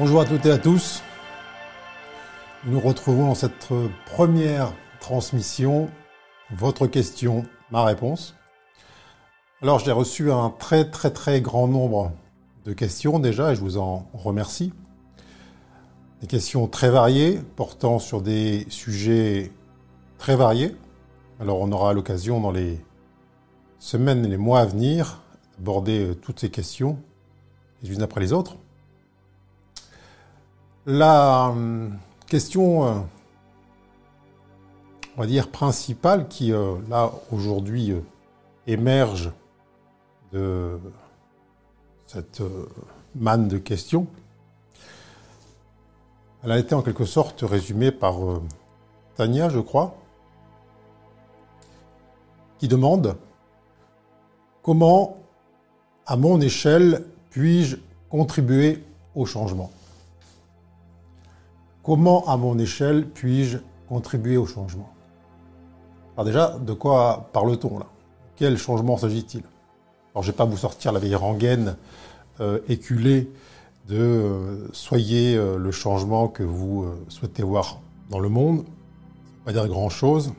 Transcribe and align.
Bonjour 0.00 0.22
à 0.22 0.24
toutes 0.24 0.46
et 0.46 0.50
à 0.50 0.56
tous. 0.56 1.02
Nous 2.64 2.80
retrouvons 2.80 3.26
dans 3.26 3.34
cette 3.34 3.68
première 4.06 4.72
transmission. 4.98 5.90
Votre 6.50 6.86
question, 6.86 7.44
ma 7.70 7.84
réponse. 7.84 8.34
Alors 9.60 9.78
j'ai 9.78 9.92
reçu 9.92 10.32
un 10.32 10.54
très 10.58 10.90
très 10.90 11.10
très 11.10 11.42
grand 11.42 11.68
nombre 11.68 12.12
de 12.64 12.72
questions 12.72 13.18
déjà 13.18 13.52
et 13.52 13.54
je 13.54 13.60
vous 13.60 13.76
en 13.76 14.08
remercie. 14.14 14.72
Des 16.22 16.26
questions 16.26 16.66
très 16.66 16.88
variées 16.88 17.38
portant 17.54 17.98
sur 17.98 18.22
des 18.22 18.64
sujets 18.70 19.52
très 20.16 20.34
variés. 20.34 20.74
Alors 21.40 21.60
on 21.60 21.70
aura 21.72 21.92
l'occasion 21.92 22.40
dans 22.40 22.52
les 22.52 22.82
semaines 23.78 24.24
et 24.24 24.28
les 24.28 24.38
mois 24.38 24.60
à 24.60 24.64
venir 24.64 25.20
d'aborder 25.58 26.16
toutes 26.22 26.40
ces 26.40 26.48
questions 26.48 26.98
les 27.82 27.92
unes 27.92 28.00
après 28.00 28.22
les 28.22 28.32
autres. 28.32 28.56
La 30.86 31.48
hum, 31.50 31.98
question, 32.26 32.86
euh, 32.86 32.94
on 35.18 35.26
principale 35.52 36.26
qui, 36.26 36.52
euh, 36.52 36.76
là, 36.88 37.12
aujourd'hui, 37.30 37.90
euh, 37.90 38.00
émerge 38.66 39.30
de 40.32 40.80
cette 42.06 42.42
manne 43.14 43.48
de 43.48 43.58
questions, 43.58 44.06
elle 46.42 46.52
a 46.52 46.58
été 46.58 46.74
en 46.74 46.80
quelque 46.80 47.04
sorte 47.04 47.42
résumée 47.42 47.90
par 47.90 48.16
Tania, 49.16 49.48
je 49.48 49.58
crois, 49.58 49.94
qui 52.58 52.68
demande 52.68 53.16
comment, 54.62 55.18
à 56.06 56.16
mon 56.16 56.40
échelle, 56.40 57.04
puis-je 57.30 57.76
contribuer 58.08 58.82
au 59.14 59.26
changement? 59.26 59.70
Comment, 61.90 62.24
à 62.28 62.36
mon 62.36 62.56
échelle, 62.60 63.08
puis-je 63.08 63.58
contribuer 63.88 64.36
au 64.36 64.46
changement? 64.46 64.90
Alors 66.14 66.24
déjà, 66.24 66.56
de 66.56 66.72
quoi 66.72 67.28
parle-t-on 67.32 67.80
là? 67.80 67.86
Quel 68.36 68.58
changement 68.58 68.96
s'agit-il? 68.96 69.42
Alors 70.14 70.22
je 70.22 70.28
ne 70.28 70.32
vais 70.32 70.36
pas 70.36 70.44
vous 70.44 70.56
sortir 70.56 70.92
la 70.92 71.00
vieille 71.00 71.16
rengaine 71.16 71.76
euh, 72.38 72.60
éculée 72.68 73.32
de 73.88 73.96
euh, 73.98 74.68
soyez 74.72 75.34
euh, 75.34 75.58
le 75.58 75.72
changement 75.72 76.28
que 76.28 76.44
vous 76.44 76.86
souhaitez 77.08 77.42
voir 77.42 77.80
dans 78.08 78.20
le 78.20 78.28
monde. 78.28 78.58
Ça 78.58 78.70
ne 79.40 79.44
pas 79.46 79.52
dire 79.52 79.66
grand-chose 79.66 80.32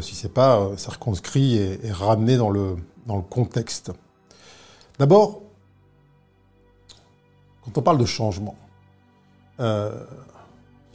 si 0.00 0.14
ce 0.14 0.28
n'est 0.28 0.32
pas 0.32 0.76
circonscrit 0.76 1.56
et, 1.56 1.90
ramené 1.90 2.36
dans 2.36 2.50
le, 2.50 2.76
contexte. 3.30 3.90
D'abord, 5.00 5.42
quand 7.64 7.78
on 7.78 7.82
parle 7.82 7.98
de 7.98 8.04
changement, 8.04 8.54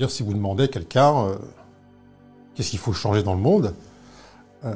si 0.09 0.23
vous 0.23 0.33
demandez 0.33 0.63
à 0.63 0.67
quelqu'un 0.67 1.27
euh, 1.27 1.35
qu'est-ce 2.55 2.71
qu'il 2.71 2.79
faut 2.79 2.93
changer 2.93 3.23
dans 3.23 3.33
le 3.33 3.39
monde, 3.39 3.73
euh, 4.65 4.73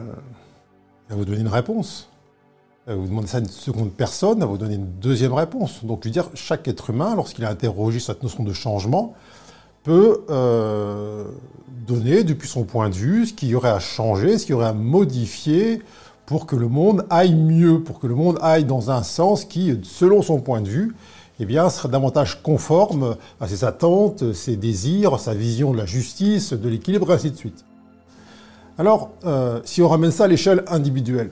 il 1.08 1.14
va 1.14 1.16
vous 1.16 1.26
donner 1.26 1.42
une 1.42 1.48
réponse. 1.48 2.10
Vous 2.88 3.08
demandez 3.08 3.26
ça 3.26 3.38
à 3.38 3.40
une 3.40 3.48
seconde 3.48 3.92
personne, 3.92 4.34
elle 4.34 4.42
va 4.42 4.46
vous 4.46 4.60
donner 4.60 4.76
une 4.76 5.00
deuxième 5.00 5.34
réponse. 5.34 5.84
Donc, 5.84 6.02
je 6.04 6.10
veux 6.10 6.14
dire, 6.14 6.30
chaque 6.36 6.68
être 6.68 6.92
humain, 6.92 7.16
lorsqu'il 7.16 7.44
a 7.44 7.50
interrogé 7.50 8.00
cette 8.00 8.22
notion 8.22 8.44
de 8.44 8.54
changement, 8.54 9.16
peut 9.86 10.24
euh, 10.30 11.26
donner, 11.88 12.24
depuis 12.24 12.48
son 12.48 12.64
point 12.64 12.90
de 12.90 12.96
vue, 12.96 13.28
ce 13.28 13.34
qu'il 13.34 13.50
y 13.50 13.56
aurait 13.56 13.70
à 13.70 13.80
changer, 13.80 14.38
ce 14.38 14.46
qu'il 14.46 14.54
y 14.54 14.56
aurait 14.56 14.68
à 14.68 14.74
modifier 14.74 15.82
pour 16.26 16.48
que 16.48 16.56
le 16.56 16.68
monde 16.68 17.06
aille 17.10 17.36
mieux, 17.36 17.82
pour 17.82 18.00
que 18.00 18.08
le 18.08 18.16
monde 18.16 18.40
aille 18.42 18.66
dans 18.66 18.90
un 18.90 19.04
sens 19.04 19.46
qui, 19.46 19.80
selon 19.84 20.22
son 20.24 20.42
point 20.42 20.62
de 20.62 20.68
vue, 20.68 20.96
eh 21.40 21.46
bien, 21.46 21.70
serait 21.70 21.90
davantage 21.90 22.42
conforme 22.42 23.18
à 23.42 23.48
ses 23.48 23.66
attentes, 23.66 24.34
ses 24.34 24.56
désirs, 24.56 25.20
sa 25.20 25.34
vision 25.34 25.72
de 25.74 25.78
la 25.78 25.86
justice, 25.86 26.54
de 26.54 26.70
l'équilibre, 26.70 27.12
et 27.12 27.16
ainsi 27.16 27.32
de 27.32 27.36
suite. 27.36 27.66
Alors, 28.78 29.12
euh, 29.26 29.62
si 29.66 29.82
on 29.82 29.88
ramène 29.88 30.12
ça 30.12 30.26
à 30.26 30.28
l'échelle 30.28 30.64
individuelle, 30.68 31.32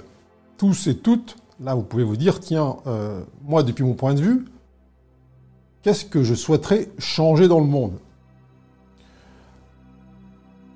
tous 0.57 0.87
et 0.87 0.97
toutes, 0.97 1.37
là, 1.61 1.73
vous 1.73 1.83
pouvez 1.83 2.03
vous 2.03 2.17
dire, 2.17 2.39
tiens, 2.39 2.77
euh, 2.87 3.21
moi, 3.43 3.63
depuis 3.63 3.83
mon 3.83 3.93
point 3.93 4.13
de 4.13 4.21
vue, 4.21 4.45
qu'est-ce 5.81 6.05
que 6.05 6.23
je 6.23 6.35
souhaiterais 6.35 6.89
changer 6.99 7.47
dans 7.47 7.59
le 7.59 7.65
monde? 7.65 7.93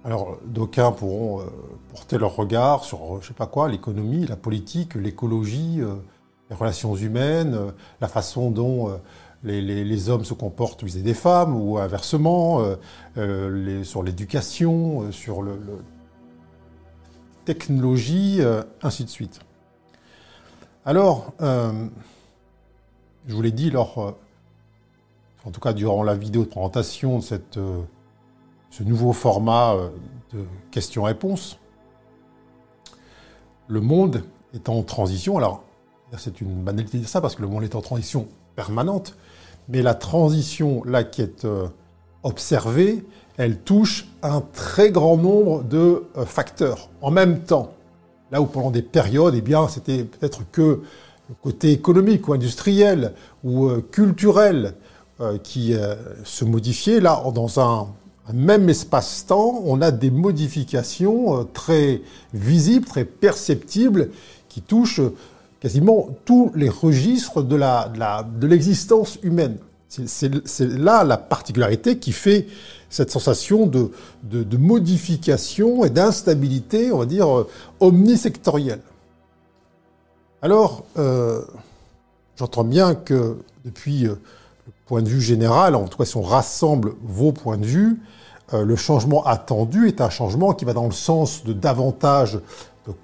Alors, 0.05 0.37
d'aucuns 0.45 0.93
pourront 0.93 1.41
euh, 1.41 1.45
porter 1.91 2.17
leur 2.17 2.35
regard 2.35 2.85
sur, 2.85 3.21
je 3.21 3.27
sais 3.27 3.33
pas 3.33 3.47
quoi, 3.47 3.67
l'économie, 3.67 4.25
la 4.25 4.37
politique, 4.37 4.95
l'écologie, 4.95 5.81
les 6.49 6.55
relations 6.55 6.95
humaines, 6.95 7.55
euh, 7.55 7.71
la 8.01 8.07
façon 8.07 8.51
dont 8.51 8.89
euh, 8.89 8.97
les, 9.43 10.09
hommes 10.09 10.25
se 10.25 10.33
comportent 10.33 10.83
vis-à-vis 10.83 11.03
des 11.03 11.13
femmes, 11.13 11.55
ou 11.55 11.77
inversement, 11.77 12.63
euh, 13.17 13.83
sur 13.83 14.03
l'éducation, 14.03 15.11
sur 15.11 15.41
le, 15.41 15.59
technologie, 17.45 18.41
ainsi 18.81 19.05
de 19.05 19.09
suite. 19.09 19.39
Alors, 20.83 21.33
je 21.39 21.89
vous 23.29 23.41
l'ai 23.41 23.53
dit 23.53 23.71
lors, 23.71 24.15
en 25.45 25.51
tout 25.51 25.61
cas 25.61 25.71
durant 25.71 26.03
la 26.03 26.13
vidéo 26.13 26.43
de 26.43 26.49
présentation 26.49 27.19
de 27.19 27.23
ce 28.69 28.83
nouveau 28.83 29.13
format 29.13 29.77
de 30.33 30.43
questions-réponses, 30.71 31.57
le 33.69 33.79
monde 33.79 34.25
est 34.53 34.67
en 34.67 34.83
transition. 34.83 35.37
Alors, 35.37 35.63
c'est 36.15 36.39
une 36.41 36.63
banalité 36.63 36.99
de 36.99 37.05
ça 37.05 37.19
parce 37.19 37.35
que 37.35 37.41
le 37.41 37.47
monde 37.47 37.63
est 37.63 37.75
en 37.75 37.81
transition 37.81 38.27
permanente. 38.55 39.15
Mais 39.69 39.81
la 39.81 39.93
transition 39.93 40.83
là 40.85 41.03
qui 41.03 41.21
est 41.21 41.43
euh, 41.43 41.67
observée, 42.23 43.05
elle 43.35 43.59
touche 43.59 44.07
un 44.23 44.41
très 44.53 44.91
grand 44.91 45.17
nombre 45.17 45.63
de 45.63 46.03
euh, 46.15 46.25
facteurs 46.25 46.89
en 47.01 47.11
même 47.11 47.41
temps. 47.41 47.69
Là 48.31 48.41
où 48.41 48.45
pendant 48.45 48.71
des 48.71 48.81
périodes, 48.81 49.35
eh 49.35 49.41
bien, 49.41 49.67
c'était 49.67 50.03
peut-être 50.03 50.41
que 50.51 50.81
le 51.29 51.35
côté 51.41 51.71
économique 51.71 52.27
ou 52.27 52.33
industriel 52.33 53.13
ou 53.43 53.67
euh, 53.67 53.85
culturel 53.91 54.75
qui 55.41 55.73
se 56.23 56.45
modifiait. 56.45 56.99
Là, 56.99 57.23
dans 57.33 57.59
un 57.59 57.87
même 58.35 58.69
espace-temps, 58.69 59.63
on 59.65 59.81
a 59.81 59.89
des 59.89 60.11
modifications 60.11 61.43
très 61.55 62.03
visibles, 62.35 62.85
très 62.85 63.03
perceptibles, 63.03 64.11
qui 64.47 64.61
touchent 64.61 65.01
quasiment 65.59 66.09
tous 66.25 66.51
les 66.55 66.69
registres 66.69 67.41
de 67.43 68.47
l'existence 68.47 69.17
humaine. 69.23 69.57
C'est 69.89 70.67
là 70.67 71.03
la 71.03 71.17
particularité 71.17 71.97
qui 71.97 72.11
fait 72.11 72.47
cette 72.89 73.11
sensation 73.11 73.65
de, 73.65 73.91
modification 74.57 75.85
et 75.85 75.89
d'instabilité, 75.89 76.91
on 76.91 76.99
va 76.99 77.05
dire, 77.05 77.37
euh, 77.37 77.47
omnisectorielle. 77.79 78.81
Alors, 80.41 80.85
euh, 80.97 81.41
j'entends 82.35 82.63
bien 82.63 82.95
que 82.95 83.37
depuis 83.65 84.05
euh, 84.05 84.15
le 84.65 84.73
point 84.85 85.01
de 85.01 85.09
vue 85.09 85.21
général, 85.21 85.75
en 85.75 85.87
tout 85.87 85.97
cas 85.97 86.05
si 86.05 86.17
on 86.17 86.21
rassemble 86.21 86.93
vos 87.03 87.31
points 87.31 87.57
de 87.57 87.65
vue, 87.65 87.99
le 88.53 88.77
changement 88.77 89.25
attendu 89.25 89.89
est 89.89 89.99
un 89.99 90.09
changement 90.09 90.53
qui 90.53 90.63
va 90.63 90.71
dans 90.71 90.85
le 90.85 90.93
sens 90.93 91.43
de 91.43 91.51
davantage 91.51 92.39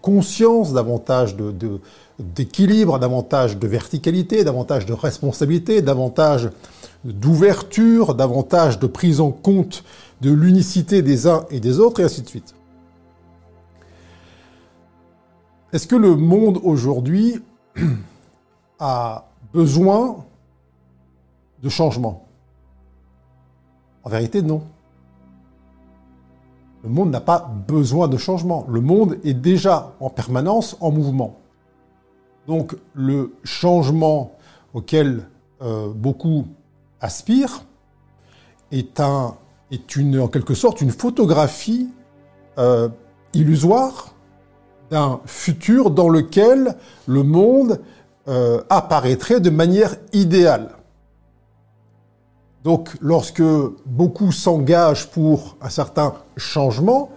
conscience, 0.02 0.74
davantage 0.74 1.36
d'équilibre, 2.20 3.00
davantage 3.00 3.58
de 3.58 3.68
verticalité, 3.68 4.44
davantage 4.44 4.86
de 4.86 4.94
responsabilité, 4.94 5.82
davantage 5.82 6.50
d'ouverture, 7.04 8.16
davantage 8.16 8.80
de 8.80 8.88
prise 8.88 9.20
en 9.20 9.32
compte 9.32 9.84
de 10.22 10.32
l'unicité 10.32 11.02
des 11.02 11.28
uns 11.28 11.46
et 11.50 11.60
des 11.60 11.80
autres, 11.80 12.00
et 12.00 12.04
ainsi 12.04 12.22
de 12.22 12.30
suite. 12.30 12.56
Est-ce 15.74 15.88
que 15.88 15.96
le 15.96 16.16
monde 16.16 16.60
aujourd'hui 16.64 17.42
a 18.80 19.26
besoin 19.54 20.24
de 21.62 21.70
changement? 21.70 22.28
En 24.04 24.10
vérité, 24.10 24.42
non. 24.42 24.64
Le 26.84 26.90
monde 26.90 27.12
n'a 27.12 27.22
pas 27.22 27.50
besoin 27.68 28.08
de 28.08 28.18
changement. 28.18 28.66
Le 28.70 28.82
monde 28.82 29.18
est 29.24 29.34
déjà 29.34 29.94
en 30.02 30.10
permanence 30.10 30.76
en 30.82 30.92
mouvement. 30.92 31.40
Donc 32.46 32.76
le 32.94 33.34
changement 33.44 34.36
auquel 34.74 35.28
euh, 35.62 35.88
beaucoup 35.94 36.46
aspirent 37.00 37.64
est, 38.72 39.00
un, 39.00 39.36
est 39.72 39.96
une, 39.96 40.20
en 40.20 40.28
quelque 40.28 40.56
sorte 40.56 40.82
une 40.82 40.92
photographie 40.92 41.90
euh, 42.58 42.90
illusoire 43.34 44.14
d'un 44.92 45.22
futur 45.26 45.90
dans 45.90 46.10
lequel 46.10 46.76
le 47.08 47.24
monde 47.24 47.80
euh, 48.28 48.62
apparaîtrait 48.70 49.40
de 49.40 49.50
manière 49.50 49.96
idéale. 50.12 50.72
Donc 52.64 52.90
lorsque 53.02 53.44
beaucoup 53.86 54.32
s'engagent 54.32 55.10
pour 55.10 55.58
un 55.62 55.70
certain 55.70 56.14
changement, 56.38 57.10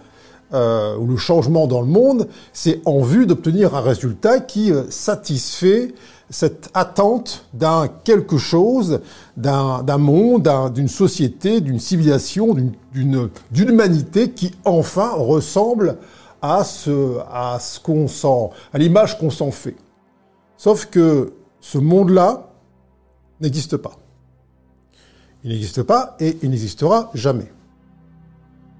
ou 0.53 1.05
le 1.05 1.17
changement 1.17 1.67
dans 1.67 1.81
le 1.81 1.87
monde, 1.87 2.27
c'est 2.53 2.81
en 2.85 3.01
vue 3.01 3.25
d'obtenir 3.25 3.75
un 3.75 3.81
résultat 3.81 4.39
qui 4.39 4.71
satisfait 4.89 5.93
cette 6.29 6.69
attente 6.73 7.45
d'un 7.53 7.89
quelque 8.03 8.37
chose, 8.37 9.01
d'un 9.35 9.97
monde, 9.97 10.49
d'une 10.73 10.87
société, 10.87 11.59
d'une 11.59 11.79
civilisation, 11.79 12.55
d'une 12.93 13.29
humanité 13.51 14.31
qui 14.31 14.53
enfin 14.63 15.11
ressemble 15.15 15.97
à 16.41 16.63
ce, 16.63 17.17
à 17.29 17.59
ce 17.59 17.79
qu'on 17.79 18.07
sent, 18.07 18.49
à 18.73 18.77
l'image 18.77 19.17
qu'on 19.17 19.29
s'en 19.29 19.51
fait. 19.51 19.75
Sauf 20.55 20.85
que 20.85 21.33
ce 21.59 21.77
monde-là 21.77 22.49
n'existe 23.41 23.75
pas. 23.77 23.91
Il 25.43 25.51
n'existe 25.51 25.83
pas 25.83 26.15
et 26.19 26.37
il 26.41 26.49
n'existera 26.49 27.11
jamais. 27.13 27.51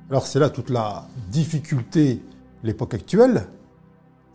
Alors 0.10 0.26
c'est 0.26 0.40
là 0.40 0.50
toute 0.50 0.70
la 0.70 1.06
difficulté 1.30 2.16
de 2.64 2.68
l'époque 2.68 2.94
actuelle, 2.94 3.48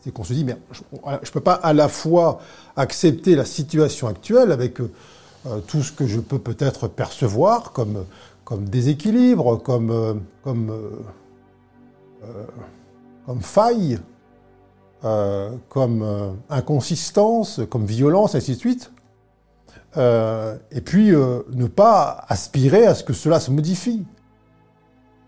c'est 0.00 0.12
qu'on 0.12 0.24
se 0.24 0.32
dit, 0.32 0.44
mais 0.44 0.56
je 0.72 0.80
ne 1.00 1.32
peux 1.32 1.40
pas 1.40 1.54
à 1.54 1.72
la 1.72 1.88
fois 1.88 2.40
accepter 2.76 3.36
la 3.36 3.44
situation 3.44 4.08
actuelle 4.08 4.52
avec 4.52 4.80
euh, 4.80 4.88
tout 5.66 5.82
ce 5.82 5.92
que 5.92 6.06
je 6.06 6.20
peux 6.20 6.38
peut-être 6.38 6.88
percevoir 6.88 7.72
comme, 7.72 8.04
déséquilibre, 8.66 9.62
comme, 9.62 9.90
euh, 9.90 10.14
euh, 10.46 10.94
faille, 13.40 13.98
comme 15.68 16.36
inconsistance, 16.48 17.60
comme 17.68 17.86
violence, 17.86 18.34
ainsi 18.34 18.52
de 18.52 18.58
suite. 18.58 18.92
Et 19.96 20.80
puis 20.80 21.10
ne 21.10 21.66
pas 21.66 22.24
aspirer 22.28 22.86
à 22.86 22.94
ce 22.94 23.04
que 23.04 23.12
cela 23.12 23.40
se 23.40 23.50
modifie. 23.50 24.04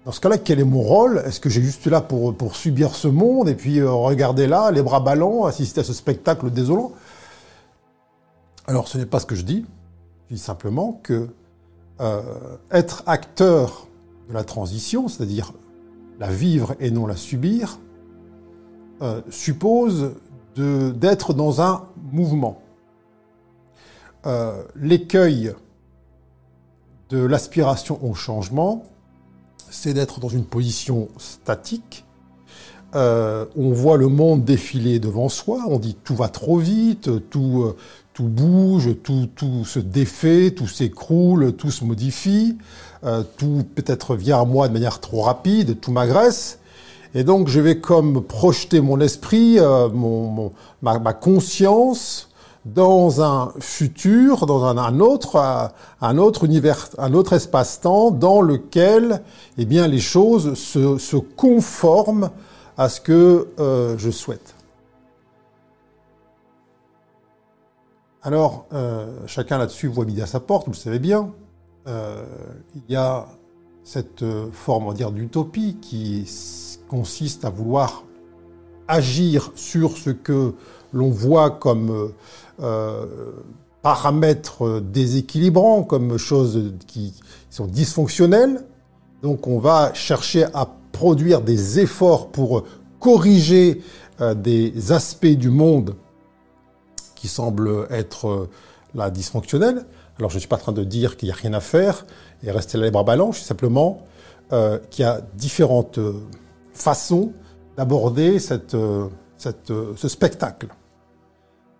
Dans 0.04 0.12
ce 0.12 0.20
cas-là, 0.20 0.38
quel 0.38 0.60
est 0.60 0.64
mon 0.64 0.82
rôle? 0.82 1.22
Est-ce 1.24 1.40
que 1.40 1.48
j'ai 1.48 1.62
juste 1.62 1.86
là 1.86 2.00
pour, 2.00 2.34
pour 2.36 2.56
subir 2.56 2.94
ce 2.94 3.08
monde 3.08 3.48
et 3.48 3.54
puis 3.54 3.82
regarder 3.82 4.46
là, 4.46 4.70
les 4.70 4.82
bras 4.82 5.00
ballants, 5.00 5.44
assister 5.44 5.80
à 5.80 5.84
ce 5.84 5.92
spectacle 5.92 6.50
désolant? 6.50 6.92
Alors 8.66 8.88
ce 8.88 8.98
n'est 8.98 9.06
pas 9.06 9.20
ce 9.20 9.26
que 9.26 9.34
je 9.34 9.44
dis. 9.44 9.64
Je 10.28 10.36
dis 10.36 10.40
simplement 10.40 11.00
que 11.02 11.28
être 12.70 13.02
acteur 13.06 13.86
de 14.28 14.34
la 14.34 14.44
transition, 14.44 15.08
c'est-à-dire 15.08 15.52
la 16.18 16.28
vivre 16.28 16.74
et 16.80 16.90
non 16.90 17.06
la 17.06 17.16
subir, 17.16 17.78
euh, 19.02 19.20
suppose 19.28 20.12
d'être 20.56 21.34
dans 21.34 21.60
un 21.60 21.84
mouvement. 22.12 22.62
Euh, 24.26 24.62
l'écueil 24.76 25.52
de 27.10 27.18
l'aspiration 27.18 27.98
au 28.04 28.14
changement, 28.14 28.84
c'est 29.70 29.94
d'être 29.94 30.20
dans 30.20 30.28
une 30.28 30.44
position 30.44 31.08
statique. 31.18 32.04
Euh, 32.94 33.46
on 33.56 33.72
voit 33.72 33.96
le 33.96 34.08
monde 34.08 34.44
défiler 34.44 34.98
devant 34.98 35.28
soi, 35.28 35.64
on 35.68 35.78
dit 35.78 35.96
tout 36.04 36.14
va 36.14 36.28
trop 36.28 36.58
vite, 36.58 37.28
tout, 37.28 37.74
tout 38.12 38.28
bouge, 38.28 38.90
tout, 39.02 39.28
tout 39.34 39.64
se 39.64 39.80
défait, 39.80 40.52
tout 40.52 40.68
s'écroule, 40.68 41.54
tout 41.54 41.72
se 41.72 41.84
modifie, 41.84 42.56
tout 43.36 43.64
peut-être 43.74 44.14
vient 44.14 44.40
à 44.40 44.44
moi 44.44 44.68
de 44.68 44.72
manière 44.72 45.00
trop 45.00 45.22
rapide, 45.22 45.80
tout 45.80 45.90
m'agresse. 45.90 46.60
Et 47.14 47.22
donc 47.22 47.48
je 47.48 47.60
vais 47.60 47.78
comme 47.78 48.22
projeter 48.22 48.80
mon 48.80 49.00
esprit, 49.00 49.58
euh, 49.58 49.88
mon, 49.88 50.52
ma, 50.82 51.12
conscience 51.12 52.28
dans 52.64 53.20
un 53.20 53.52
futur, 53.60 54.46
dans 54.46 54.64
un, 54.64 55.00
autre, 55.00 55.36
euh, 55.36 55.66
un 56.00 56.18
autre 56.18 56.44
univers, 56.44 56.88
un 56.98 57.12
autre 57.12 57.34
espace-temps 57.34 58.10
dans 58.10 58.40
lequel, 58.40 59.22
eh 59.58 59.64
bien, 59.64 59.86
les 59.86 60.00
choses 60.00 60.54
se, 60.54 61.16
conforment 61.16 62.30
à 62.76 62.88
ce 62.88 63.00
que 63.00 63.48
euh, 63.58 63.96
je 63.98 64.10
souhaite. 64.10 64.54
Alors, 68.22 68.64
chacun 69.26 69.58
là-dessus 69.58 69.86
voit 69.86 70.06
midi 70.06 70.22
à 70.22 70.26
sa 70.26 70.40
porte, 70.40 70.64
vous 70.64 70.72
le 70.72 70.78
savez 70.78 70.98
bien. 70.98 71.30
il 71.86 72.82
y 72.88 72.96
a 72.96 73.26
cette 73.82 74.24
forme, 74.50 74.84
on 74.84 74.88
va 74.88 74.94
dire, 74.94 75.10
d'utopie 75.10 75.76
qui 75.82 76.26
consiste 76.88 77.44
à 77.44 77.50
vouloir 77.50 78.04
agir 78.88 79.50
sur 79.54 79.96
ce 79.96 80.10
que 80.10 80.54
l'on 80.92 81.10
voit 81.10 81.50
comme 81.50 81.90
euh, 81.90 81.94
euh, 82.04 82.12
paramètres 83.82 84.80
déséquilibrants, 84.80 85.82
comme 85.82 86.16
choses 86.16 86.72
qui 86.86 87.12
sont 87.50 87.66
dysfonctionnelles. 87.66 88.64
Donc 89.22 89.46
on 89.46 89.58
va 89.58 89.92
chercher 89.94 90.44
à 90.54 90.68
produire 90.92 91.40
des 91.40 91.80
efforts 91.80 92.28
pour 92.28 92.64
corriger 93.00 93.82
euh, 94.20 94.34
des 94.34 94.92
aspects 94.92 95.26
du 95.26 95.50
monde 95.50 95.96
qui 97.14 97.28
semblent 97.28 97.86
être 97.90 98.48
là 98.94 99.10
dysfonctionnels. 99.10 99.84
Alors 100.18 100.30
je 100.30 100.36
ne 100.36 100.40
suis 100.40 100.48
pas 100.48 100.56
en 100.56 100.60
train 100.60 100.72
de 100.72 100.84
dire 100.84 101.16
qu'il 101.16 101.28
n'y 101.28 101.32
a 101.32 101.36
rien 101.36 101.52
à 101.52 101.60
faire 101.60 102.06
et 102.42 102.50
rester 102.50 102.78
là 102.78 102.84
les 102.84 102.90
bras 102.90 103.02
ballants, 103.02 103.32
je 103.32 103.38
suis 103.38 103.46
simplement 103.46 104.02
qu'il 104.90 105.04
y 105.04 105.08
a 105.08 105.20
différentes 105.36 105.98
façon 106.74 107.32
d'aborder 107.76 108.38
cette, 108.38 108.74
euh, 108.74 109.08
euh, 109.70 109.92
ce 109.96 110.08
spectacle. 110.08 110.68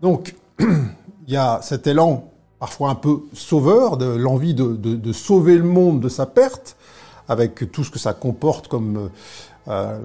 Donc, 0.01 0.35
il 0.59 1.33
y 1.33 1.37
a 1.37 1.61
cet 1.63 1.87
élan 1.87 2.31
parfois 2.59 2.91
un 2.91 2.95
peu 2.95 3.23
sauveur, 3.33 3.97
de 3.97 4.07
l'envie 4.07 4.55
de, 4.55 5.13
sauver 5.13 5.57
le 5.57 5.65
monde 5.65 6.01
de 6.01 6.09
sa 6.09 6.27
perte, 6.27 6.77
avec 7.29 7.71
tout 7.73 7.85
ce 7.85 7.91
que 7.91 7.99
ça 7.99 8.15
comporte 8.15 8.69
comme 8.69 9.11
euh, 9.69 9.99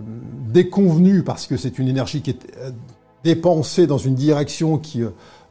déconvenu, 0.48 1.24
parce 1.24 1.48
que 1.48 1.58
c'est 1.58 1.80
une 1.80 1.88
énergie 1.88 2.22
qui 2.22 2.32
est 2.32 2.58
euh, 2.58 2.72
dépensée 3.24 3.88
dans 3.88 3.98
une 3.98 4.16
direction 4.16 4.78
qui 4.78 5.04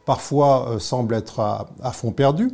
parfois 0.05 0.77
semble 0.79 1.13
être 1.13 1.39
à, 1.39 1.91
fond 1.91 2.11
perdu. 2.11 2.51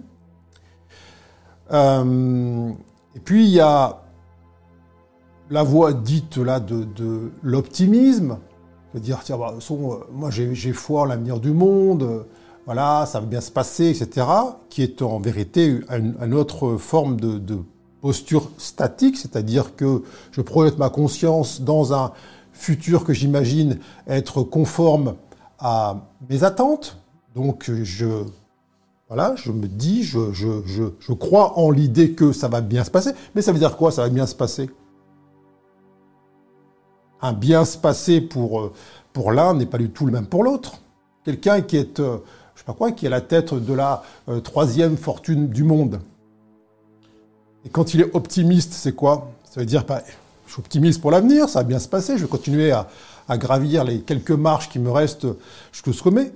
et 1.72 3.20
puis 3.24 3.46
il 3.46 3.52
y 3.52 3.62
a 3.62 4.06
la 5.50 5.64
voie 5.64 5.94
dite 5.94 6.38
là 6.38 6.60
de, 6.60 7.32
l'optimisme, 7.44 8.38
de 8.94 9.00
dire 9.00 9.20
bah, 9.30 9.54
euh, 9.54 9.96
moi 10.12 10.30
j'ai 10.32 10.74
foi 10.74 11.02
en 11.02 11.06
l'avenir 11.06 11.40
du 11.40 11.52
monde, 11.52 12.04
euh, 12.04 12.24
voilà, 12.66 13.06
ça 13.06 13.20
va 13.20 13.26
bien 13.26 13.42
se 13.42 13.52
passer, 13.52 13.90
etc., 13.90 14.28
qui 14.70 14.82
est 14.82 15.02
en 15.02 15.20
vérité 15.20 15.80
une, 15.90 16.34
autre 16.34 16.78
forme 16.78 17.20
de, 17.20 17.60
posture 18.02 18.52
statique, 18.60 19.18
c'est-à-dire 19.18 19.76
que 19.76 20.04
je 20.32 20.42
projette 20.42 20.78
ma 20.78 20.92
conscience 20.92 21.62
dans 21.62 21.92
un 21.92 22.12
futur 22.54 23.04
que 23.04 23.14
j'imagine 23.14 23.80
être 24.06 24.44
conforme 24.44 25.16
à 25.58 26.02
mes 26.30 26.44
attentes. 26.44 27.00
Donc 27.34 27.72
je, 27.72 28.24
voilà, 29.08 29.36
je 29.36 29.52
me 29.52 29.68
dis, 29.68 30.04
je, 30.04 30.32
je 30.34 31.14
crois 31.14 31.58
en 31.58 31.72
l'idée 31.72 32.12
que 32.12 32.32
ça 32.32 32.48
va 32.48 32.62
bien 32.62 32.84
se 32.84 32.92
passer. 32.92 33.12
Mais 33.34 33.42
ça 33.42 33.52
veut 33.52 33.58
dire 33.58 33.76
quoi, 33.76 33.92
ça 33.92 34.04
va 34.04 34.10
bien 34.10 34.28
se 34.28 34.36
passer? 34.36 34.70
Un 37.22 37.34
bien 37.34 37.66
se 37.66 37.78
passer 37.78 38.22
pour, 38.22 38.60
euh, 38.60 38.74
pour 39.14 39.32
l'un 39.32 39.56
n'est 39.56 39.66
pas 39.66 39.80
du 39.80 39.90
tout 39.90 40.06
le 40.06 40.12
même 40.12 40.28
pour 40.28 40.44
l'autre. 40.44 40.80
Quelqu'un 41.24 41.62
qui 41.62 41.78
est, 41.78 42.00
euh, 42.70 42.74
quoi, 42.74 42.92
qui 42.92 43.06
est 43.06 43.10
la 43.10 43.22
tête 43.22 43.54
de 43.54 43.74
la 43.74 44.04
euh, 44.30 44.40
troisième 44.40 44.98
fortune 44.98 45.48
du 45.50 45.64
monde. 45.64 46.00
Et 47.66 47.70
quand 47.70 47.94
il 47.94 48.02
est 48.02 48.16
optimiste, 48.16 48.74
c'est 48.74 48.94
quoi? 48.94 49.32
Ça 49.44 49.60
veut 49.60 49.66
dire, 49.66 49.86
bah, 49.86 50.04
je 50.46 50.54
suis 50.54 50.60
optimiste 50.60 51.02
pour 51.02 51.12
l'avenir, 51.12 51.50
ça 51.50 51.60
va 51.60 51.64
bien 51.64 51.80
se 51.80 51.88
passer, 51.88 52.18
je 52.18 52.24
vais 52.24 52.30
continuer 52.30 52.72
à, 52.72 52.88
gravir 53.38 53.84
les 53.84 54.02
quelques 54.02 54.30
marches 54.30 54.70
qui 54.70 54.78
me 54.78 54.92
restent 54.92 55.28
jusqu'au 55.72 55.94
sommet. 55.94 56.32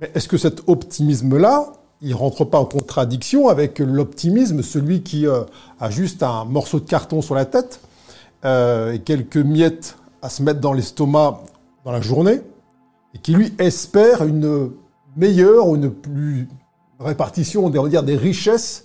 Mais 0.00 0.10
est-ce 0.14 0.28
que 0.28 0.36
cet 0.36 0.68
optimisme-là, 0.68 1.72
il 2.02 2.14
rentre 2.14 2.44
pas 2.44 2.58
en 2.58 2.66
contradiction 2.66 3.48
avec 3.48 3.78
l'optimisme, 3.78 4.62
celui 4.62 5.02
qui 5.02 5.26
a 5.26 5.90
juste 5.90 6.22
un 6.22 6.44
morceau 6.44 6.78
de 6.78 6.84
carton 6.84 7.22
sur 7.22 7.34
la 7.34 7.46
tête 7.46 7.80
euh, 8.44 8.92
et 8.92 9.00
quelques 9.00 9.36
miettes 9.36 9.96
à 10.22 10.30
se 10.30 10.42
mettre 10.42 10.60
dans 10.60 10.72
l'estomac 10.72 11.42
dans 11.84 11.92
la 11.92 12.00
journée 12.00 12.40
et 13.14 13.18
qui 13.18 13.34
lui 13.34 13.52
espère 13.58 14.22
une 14.22 14.70
meilleure 15.16 15.68
ou 15.68 15.76
une 15.76 15.90
plus 15.90 16.48
répartition, 16.98 17.64
on 17.66 17.70
des 17.70 18.16
richesses 18.16 18.84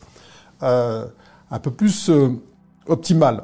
euh, 0.63 1.05
un 1.51 1.59
peu 1.59 1.71
plus 1.71 2.09
euh, 2.09 2.29
optimale. 2.87 3.43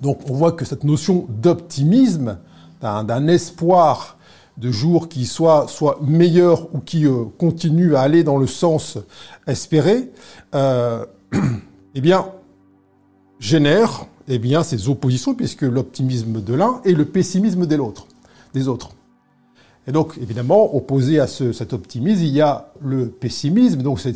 Donc 0.00 0.20
on 0.30 0.34
voit 0.34 0.52
que 0.52 0.64
cette 0.64 0.84
notion 0.84 1.26
d'optimisme, 1.28 2.38
d'un 2.80 3.26
espoir 3.26 4.16
de 4.56 4.70
jours 4.70 5.08
qui 5.08 5.26
soit, 5.26 5.66
soit 5.68 5.98
meilleur 6.02 6.72
ou 6.74 6.78
qui 6.78 7.06
euh, 7.06 7.24
continue 7.38 7.96
à 7.96 8.02
aller 8.02 8.22
dans 8.24 8.38
le 8.38 8.46
sens 8.46 8.98
espéré, 9.46 10.10
eh 10.52 12.00
bien, 12.00 12.26
génère 13.40 14.06
eh 14.28 14.38
bien, 14.38 14.62
ces 14.62 14.88
oppositions, 14.88 15.34
puisque 15.34 15.62
l'optimisme 15.62 16.42
de 16.42 16.54
l'un 16.54 16.80
et 16.84 16.92
le 16.92 17.06
pessimisme 17.06 17.66
de 17.66 17.76
l'autre, 17.76 18.06
des 18.52 18.68
autres. 18.68 18.90
Et 19.88 19.92
donc, 19.92 20.18
évidemment, 20.20 20.76
opposé 20.76 21.18
à 21.18 21.26
ce, 21.26 21.52
cet 21.52 21.72
optimisme, 21.72 22.22
il 22.22 22.28
y 22.28 22.42
a 22.42 22.72
le 22.82 23.06
pessimisme, 23.06 23.80
donc 23.80 23.98
c'est 23.98 24.12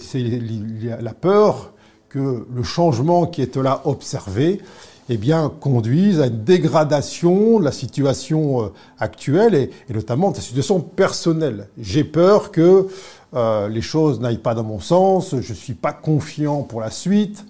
la 1.00 1.14
peur 1.14 1.72
que 2.10 2.46
le 2.54 2.62
changement 2.62 3.24
qui 3.24 3.40
est 3.40 3.56
là 3.56 3.80
observé, 3.86 4.60
eh 5.08 5.16
bien, 5.16 5.50
conduisent 5.60 6.20
à 6.20 6.26
une 6.26 6.44
dégradation 6.44 7.58
de 7.58 7.64
la 7.64 7.72
situation 7.72 8.64
euh, 8.64 8.68
actuelle 8.98 9.54
et, 9.54 9.70
notamment 9.94 10.30
de 10.30 10.36
la 10.36 10.42
situation 10.42 10.78
personnelle. 10.78 11.68
J'ai 11.78 12.04
peur 12.04 12.52
que 12.52 12.88
euh, 13.32 13.68
les 13.68 13.80
choses 13.80 14.20
n'aillent 14.20 14.36
pas 14.36 14.54
dans 14.54 14.64
mon 14.64 14.78
sens, 14.78 15.30
je 15.30 15.36
ne 15.36 15.56
suis 15.56 15.72
pas 15.72 15.94
confiant 15.94 16.64
pour 16.64 16.82
la 16.82 16.90
suite, 16.90 17.46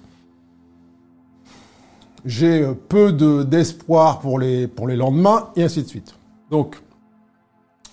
j'ai 2.25 2.62
euh, 2.62 2.75
peu 2.88 3.12
d'espoir 3.45 4.21
pour, 4.21 4.38
les, 4.38 4.69
pour 4.69 4.87
les 4.87 4.97
lendemains, 4.97 5.49
et 5.57 5.64
ainsi 5.64 5.83
de 5.83 5.88
suite. 5.88 6.14
Donc, 6.52 6.76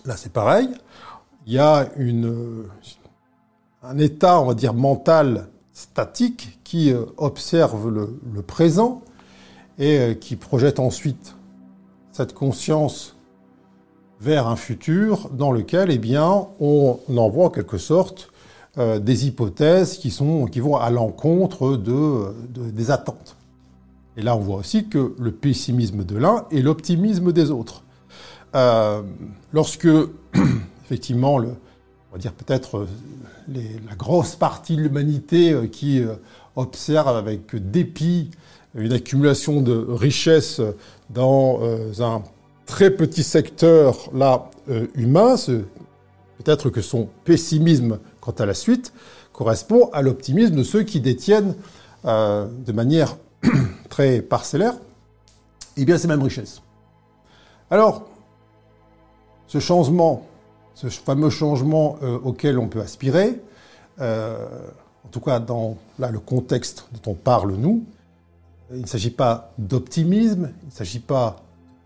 là 0.06 0.16
c'est 0.18 0.32
pareil, 0.32 0.70
il 1.46 1.54
y 1.54 1.60
a 1.60 1.90
un 3.84 3.98
état, 3.98 4.40
on 4.42 4.46
va 4.46 4.54
dire, 4.54 4.74
mental 4.74 5.48
statique 5.74 6.60
qui 6.64 6.94
observe 7.18 7.90
le, 7.90 8.42
présent 8.42 9.02
et 9.78 9.98
euh, 9.98 10.14
qui 10.14 10.36
projette 10.36 10.80
ensuite 10.80 11.36
cette 12.12 12.34
conscience 12.34 13.16
vers 14.20 14.48
un 14.48 14.58
futur 14.58 15.30
dans 15.30 15.52
lequel, 15.52 15.90
eh 15.92 15.98
bien, 15.98 16.48
on 16.60 17.00
envoie 17.16 17.46
en 17.46 17.50
quelque 17.50 17.78
sorte 17.78 18.32
euh, 18.78 19.00
des 19.00 19.26
hypothèses 19.26 19.98
qui, 19.98 20.12
sont, 20.12 20.46
qui 20.46 20.60
vont 20.60 20.76
à 20.76 20.90
l'encontre 20.90 21.78
de, 21.78 22.36
des 22.50 22.92
attentes. 22.92 23.38
Et 24.18 24.22
là, 24.22 24.36
on 24.36 24.40
voit 24.40 24.58
aussi 24.58 24.88
que 24.88 25.16
le 25.18 25.32
pessimisme 25.32 26.04
de 26.04 26.18
l'un 26.18 26.46
et 26.52 26.62
l'optimisme 26.62 27.32
des 27.32 27.52
autres. 27.52 27.84
Euh, 28.56 29.02
lorsque, 29.54 29.88
effectivement, 30.86 31.36
on 31.36 32.12
va 32.12 32.18
dire 32.18 32.34
peut-être 32.34 32.88
la 33.48 33.96
grosse 33.96 34.36
partie 34.36 34.76
de 34.76 34.82
l'humanité 34.82 35.70
qui 35.72 36.04
observe 36.56 37.16
avec 37.16 37.56
dépit 37.56 38.32
une 38.76 38.94
accumulation 38.94 39.62
de 39.62 39.74
richesses 39.90 40.62
dans 41.10 41.60
euh, 41.62 41.92
un 42.00 42.24
très 42.66 42.92
petit 42.92 43.24
secteur 43.24 44.10
là 44.14 44.50
euh, 44.70 44.88
humain, 44.94 45.36
peut-être 46.38 46.70
que 46.70 46.82
son 46.82 47.10
pessimisme 47.26 48.00
quant 48.22 48.36
à 48.38 48.46
la 48.46 48.54
suite 48.54 48.94
correspond 49.34 49.90
à 49.92 50.02
l'optimisme 50.02 50.56
de 50.56 50.64
ceux 50.64 50.84
qui 50.84 51.00
détiennent 51.00 51.56
euh, 52.06 52.48
de 52.66 52.72
manière 52.72 53.18
très 53.90 54.22
parcellaire 54.22 54.76
eh 55.78 55.86
bien 55.86 55.98
ces 55.98 56.08
mêmes 56.08 56.22
richesses. 56.22 56.62
Alors, 57.72 58.09
ce 59.50 59.60
changement, 59.60 60.26
ce 60.76 60.88
fameux 60.88 61.30
changement 61.30 61.98
auquel 62.24 62.58
on 62.58 62.70
peut 62.70 62.80
aspirer, 62.80 63.42
en 64.00 65.10
tout 65.12 65.20
cas 65.20 65.40
dans 65.40 65.76
là, 65.98 66.10
le 66.10 66.20
contexte 66.20 66.88
dont 66.94 67.12
on 67.12 67.16
parle 67.16 67.56
nous, 67.56 67.84
il 68.72 68.82
ne 68.82 68.88
s'agit 68.88 69.10
pas 69.10 69.52
d'optimisme, 69.58 70.52
il 70.64 70.68
ne 70.68 70.72
s'agit 70.72 71.00
pas 71.00 71.38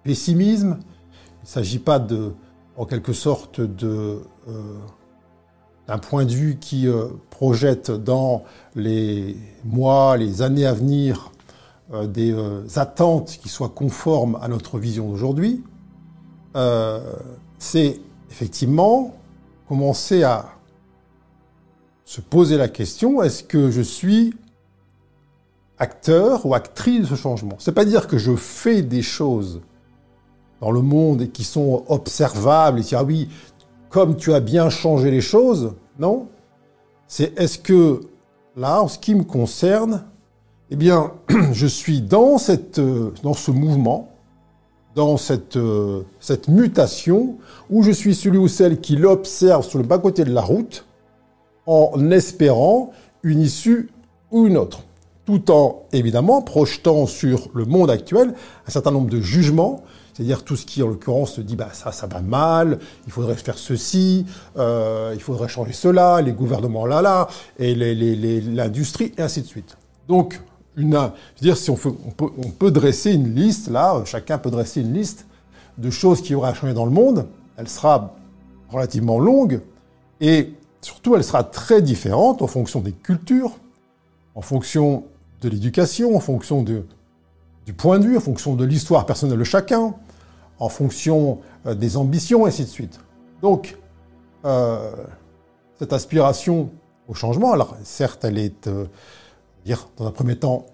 de 0.03 0.10
pessimisme, 0.10 0.77
il 0.79 1.43
ne 1.43 1.48
s'agit 1.48 1.79
pas 1.79 2.00
de, 2.00 2.34
en 2.77 2.86
quelque 2.86 3.13
sorte, 3.13 3.62
de, 3.62 4.22
euh, 4.50 4.77
d'un 5.88 5.98
point 5.98 6.25
de 6.25 6.32
vue 6.32 6.58
qui 6.60 6.88
euh, 6.88 7.08
projette 7.29 7.91
dans 7.91 8.43
les 8.75 9.38
mois, 9.63 10.17
les 10.17 10.41
années 10.41 10.65
à 10.65 10.74
venir 10.74 11.32
euh, 11.93 12.08
des 12.08 12.36
attentes 12.77 13.38
qui 13.41 13.50
soient 13.50 13.70
conformes 13.70 14.38
à 14.41 14.48
notre 14.48 14.79
vision 14.79 15.10
d'aujourd'hui. 15.10 15.63
C'est 17.63 18.01
effectivement 18.29 19.13
commencer 19.70 20.24
à 20.24 20.55
se 22.03 22.20
poser 22.20 22.58
la 22.58 22.67
question, 22.67 23.24
est-ce 23.24 23.41
que 23.41 23.72
je 23.72 23.82
suis 23.82 24.34
acteur 25.77 26.46
ou 26.46 26.53
actrice 26.55 27.01
de 27.01 27.05
ce 27.05 27.15
changement? 27.15 27.55
C'est 27.60 27.72
pas 27.72 27.86
dire 27.86 28.08
que 28.08 28.17
je 28.17 28.36
fais 28.36 28.82
des 28.82 29.01
choses 29.01 29.62
dans 30.60 30.72
le 30.72 30.82
monde 30.82 31.22
et 31.22 31.29
qui 31.29 31.46
sont 31.46 31.86
observables 31.88 32.79
et 32.79 32.84
dire 32.84 33.00
ah 33.00 33.03
oui, 33.05 33.29
comme 33.89 34.17
tu 34.17 34.34
as 34.34 34.41
bien 34.41 34.70
changé 34.70 35.10
les 35.10 35.22
choses, 35.22 35.74
non. 35.98 36.27
C'est 37.08 37.39
est-ce 37.39 37.60
que 37.60 38.01
là, 38.58 38.82
en 38.82 38.89
ce 38.89 39.00
qui 39.00 39.15
me 39.15 39.24
concerne, 39.24 40.03
eh 40.70 40.75
bien, 40.75 41.13
je 41.53 41.67
suis 41.67 42.01
dans 42.01 42.38
cette, 42.38 42.82
dans 43.24 43.34
ce 43.34 43.51
mouvement, 43.51 44.12
dans 44.96 45.18
cette, 45.18 45.58
cette 46.20 46.48
mutation 46.48 47.38
où 47.70 47.84
je 47.84 47.92
suis 47.92 48.14
celui 48.16 48.38
ou 48.38 48.48
celle 48.48 48.80
qui 48.80 48.96
l'observe 48.96 49.66
sur 49.66 49.80
le 49.80 49.86
bas 49.86 49.98
côté 49.98 50.24
de 50.24 50.34
la 50.34 50.42
route 50.42 50.86
en 51.66 52.12
espérant 52.12 52.92
une 53.24 53.42
issue 53.42 53.90
ou 54.32 54.48
une 54.48 54.58
autre 54.58 54.84
tout 55.26 55.52
en 55.52 55.84
évidemment 55.94 56.42
projetant 56.42 57.06
sur 57.06 57.50
le 57.54 57.66
monde 57.66 57.90
actuel 57.90 58.34
un 58.68 58.72
certain 58.72 58.92
nombre 58.92 59.10
de 59.10 59.22
jugements, 59.22 59.84
c'est-à-dire 60.14 60.44
tout 60.44 60.56
ce 60.56 60.66
qui 60.66 60.84
en 60.84 60.88
l'occurrence 60.88 61.34
se 61.34 61.42
dit 61.42 61.56
bah 61.56 61.70
ça 61.72 61.92
ça 61.92 62.08
va 62.08 62.22
mal, 62.22 62.80
il 63.06 63.12
faudrait 63.12 63.36
faire 63.36 63.58
ceci, 63.58 64.26
euh, 64.58 65.12
il 65.14 65.22
faudrait 65.22 65.48
changer 65.48 65.74
cela, 65.74 66.22
les 66.22 66.34
gouvernements 66.34 66.86
là 66.86 67.02
là 67.02 67.28
et 67.58 67.74
l'industrie 67.76 69.14
et 69.18 69.22
ainsi 69.22 69.42
de 69.42 69.48
suite. 69.48 69.78
Donc 70.08 70.40
une, 70.75 71.12
je 71.38 71.42
dire 71.42 71.58
si 71.58 71.70
on, 71.70 71.75
peut, 71.75 71.94
on 72.20 72.50
peut 72.50 72.72
dresser 72.72 73.13
une 73.13 73.36
liste 73.36 73.70
là, 73.70 74.01
chacun 74.06 74.38
peut 74.38 74.51
dresser 74.51 74.82
une 74.82 74.94
liste 74.94 75.25
de 75.77 75.89
choses 75.89 76.22
qui 76.22 76.36
auraient 76.36 76.50
à 76.50 76.53
changer 76.53 76.74
dans 76.74 76.86
le 76.86 76.92
monde, 76.92 77.27
elle 77.58 77.68
sera 77.68 78.15
relativement 78.70 79.20
longue 79.20 79.62
et 80.22 80.53
surtout 80.82 81.15
elle 81.15 81.24
sera 81.24 81.44
très 81.44 81.82
différente 81.82 82.42
en 82.42 82.48
fonction 82.48 82.80
des 82.82 82.92
cultures, 82.92 83.51
en 84.36 84.42
fonction 84.42 85.06
de 85.42 85.50
l'éducation, 85.50 86.15
en 86.15 86.20
fonction 86.20 86.63
de, 86.63 86.86
du 87.65 87.74
point 87.74 88.00
de 88.00 88.06
vue, 88.06 88.18
en 88.18 88.22
fonction 88.22 88.56
de 88.56 88.65
l'histoire 88.65 89.06
personnelle 89.06 89.39
de 89.39 89.44
chacun, 89.44 89.94
en 90.60 90.70
fonction 90.70 91.39
euh, 91.65 91.75
des 91.75 91.98
ambitions, 91.98 92.46
et 92.46 92.50
ainsi 92.50 92.63
de 92.63 92.70
suite. 92.70 93.00
Donc, 93.42 93.77
euh, 94.46 94.92
cette 95.77 95.94
aspiration 95.94 96.70
au 97.08 97.13
changement, 97.13 97.51
alors 97.53 97.75
certes, 97.84 98.24
elle 98.24 98.38
est, 98.38 98.68
euh, 98.68 98.86
dire, 99.65 99.88
dans 99.98 100.08
un 100.08 100.12
premier 100.12 100.38
temps, 100.38 100.65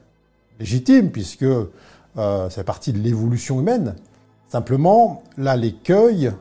légitime, 0.60 1.12
puisque 1.12 1.43
euh, 1.43 2.50
c'est 2.50 2.63
partie 2.63 2.93
de 2.93 3.00
l'évolution 3.00 3.60
humaine. 3.60 3.96
Simplement, 4.48 5.24
là, 5.38 5.55
l'écueil, 5.55 6.31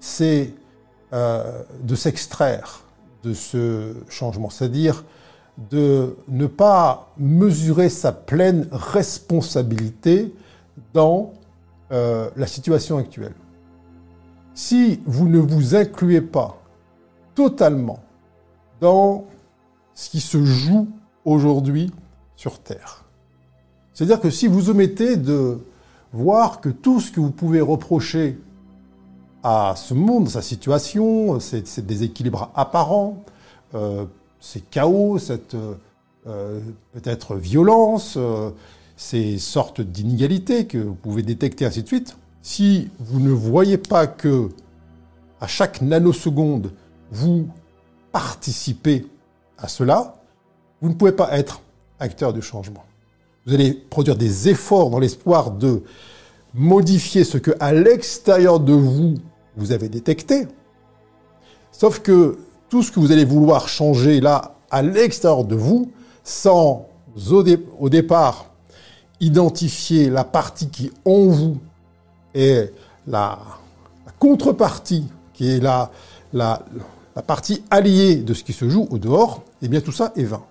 c'est 0.00 0.52
de 1.12 1.94
s'extraire 1.94 2.84
de 3.22 3.34
ce 3.34 3.94
changement, 4.08 4.48
c'est-à-dire 4.48 5.04
de 5.70 6.16
ne 6.28 6.46
pas 6.46 7.12
mesurer 7.18 7.88
sa 7.88 8.12
pleine 8.12 8.68
responsabilité 8.72 10.34
dans 10.94 11.32
euh, 11.92 12.30
la 12.36 12.46
situation 12.46 12.96
actuelle. 12.96 13.34
Si 14.54 15.00
vous 15.06 15.28
ne 15.28 15.38
vous 15.38 15.74
incluez 15.74 16.20
pas 16.20 16.58
totalement 17.34 18.00
dans 18.80 19.26
ce 19.94 20.10
qui 20.10 20.20
se 20.20 20.42
joue 20.44 20.88
aujourd'hui 21.24 21.92
sur 22.36 22.58
Terre, 22.58 23.04
c'est-à-dire 23.94 24.20
que 24.20 24.30
si 24.30 24.46
vous 24.46 24.70
omettez 24.70 25.16
de 25.16 25.58
voir 26.12 26.60
que 26.60 26.68
tout 26.68 27.00
ce 27.00 27.10
que 27.10 27.20
vous 27.20 27.30
pouvez 27.30 27.60
reprocher 27.60 28.38
à 29.42 29.74
ce 29.76 29.94
monde, 29.94 30.28
sa 30.28 30.42
situation, 30.42 31.40
ces, 31.40 31.62
déséquilibres 31.82 32.50
apparents, 32.54 33.24
euh, 33.74 34.04
ces 34.40 34.60
chaos, 34.60 35.18
cette 35.18 35.56
euh, 36.26 36.60
peut-être 36.92 37.34
violence, 37.34 38.14
euh, 38.16 38.50
ces 38.96 39.38
sortes 39.38 39.80
d'inégalités 39.80 40.66
que 40.66 40.78
vous 40.78 40.94
pouvez 40.94 41.22
détecter, 41.22 41.64
ainsi 41.64 41.82
de 41.82 41.88
suite, 41.88 42.16
si 42.42 42.90
vous 43.00 43.18
ne 43.18 43.30
voyez 43.30 43.78
pas 43.78 44.06
que 44.06 44.50
à 45.40 45.48
chaque 45.48 45.82
nanoseconde, 45.82 46.70
vous 47.10 47.48
participez 48.12 49.06
à 49.58 49.66
cela, 49.66 50.21
vous 50.82 50.88
ne 50.88 50.94
pouvez 50.94 51.12
pas 51.12 51.38
être 51.38 51.62
acteur 52.00 52.32
du 52.32 52.42
changement. 52.42 52.84
Vous 53.46 53.54
allez 53.54 53.72
produire 53.72 54.16
des 54.16 54.48
efforts 54.48 54.90
dans 54.90 54.98
l'espoir 54.98 55.52
de 55.52 55.82
modifier 56.54 57.24
ce 57.24 57.38
que 57.38 57.52
à 57.60 57.72
l'extérieur 57.72 58.60
de 58.60 58.72
vous 58.72 59.14
vous 59.56 59.72
avez 59.72 59.88
détecté. 59.88 60.46
Sauf 61.70 62.00
que 62.00 62.38
tout 62.68 62.82
ce 62.82 62.90
que 62.90 63.00
vous 63.00 63.12
allez 63.12 63.24
vouloir 63.24 63.68
changer 63.68 64.20
là 64.20 64.56
à 64.70 64.82
l'extérieur 64.82 65.44
de 65.44 65.54
vous, 65.54 65.90
sans 66.24 66.86
au, 67.30 67.88
départ 67.88 68.46
identifier 69.20 70.10
la 70.10 70.24
partie 70.24 70.68
qui 70.68 70.90
en 71.04 71.26
vous 71.26 71.58
et 72.34 72.70
la, 73.06 73.38
contrepartie 74.18 75.06
qui 75.34 75.50
est 75.50 75.60
la, 75.60 75.90
la, 76.32 76.62
partie 77.26 77.62
alliée 77.70 78.16
de 78.16 78.34
ce 78.34 78.42
qui 78.42 78.52
se 78.52 78.68
joue 78.68 78.88
au 78.90 78.98
dehors, 78.98 79.42
eh 79.60 79.68
bien 79.68 79.80
tout 79.80 79.92
ça 79.92 80.12
est 80.16 80.24
vain. 80.24 80.42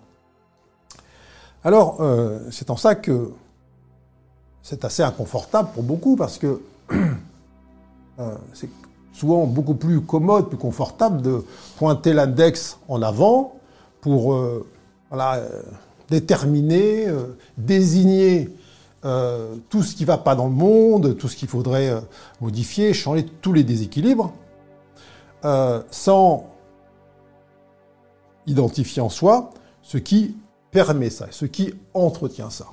Alors, 1.64 2.02
euh, 2.02 2.40
c'est 2.50 2.72
en 2.72 2.76
ça 2.76 2.96
que 2.96 3.32
c'est 4.64 4.84
assez 4.84 5.04
inconfortable 5.04 5.70
pour 5.74 5.84
beaucoup 5.84 6.16
parce 6.16 6.40
que 6.40 6.60
euh, 6.92 8.36
c'est 8.54 8.70
souvent 9.14 9.46
beaucoup 9.46 9.76
plus 9.76 10.02
commode, 10.02 10.50
plus 10.50 10.58
confortable 10.58 11.22
de 11.22 11.46
pointer 11.78 12.14
l'index 12.14 12.80
en 12.88 13.02
avant 13.04 13.54
pour 14.02 14.34
euh, 14.34 14.66
déterminer, 16.10 17.08
désigner 17.58 18.50
tout 19.70 19.84
ce 19.84 19.96
qui 19.96 20.04
ne 20.04 20.08
va 20.08 20.18
pas 20.18 20.36
dans 20.36 20.46
le 20.46 20.54
monde, 20.54 21.18
tout 21.18 21.28
ce 21.28 21.36
qu'il 21.36 21.48
faudrait 21.48 21.94
modifier, 22.40 22.94
changer 22.94 23.26
tous 23.42 23.54
les 23.54 23.64
déséquilibres, 23.64 24.32
sans 25.92 26.46
identifier 28.48 29.02
en 29.02 29.10
soi 29.10 29.52
ce 29.84 29.98
qui 29.98 30.36
permet 30.72 31.10
ça, 31.10 31.28
ce 31.32 31.46
qui 31.46 31.74
entretient 31.94 32.50
ça. 32.50 32.68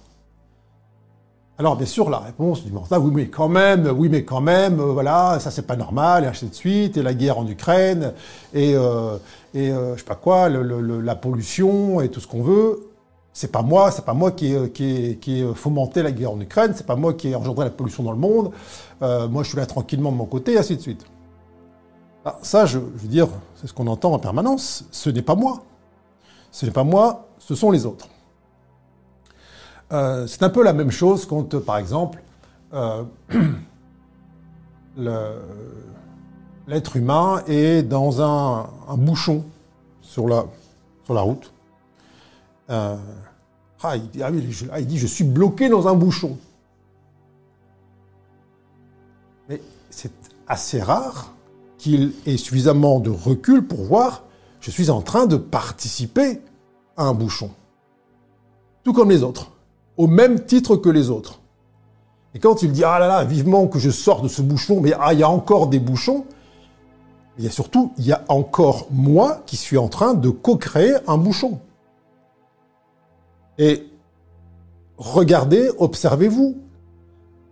Alors 1.59 1.77
bien 1.77 1.87
sûr, 1.87 2.09
la 2.09 2.19
réponse 2.19 2.65
du 2.65 2.71
mental, 2.71 3.01
oui 3.01 3.11
mais 3.13 3.29
quand 3.29 3.49
même, 3.49 3.89
oui 3.89 4.09
mais 4.09 4.25
quand 4.25 4.41
même, 4.41 4.77
voilà, 4.77 5.39
ça 5.41 5.51
c'est 5.51 5.67
pas 5.67 5.75
normal, 5.75 6.23
et 6.23 6.27
ainsi 6.29 6.47
de 6.47 6.55
suite, 6.55 6.97
et 6.97 7.03
la 7.03 7.15
guerre 7.15 7.39
en 7.39 7.47
Ukraine, 7.49 8.13
et, 8.55 8.75
et 9.55 9.71
je 9.71 9.95
sais 9.97 10.05
pas 10.05 10.15
quoi, 10.15 10.49
la 10.49 11.17
pollution, 11.17 12.01
et 12.01 12.11
tout 12.11 12.21
ce 12.21 12.29
qu'on 12.29 12.43
veut 12.43 12.89
c'est 13.39 13.53
pas 13.53 13.63
moi, 13.63 13.93
c'est 13.93 14.05
pas 14.05 14.15
moi 14.15 14.33
qui 14.33 14.53
ai, 14.53 14.69
qui, 15.21 15.45
fomenté 15.55 16.03
la 16.03 16.11
guerre 16.11 16.33
en 16.33 16.41
Ukraine, 16.41 16.73
c'est 16.75 16.87
pas 16.87 16.97
moi 16.97 17.15
qui 17.15 17.29
ai 17.29 17.37
engendré 17.37 17.65
la 17.67 17.71
pollution 17.71 18.03
dans 18.03 18.11
le 18.11 18.19
monde. 18.19 18.51
Euh, 19.01 19.29
moi, 19.29 19.45
je 19.45 19.51
suis 19.51 19.57
là 19.57 19.65
tranquillement 19.65 20.11
de 20.11 20.17
mon 20.17 20.25
côté, 20.25 20.55
et 20.55 20.59
ainsi 20.59 20.77
de 20.77 20.81
suite. 20.81 21.05
Ah, 22.25 22.37
ça, 22.43 22.67
je, 22.67 22.81
veux 22.81 23.07
dire, 23.07 23.29
c'est 23.55 23.69
ce 23.69 23.73
qu'on 23.73 23.87
entend 23.87 24.13
en 24.13 24.19
permanence. 24.19 24.87
Ce 24.91 25.09
n'est 25.09 25.23
pas 25.23 25.37
moi. 25.37 25.63
Ce 26.51 26.67
n'est 26.67 26.73
pas 26.73 26.83
moi, 26.83 27.28
ce 27.39 27.55
sont 27.55 27.71
les 27.71 27.87
autres. 27.87 28.09
Euh, 29.93 30.27
c'est 30.27 30.43
un 30.43 30.51
peu 30.51 30.63
la 30.63 30.73
même 30.73 30.91
chose 30.91 31.27
quand, 31.27 31.59
par 31.65 31.79
exemple, 31.79 32.23
euh, 32.75 33.05
l'être 36.67 36.97
humain 36.97 37.43
est 37.47 37.83
dans 37.83 38.21
un, 38.21 38.69
bouchon 38.97 39.45
sur 40.03 40.29
la, 40.29 40.45
sur 41.05 41.15
la 41.15 41.23
route. 41.23 41.53
Ah, 42.69 42.97
ah, 43.83 43.97
il, 43.97 44.87
dit, 44.87 44.99
je 44.99 45.07
suis 45.07 45.25
bloqué 45.25 45.69
dans 45.69 45.89
un 45.89 45.95
bouchon. 45.95 46.37
Mais 49.49 49.63
c'est 49.89 50.13
assez 50.47 50.83
rare 50.83 51.33
qu'il 51.79 52.13
ait 52.27 52.37
suffisamment 52.37 52.99
de 52.99 53.11
recul 53.11 53.67
pour 53.67 53.85
voir, 53.85 54.25
je 54.61 54.71
suis 54.71 54.91
en 54.91 55.01
train 55.01 55.27
de 55.27 55.37
participer 55.37 56.41
un 56.99 57.15
bouchon. 57.15 57.51
Tout 58.85 58.93
comme 58.93 59.11
les 59.11 59.23
autres. 59.23 59.53
Au 59.97 60.07
même 60.07 60.45
titre 60.45 60.77
que 60.77 60.89
les 60.89 61.11
autres. 61.11 61.41
Et 62.35 62.39
quand 62.39 62.63
il 62.63 62.73
dit, 62.73 62.85
ah 62.85 62.99
là 62.99 63.09
là, 63.09 63.25
vivement 63.25 63.67
que 63.67 63.79
je 63.79 63.91
sors 63.91 64.23
de 64.23 64.29
ce 64.29 64.43
bouchon, 64.43 64.81
mais 64.81 64.93
ah, 65.01 65.13
il 65.13 65.21
y 65.21 65.23
a 65.23 65.31
encore 65.31 65.69
des 65.69 65.79
bouchons, 65.79 66.25
il 67.39 67.45
y 67.45 67.47
a 67.47 67.51
surtout, 67.51 67.93
il 67.99 68.07
y 68.07 68.13
a 68.13 68.25
encore 68.29 68.89
moi 68.91 69.43
qui 69.47 69.57
suis 69.57 69.79
en 69.79 69.89
train 69.89 70.15
de 70.15 70.29
co-créer 70.29 70.97
un 71.07 71.17
bouchon. 71.17 71.61
Et 73.59 73.87
regardez, 74.99 75.71
observez-vous. 75.79 76.57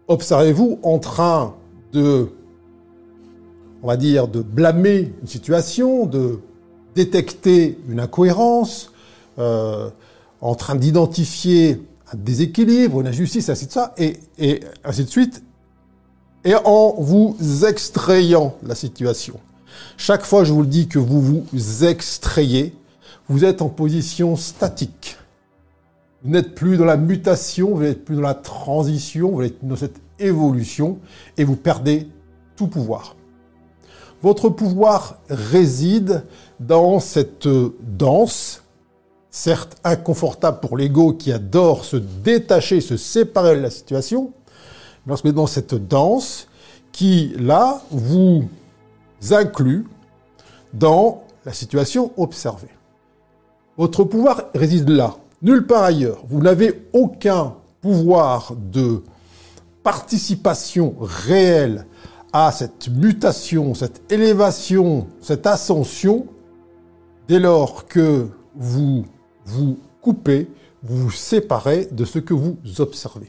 Observez-vous 0.09 0.79
en 0.83 0.99
train 0.99 1.55
de, 1.93 2.31
on 3.83 3.87
va 3.87 3.97
dire, 3.97 4.29
de 4.29 4.43
blâmer 4.43 5.13
une 5.21 5.27
situation, 5.27 6.07
de 6.07 6.41
détecter 6.95 7.79
une 7.89 8.01
incohérence, 8.01 8.93
euh, 9.39 9.91
en 10.41 10.55
train 10.55 10.75
d'identifier 10.75 11.83
un 12.13 12.17
déséquilibre, 12.17 13.01
une 13.01 13.09
injustice, 13.09 13.49
ainsi 13.49 13.67
de 13.67 13.73
ça, 13.73 13.95
et, 13.99 14.21
ainsi 14.85 15.05
de 15.05 15.11
suite, 15.11 15.43
et 16.45 16.55
en 16.65 16.95
vous 16.99 17.37
extrayant 17.67 18.57
la 18.63 18.75
situation. 18.75 19.41
Chaque 19.97 20.25
fois, 20.25 20.45
je 20.45 20.53
vous 20.53 20.63
le 20.63 20.69
dis 20.69 20.89
que 20.89 20.99
vous 20.99 21.21
vous 21.21 21.85
extrayez, 21.85 22.75
vous 23.29 23.45
êtes 23.45 23.63
en 23.63 23.69
position 23.69 24.37
statique. 24.37 25.17
Vous 26.23 26.31
n'êtes 26.31 26.55
plus 26.55 26.77
dans 26.77 26.85
la 26.85 26.97
mutation, 26.97 27.75
vous 27.75 27.83
n'êtes 27.83 28.05
plus 28.05 28.17
dans 28.17 28.23
la 28.23 28.35
transition, 28.35 29.33
vous 29.33 29.43
êtes 29.43 29.65
dans 29.65 29.77
cette 29.77 30.01
évolution 30.19 30.99
et 31.37 31.45
vous 31.45 31.57
perdez 31.57 32.09
tout 32.57 32.69
pouvoir. 32.69 33.17
Votre 34.23 34.49
pouvoir 34.49 35.19
réside 35.29 36.25
dans 36.59 37.01
cette 37.01 37.49
danse, 37.81 38.63
certes 39.37 39.77
inconfortable 39.85 40.61
pour 40.61 40.79
l'ego 40.79 41.13
qui 41.13 41.31
adore 41.31 41.85
se 41.85 41.97
détacher, 41.97 42.81
se 42.81 42.97
séparer 42.97 43.55
de 43.57 43.61
la 43.61 43.69
situation, 43.69 44.33
mais 45.05 45.11
lorsque 45.11 45.25
vous 45.25 45.31
êtes 45.31 45.37
dans 45.37 45.47
cette 45.47 45.75
danse 45.75 46.49
qui, 46.91 47.35
là, 47.39 47.83
vous 47.91 48.49
inclut 49.31 49.87
dans 50.73 51.25
la 51.45 51.53
situation 51.53 52.13
observée. 52.17 52.71
Votre 53.77 54.05
pouvoir 54.05 54.45
réside 54.55 54.89
là, 54.89 55.17
Nulle 55.43 55.67
part 55.67 55.83
ailleurs. 55.85 56.23
Vous 56.27 56.41
n'avez 56.41 56.89
aucun 56.95 57.57
pouvoir 57.83 58.55
de 58.57 59.03
participation 59.83 60.97
réelle 60.99 61.85
à 62.33 62.53
cette 62.53 62.89
mutation, 62.89 63.75
cette 63.75 64.11
élévation, 64.11 65.09
cette 65.21 65.47
ascension, 65.47 66.27
dès 67.29 67.39
lors 67.39 67.87
que 67.87 68.29
vous 68.55 69.05
vous 69.47 69.79
coupez, 70.03 70.49
vous 70.83 71.05
vous 71.05 71.11
séparez 71.11 71.89
de 71.91 72.05
ce 72.05 72.19
que 72.19 72.35
vous 72.35 72.59
observez. 72.79 73.29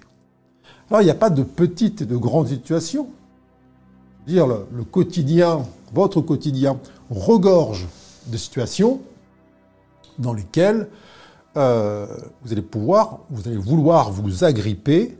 Alors 0.89 1.01
il 1.01 1.05
n'y 1.05 1.11
a 1.11 1.15
pas 1.15 1.29
de 1.29 1.43
petites 1.43 2.01
et 2.01 2.05
de 2.05 2.17
grandes 2.17 2.47
situations. 2.47 3.09
Dire 4.25 4.47
le, 4.47 4.83
quotidien, 4.83 5.65
votre 5.93 6.21
quotidien, 6.21 6.79
regorge 7.09 7.87
de 8.27 8.37
situations 8.37 8.99
dans 10.19 10.33
lesquelles 10.33 10.89
euh, 11.55 12.07
vous 12.43 12.51
allez 12.51 12.61
pouvoir, 12.61 13.19
vous 13.29 13.47
allez 13.47 13.57
vouloir 13.57 14.11
vous 14.11 14.43
agripper 14.43 15.17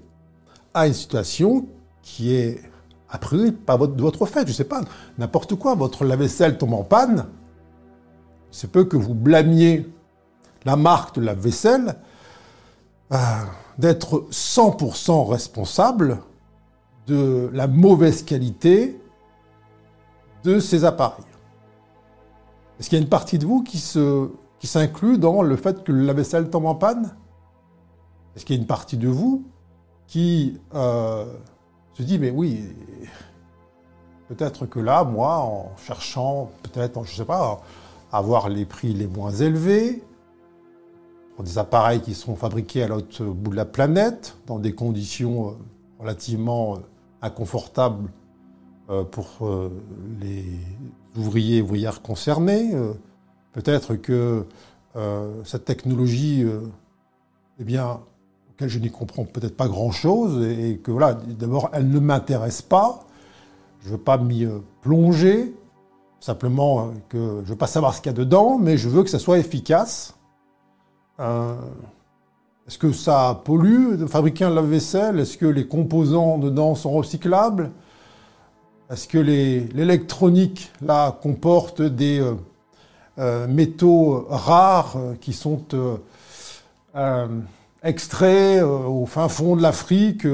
à 0.73 0.87
une 0.87 0.93
situation 0.93 1.65
qui 2.01 2.33
est 2.33 2.61
a 3.09 3.17
priori 3.17 3.51
pas 3.51 3.77
votre, 3.77 3.95
de 3.95 4.01
votre 4.01 4.25
fait, 4.25 4.41
je 4.41 4.51
ne 4.51 4.53
sais 4.53 4.65
pas, 4.65 4.81
n'importe 5.17 5.55
quoi, 5.55 5.75
votre 5.75 6.03
lave-vaisselle 6.03 6.57
tombe 6.57 6.73
en 6.73 6.83
panne, 6.83 7.25
c'est 8.51 8.71
peu 8.71 8.83
que 8.83 8.97
vous 8.97 9.13
blâmiez 9.13 9.87
la 10.65 10.75
marque 10.75 11.15
de 11.15 11.21
lave-vaisselle 11.21 11.95
euh, 13.11 13.17
d'être 13.77 14.27
100% 14.31 15.29
responsable 15.29 16.19
de 17.07 17.49
la 17.53 17.67
mauvaise 17.67 18.23
qualité 18.23 18.99
de 20.43 20.59
ces 20.59 20.83
appareils. 20.83 21.23
Est-ce 22.79 22.89
qu'il 22.89 22.97
y 22.97 23.01
a 23.01 23.03
une 23.03 23.09
partie 23.09 23.39
de 23.39 23.45
vous 23.45 23.63
qui 23.63 23.79
s'inclut 24.67 25.17
dans 25.17 25.41
le 25.41 25.55
fait 25.55 25.83
que 25.83 25.91
la 25.91 26.13
vaisselle 26.13 26.49
tombe 26.49 26.65
en 26.65 26.75
panne? 26.75 27.15
Est-ce 28.35 28.45
qu'il 28.45 28.55
y 28.55 28.59
a 28.59 28.61
une 28.61 28.67
partie 28.67 28.97
de 28.97 29.07
vous 29.07 29.45
qui 30.05 30.59
euh, 30.75 31.25
se 31.93 32.03
dit, 32.03 32.19
mais 32.19 32.29
oui, 32.29 32.63
peut-être 34.27 34.65
que 34.65 34.79
là, 34.79 35.03
moi, 35.03 35.37
en 35.37 35.71
cherchant 35.77 36.51
peut-être, 36.61 37.03
je 37.03 37.11
ne 37.11 37.15
sais 37.15 37.25
pas, 37.25 37.61
avoir 38.11 38.49
les 38.49 38.65
prix 38.65 38.93
les 38.93 39.07
moins 39.07 39.31
élevés, 39.31 40.03
des 41.43 41.57
appareils 41.57 42.01
qui 42.01 42.13
sont 42.13 42.35
fabriqués 42.35 42.83
à 42.83 42.87
l'autre 42.87 43.23
bout 43.23 43.51
de 43.51 43.55
la 43.55 43.65
planète, 43.65 44.37
dans 44.47 44.59
des 44.59 44.73
conditions 44.73 45.49
euh, 45.49 45.51
relativement 45.99 46.75
euh, 46.75 46.79
inconfortables 47.21 48.09
pour 49.11 49.27
les 50.21 50.45
ouvriers 51.17 51.57
et 51.57 51.61
ouvrières 51.61 52.01
concernés, 52.01 52.73
Peut-être 53.57 53.95
que 53.95 54.45
euh, 54.95 55.43
cette 55.43 55.65
technologie, 55.65 56.43
euh, 56.43 56.59
eh 57.59 57.63
bien, 57.63 58.01
auquel 58.51 58.69
je 58.69 58.77
n'y 58.77 58.91
comprends 58.91 59.25
peut-être 59.25 59.57
pas 59.57 59.67
grand-chose, 59.67 60.45
et, 60.45 60.77
que 60.77 60.91
voilà, 60.91 61.15
d'abord, 61.15 61.71
elle 61.73 61.89
ne 61.89 61.99
m'intéresse 61.99 62.61
pas. 62.61 63.03
Je 63.79 63.87
ne 63.87 63.93
veux 63.93 63.97
pas 63.97 64.19
m'y 64.19 64.45
euh, 64.45 64.59
plonger. 64.81 65.55
Simplement 66.19 66.91
que 67.09 67.17
je 67.17 67.41
ne 67.41 67.45
veux 67.45 67.55
pas 67.55 67.65
savoir 67.65 67.95
ce 67.95 68.01
qu'il 68.01 68.11
y 68.11 68.13
a 68.13 68.17
dedans, 68.17 68.59
mais 68.59 68.77
je 68.77 68.89
veux 68.89 69.01
que 69.01 69.09
ça 69.09 69.17
soit 69.17 69.39
efficace. 69.39 70.13
Est-ce 71.19 72.77
que 72.77 72.91
ça 72.91 73.41
pollue 73.45 73.95
de 73.95 74.05
fabriquer 74.05 74.45
un 74.45 74.49
lave-vaisselle? 74.49 75.19
Est-ce 75.19 75.37
que 75.37 75.45
les 75.45 75.67
composants 75.67 76.37
dedans 76.37 76.75
sont 76.75 76.91
recyclables? 76.91 77.71
Est-ce 78.89 79.07
que 79.07 79.17
l'électronique, 79.17 80.71
là, 80.81 81.17
comporte 81.21 81.81
des 81.81 82.23
euh, 83.19 83.47
métaux 83.47 84.27
rares 84.29 84.95
euh, 84.95 85.15
qui 85.19 85.33
sont 85.33 85.63
euh, 85.73 87.27
extraits 87.83 88.63
au 88.63 89.05
fin 89.05 89.27
fond 89.27 89.55
de 89.55 89.61
l'Afrique 89.61 90.27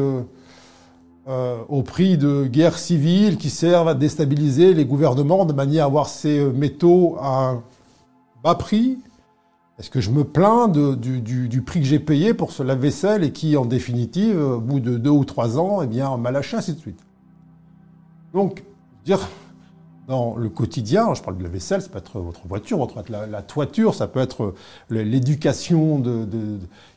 au 1.69 1.81
prix 1.83 2.17
de 2.17 2.45
guerres 2.45 2.77
civiles 2.77 3.37
qui 3.37 3.49
servent 3.49 3.87
à 3.87 3.93
déstabiliser 3.93 4.73
les 4.73 4.85
gouvernements 4.85 5.45
de 5.45 5.53
manière 5.53 5.83
à 5.83 5.87
avoir 5.87 6.09
ces 6.09 6.43
métaux 6.51 7.15
à 7.21 7.61
bas 8.43 8.55
prix? 8.55 8.97
Est-ce 9.83 9.91
que 9.91 9.99
je 9.99 10.11
me 10.11 10.23
plains 10.23 10.69
du, 10.69 11.61
prix 11.61 11.81
que 11.81 11.85
j'ai 11.85 11.99
payé 11.99 12.33
pour 12.33 12.53
ce 12.53 12.63
lave-vaisselle 12.63 13.21
et 13.21 13.33
qui, 13.33 13.57
en 13.57 13.65
définitive, 13.65 14.39
au 14.39 14.61
bout 14.61 14.79
de 14.79 14.95
deux 14.95 15.09
ou 15.09 15.25
trois 15.25 15.59
ans, 15.59 15.81
eh 15.81 15.87
bien, 15.87 16.15
m'a 16.15 16.31
lâché, 16.31 16.55
ainsi 16.55 16.73
de 16.73 16.79
suite. 16.79 17.01
Donc, 18.33 18.63
dire, 19.03 19.27
dans 20.07 20.37
le 20.37 20.47
quotidien, 20.47 21.13
je 21.15 21.21
parle 21.21 21.37
de 21.37 21.43
la 21.43 21.49
vaisselle, 21.49 21.81
ça 21.81 21.89
peut 21.89 21.97
être 21.97 22.21
votre 22.21 22.47
voiture, 22.47 22.77
votre, 22.77 23.03
la, 23.09 23.41
toiture, 23.41 23.93
ça 23.93 24.07
peut 24.07 24.21
être 24.21 24.53
l'éducation 24.89 25.99
de, 25.99 26.29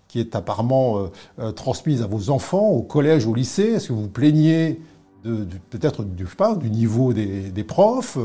qui 0.06 0.20
est 0.20 0.36
apparemment 0.36 1.08
transmise 1.56 2.02
à 2.02 2.06
vos 2.06 2.30
enfants 2.30 2.68
au 2.68 2.82
collège, 2.82 3.26
au 3.26 3.34
lycée. 3.34 3.64
Est-ce 3.64 3.88
que 3.88 3.94
vous 3.94 4.06
plaignez 4.06 4.80
peut-être 5.24 6.04
du, 6.04 6.70
niveau 6.70 7.12
des 7.12 7.64
profs, 7.64 8.16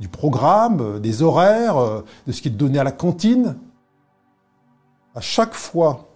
du 0.00 0.08
programme, 0.08 0.98
des 0.98 1.22
horaires, 1.22 2.02
de 2.26 2.32
ce 2.32 2.42
qui 2.42 2.48
est 2.48 2.50
donné 2.50 2.80
à 2.80 2.84
la 2.84 2.90
cantine? 2.90 3.54
À 5.14 5.20
chaque 5.20 5.54
fois, 5.54 6.08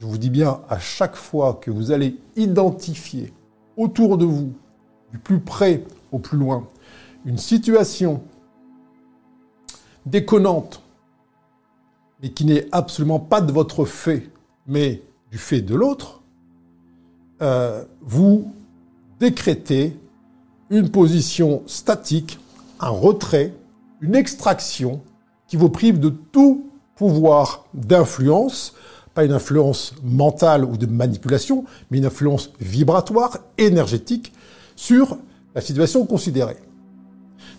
je 0.00 0.06
vous 0.06 0.18
dis 0.18 0.30
bien, 0.30 0.60
à 0.68 0.80
chaque 0.80 1.14
fois 1.14 1.54
que 1.54 1.70
vous 1.70 1.92
allez 1.92 2.16
identifier 2.34 3.32
autour 3.76 4.18
de 4.18 4.24
vous, 4.24 4.52
du 5.12 5.18
plus 5.18 5.38
près 5.38 5.84
au 6.10 6.18
plus 6.18 6.36
loin, 6.36 6.66
une 7.24 7.38
situation 7.38 8.22
déconnante, 10.04 10.82
mais 12.22 12.30
qui 12.30 12.44
n'est 12.44 12.66
absolument 12.72 13.20
pas 13.20 13.40
de 13.40 13.52
votre 13.52 13.84
fait, 13.84 14.28
mais 14.66 15.02
du 15.30 15.38
fait 15.38 15.60
de 15.60 15.76
l'autre, 15.76 16.22
euh, 17.40 17.84
vous 18.00 18.52
décrétez 19.20 19.96
une 20.70 20.90
position 20.90 21.62
statique, 21.66 22.40
un 22.80 22.88
retrait, 22.88 23.54
une 24.00 24.16
extraction 24.16 25.02
qui 25.46 25.56
vous 25.56 25.70
prive 25.70 26.00
de 26.00 26.08
tout 26.08 26.68
pouvoir 26.96 27.66
d'influence, 27.74 28.74
pas 29.14 29.24
une 29.24 29.32
influence 29.32 29.94
mentale 30.02 30.64
ou 30.64 30.76
de 30.76 30.86
manipulation, 30.86 31.64
mais 31.90 31.98
une 31.98 32.06
influence 32.06 32.50
vibratoire, 32.60 33.38
énergétique, 33.58 34.32
sur 34.76 35.16
la 35.54 35.60
situation 35.60 36.04
considérée. 36.06 36.56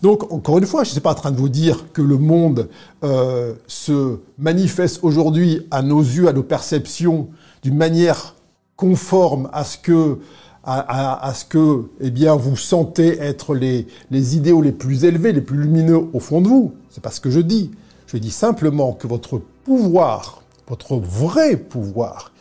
Donc, 0.01 0.31
encore 0.31 0.57
une 0.57 0.65
fois, 0.65 0.83
je 0.83 0.89
ne 0.89 0.93
suis 0.93 1.01
pas 1.01 1.11
en 1.11 1.15
train 1.15 1.31
de 1.31 1.37
vous 1.37 1.49
dire 1.49 1.85
que 1.93 2.01
le 2.01 2.17
monde 2.17 2.69
euh, 3.03 3.53
se 3.67 4.19
manifeste 4.37 4.99
aujourd'hui 5.03 5.65
à 5.71 5.81
nos 5.81 6.01
yeux, 6.01 6.27
à 6.27 6.33
nos 6.33 6.43
perceptions, 6.43 7.29
d'une 7.63 7.77
manière 7.77 8.35
conforme 8.75 9.49
à 9.53 9.63
ce 9.63 9.77
que, 9.77 10.19
à, 10.65 11.31
ce 11.33 11.45
que 11.45 11.85
eh 12.01 12.11
bien, 12.11 12.35
vous 12.35 12.57
sentez 12.57 13.19
être 13.19 13.55
les, 13.55 13.87
les 14.11 14.35
idéaux 14.35 14.61
les 14.61 14.73
plus 14.73 15.05
élevés, 15.05 15.31
les 15.31 15.41
plus 15.41 15.57
lumineux 15.57 16.01
au 16.13 16.19
fond 16.19 16.41
de 16.41 16.47
vous. 16.47 16.73
C'est 16.89 17.01
pas 17.01 17.11
ce 17.11 17.21
que 17.21 17.29
je 17.29 17.39
dis. 17.39 17.71
Je 18.07 18.17
dis 18.17 18.31
simplement 18.31 18.93
que 18.93 19.07
votre 19.07 19.39
pouvoir, 19.63 20.41
votre 20.67 20.95
vrai 20.97 21.57
pouvoir, 21.57 22.31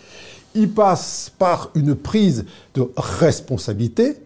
il 0.54 0.70
passe 0.70 1.32
par 1.38 1.70
une 1.74 1.94
prise 1.94 2.44
de 2.74 2.88
responsabilité, 2.96 4.16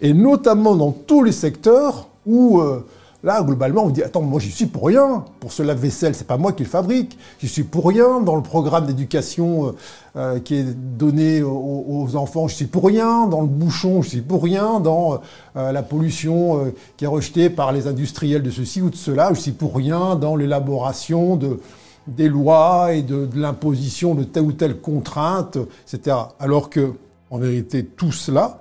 et 0.00 0.12
notamment 0.12 0.76
dans 0.76 0.92
tous 0.92 1.22
les 1.22 1.32
secteurs 1.32 2.08
où 2.26 2.60
euh, 2.60 2.84
là, 3.26 3.42
globalement, 3.42 3.84
on 3.84 3.90
dit 3.90 4.02
attends, 4.02 4.22
moi 4.22 4.40
j'y 4.40 4.52
suis 4.52 4.66
pour 4.66 4.86
rien. 4.86 5.24
Pour 5.40 5.52
ce 5.52 5.62
lave-vaisselle, 5.62 6.14
c'est 6.14 6.26
pas 6.26 6.38
moi 6.38 6.52
qui 6.52 6.62
le 6.62 6.68
fabrique. 6.68 7.18
J'y 7.40 7.48
suis 7.48 7.64
pour 7.64 7.88
rien 7.88 8.20
dans 8.20 8.36
le 8.36 8.42
programme 8.42 8.86
d'éducation 8.86 9.66
euh, 9.66 9.72
euh, 10.16 10.38
qui 10.38 10.54
est 10.54 10.74
donné 10.74 11.42
aux, 11.42 12.14
enfants. 12.14 12.46
Je 12.46 12.54
suis 12.54 12.66
pour 12.66 12.86
rien 12.86 13.26
dans 13.26 13.40
le 13.40 13.48
bouchon. 13.48 14.00
Je 14.00 14.10
suis 14.10 14.20
pour 14.20 14.44
rien 14.44 14.80
dans 14.80 15.20
la 15.56 15.82
pollution 15.82 16.72
qui 16.96 17.04
est 17.04 17.08
rejetée 17.08 17.50
par 17.50 17.72
les 17.72 17.88
industriels 17.88 18.42
de 18.42 18.50
ceci 18.50 18.80
ou 18.80 18.90
de 18.90 18.96
cela. 18.96 19.34
Je 19.34 19.40
suis 19.40 19.52
pour 19.52 19.74
rien 19.74 20.14
dans 20.14 20.36
l'élaboration 20.36 21.36
de 21.36 21.58
des 22.06 22.28
lois 22.28 22.92
et 22.92 23.02
de, 23.02 23.26
de 23.26 23.40
l'imposition 23.40 24.14
de 24.14 24.22
telle 24.22 24.44
ou 24.44 24.52
telle 24.52 24.80
contrainte, 24.80 25.58
etc. 25.92 26.16
Alors 26.38 26.70
que, 26.70 26.92
en 27.30 27.38
vérité, 27.38 27.84
tout 27.84 28.12
cela 28.12 28.60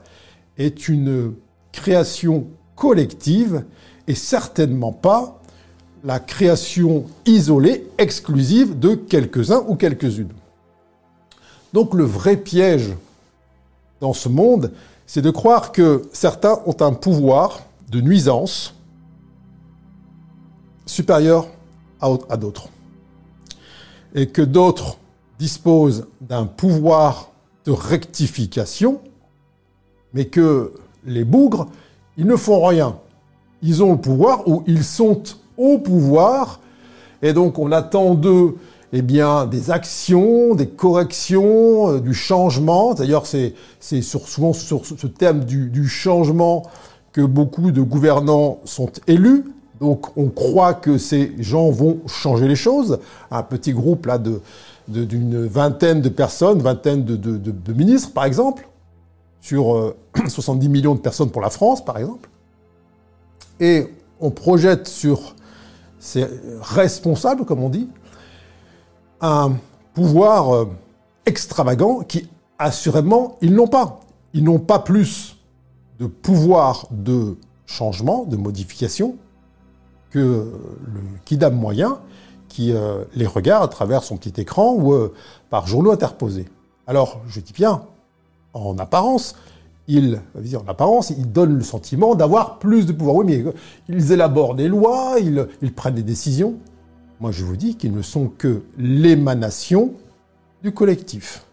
est 0.57 0.87
une 0.87 1.33
création 1.71 2.47
collective 2.75 3.63
et 4.07 4.15
certainement 4.15 4.91
pas 4.91 5.39
la 6.03 6.19
création 6.19 7.05
isolée, 7.25 7.87
exclusive 7.97 8.77
de 8.77 8.93
quelques-uns 8.95 9.63
ou 9.67 9.75
quelques-unes. 9.75 10.33
Donc 11.73 11.93
le 11.93 12.03
vrai 12.03 12.37
piège 12.37 12.93
dans 13.99 14.13
ce 14.13 14.29
monde, 14.29 14.71
c'est 15.07 15.21
de 15.21 15.31
croire 15.31 15.71
que 15.71 16.03
certains 16.13 16.59
ont 16.65 16.75
un 16.79 16.93
pouvoir 16.93 17.63
de 17.89 18.01
nuisance 18.01 18.75
supérieur 20.85 21.47
à 21.99 22.37
d'autres. 22.37 22.69
Et 24.13 24.27
que 24.27 24.43
d'autres 24.43 24.97
disposent 25.39 26.07
d'un 26.21 26.45
pouvoir 26.45 27.31
de 27.65 27.71
rectification, 27.71 29.01
mais 30.13 30.25
que 30.25 30.71
les 31.03 31.23
bougres 31.23 31.67
ils 32.17 32.25
ne 32.25 32.35
font 32.35 32.65
rien. 32.65 32.97
Ils 33.65 33.83
ont 33.83 33.93
le 33.93 33.97
pouvoir 33.97 34.47
ou 34.47 34.63
ils 34.67 34.83
sont 34.83 35.23
au 35.57 35.79
pouvoir. 35.79 36.59
Et 37.21 37.33
donc 37.33 37.59
on 37.59 37.71
attend 37.71 38.13
d'eux 38.13 38.55
eh 38.93 39.01
bien, 39.01 39.45
des 39.45 39.71
actions, 39.71 40.55
des 40.55 40.67
corrections, 40.67 41.91
euh, 41.91 41.99
du 41.99 42.13
changement. 42.13 42.93
D'ailleurs, 42.93 43.25
c'est 43.25 43.53
souvent 44.01 44.53
sur 44.53 44.85
ce 44.85 45.07
thème 45.07 45.43
du, 45.43 45.87
changement 45.87 46.63
que 47.11 47.19
beaucoup 47.19 47.71
de 47.71 47.81
gouvernants 47.81 48.59
sont 48.63 48.89
élus. 49.07 49.43
Donc 49.81 50.15
on 50.15 50.29
croit 50.29 50.73
que 50.73 50.97
ces 50.97 51.33
gens 51.39 51.71
vont 51.71 51.99
changer 52.07 52.47
les 52.47 52.55
choses. 52.55 52.99
Un 53.31 53.43
petit 53.43 53.73
groupe 53.73 54.05
là 54.05 54.17
de 54.17 54.41
d'une 54.87 55.47
vingtaine 55.47 55.99
de 55.99 56.09
personnes, 56.09 56.61
vingtaine 56.61 57.03
de, 57.03 57.15
de 57.15 57.73
ministres 57.73 58.11
par 58.13 58.25
exemple, 58.25 58.69
sur 59.41 59.95
70 60.27 60.65
euh, 60.65 60.69
millions 60.71 60.93
de 60.93 60.99
personnes 60.99 61.31
pour 61.31 61.41
la 61.41 61.49
France, 61.49 61.83
par 61.83 61.97
exemple, 61.97 62.29
et 63.59 63.87
on 64.19 64.31
projette 64.31 64.87
sur 64.87 65.35
ces 65.99 66.27
responsables, 66.61 67.45
comme 67.45 67.63
on 67.63 67.69
dit, 67.69 67.89
un 69.21 69.53
pouvoir 69.93 70.53
euh, 70.53 70.65
extravagant 71.25 72.01
qui, 72.01 72.29
assurément, 72.59 73.37
ils 73.41 73.53
n'ont 73.53 73.67
pas. 73.67 74.01
Ils 74.33 74.43
n'ont 74.43 74.59
pas 74.59 74.79
plus 74.79 75.37
de 75.99 76.05
pouvoir 76.05 76.87
de 76.91 77.37
changement, 77.65 78.25
de 78.25 78.35
modification, 78.35 79.15
que 80.11 80.19
le 80.19 81.01
kidam 81.23 81.55
moyen 81.55 81.99
qui 82.49 82.73
euh, 82.73 83.03
les 83.15 83.25
regarde 83.25 83.63
à 83.63 83.67
travers 83.67 84.03
son 84.03 84.17
petit 84.17 84.39
écran 84.39 84.75
ou 84.75 85.09
par 85.49 85.67
journaux 85.67 85.91
interposés. 85.91 86.45
Alors, 86.87 87.21
je 87.27 87.39
dis 87.39 87.53
bien, 87.53 87.83
en 88.53 88.77
apparence, 88.77 89.35
ils, 89.87 90.19
en 90.55 90.67
apparence, 90.67 91.11
ils 91.11 91.31
donnent 91.31 91.57
le 91.57 91.63
sentiment 91.63 92.15
d'avoir 92.15 92.59
plus 92.59 92.85
de 92.85 92.91
pouvoir. 92.91 93.17
Oui, 93.17 93.25
mais 93.25 93.43
ils 93.87 94.11
élaborent 94.11 94.55
des 94.55 94.67
lois, 94.67 95.15
ils, 95.19 95.47
ils 95.61 95.73
prennent 95.73 95.95
des 95.95 96.03
décisions. 96.03 96.55
Moi, 97.19 97.31
je 97.31 97.45
vous 97.45 97.55
dis 97.55 97.75
qu'ils 97.75 97.93
ne 97.93 98.01
sont 98.01 98.27
que 98.27 98.63
l'émanation 98.77 99.93
du 100.63 100.71
collectif. 100.71 101.45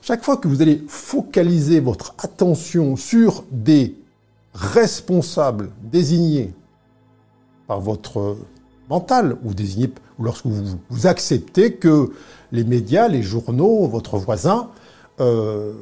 Chaque 0.00 0.24
fois 0.24 0.36
que 0.36 0.48
vous 0.48 0.62
allez 0.62 0.84
focaliser 0.86 1.80
votre 1.80 2.14
attention 2.18 2.96
sur 2.96 3.44
des 3.50 3.96
responsables 4.54 5.70
désignés 5.82 6.54
par 7.66 7.80
votre 7.80 8.36
mental 8.88 9.36
ou 9.44 9.54
désignés 9.54 9.90
ou 10.18 10.24
lorsque 10.24 10.46
vous, 10.46 10.78
vous 10.88 11.06
acceptez 11.06 11.74
que 11.74 12.10
les 12.52 12.64
médias, 12.64 13.08
les 13.08 13.22
journaux, 13.22 13.86
votre 13.86 14.16
voisin 14.18 14.70
euh, 15.20 15.74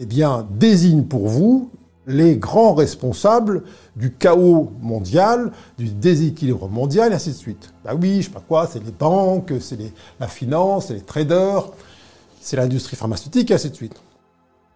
eh 0.00 0.06
bien, 0.06 0.46
désigne 0.50 1.04
pour 1.04 1.28
vous 1.28 1.70
les 2.06 2.36
grands 2.36 2.74
responsables 2.74 3.64
du 3.94 4.14
chaos 4.14 4.72
mondial, 4.80 5.52
du 5.76 5.90
déséquilibre 5.90 6.68
mondial, 6.68 7.12
et 7.12 7.14
ainsi 7.14 7.30
de 7.30 7.34
suite. 7.34 7.74
Bah 7.84 7.92
oui, 7.94 8.22
je 8.22 8.26
sais 8.26 8.32
pas 8.32 8.40
quoi, 8.40 8.66
c'est 8.66 8.82
les 8.82 8.90
banques, 8.92 9.52
c'est 9.60 9.78
la 10.18 10.26
finance, 10.26 10.86
c'est 10.86 10.94
les 10.94 11.02
traders, 11.02 11.68
c'est 12.40 12.56
l'industrie 12.56 12.96
pharmaceutique, 12.96 13.50
et 13.50 13.54
ainsi 13.54 13.68
de 13.68 13.74
suite. 13.74 14.00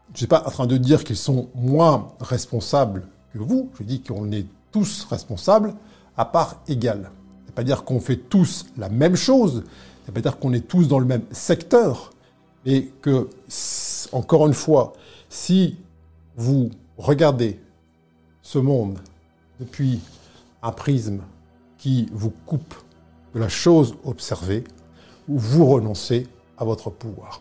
Je 0.09 0.13
ne 0.13 0.19
suis 0.19 0.27
pas 0.27 0.45
en 0.47 0.51
train 0.51 0.67
de 0.67 0.77
dire 0.77 1.05
qu'ils 1.05 1.17
sont 1.17 1.49
moins 1.55 2.09
responsables 2.21 3.09
que 3.33 3.39
vous, 3.39 3.71
je 3.79 3.85
dis 3.85 4.03
qu'on 4.03 4.31
est 4.31 4.47
tous 4.71 5.07
responsables 5.09 5.75
à 6.19 6.27
part 6.27 6.61
égale. 6.69 7.05
Ça 7.05 7.47
veut 7.47 7.55
pas 7.55 7.65
dire 7.65 7.85
qu'on 7.85 8.01
fait 8.01 8.17
tous 8.17 8.67
la 8.77 8.91
même 8.91 9.17
chose, 9.17 9.65
ça 10.05 10.09
veut 10.09 10.13
pas 10.13 10.21
dire 10.21 10.39
qu'on 10.39 10.53
est 10.53 10.69
tous 10.69 10.87
dans 10.87 10.99
le 10.99 11.07
même 11.07 11.25
secteur, 11.31 12.13
et 12.67 12.93
que, 13.01 13.31
encore 14.13 14.47
une 14.47 14.55
fois, 14.55 14.93
si 15.33 15.79
vous 16.37 16.69
regardez 16.99 17.59
ce 18.43 18.59
monde 18.59 18.99
depuis 19.61 19.99
un 20.63 20.73
prisme 20.73 21.23
qui 21.79 22.07
vous 22.13 22.29
coupe 22.29 22.75
de 23.35 23.41
la 23.41 23.49
chose 23.49 23.97
observée, 24.05 24.63
vous 25.27 25.65
renoncez 25.65 26.29
à 26.59 26.67
votre 26.67 26.91
pouvoir. 26.91 27.41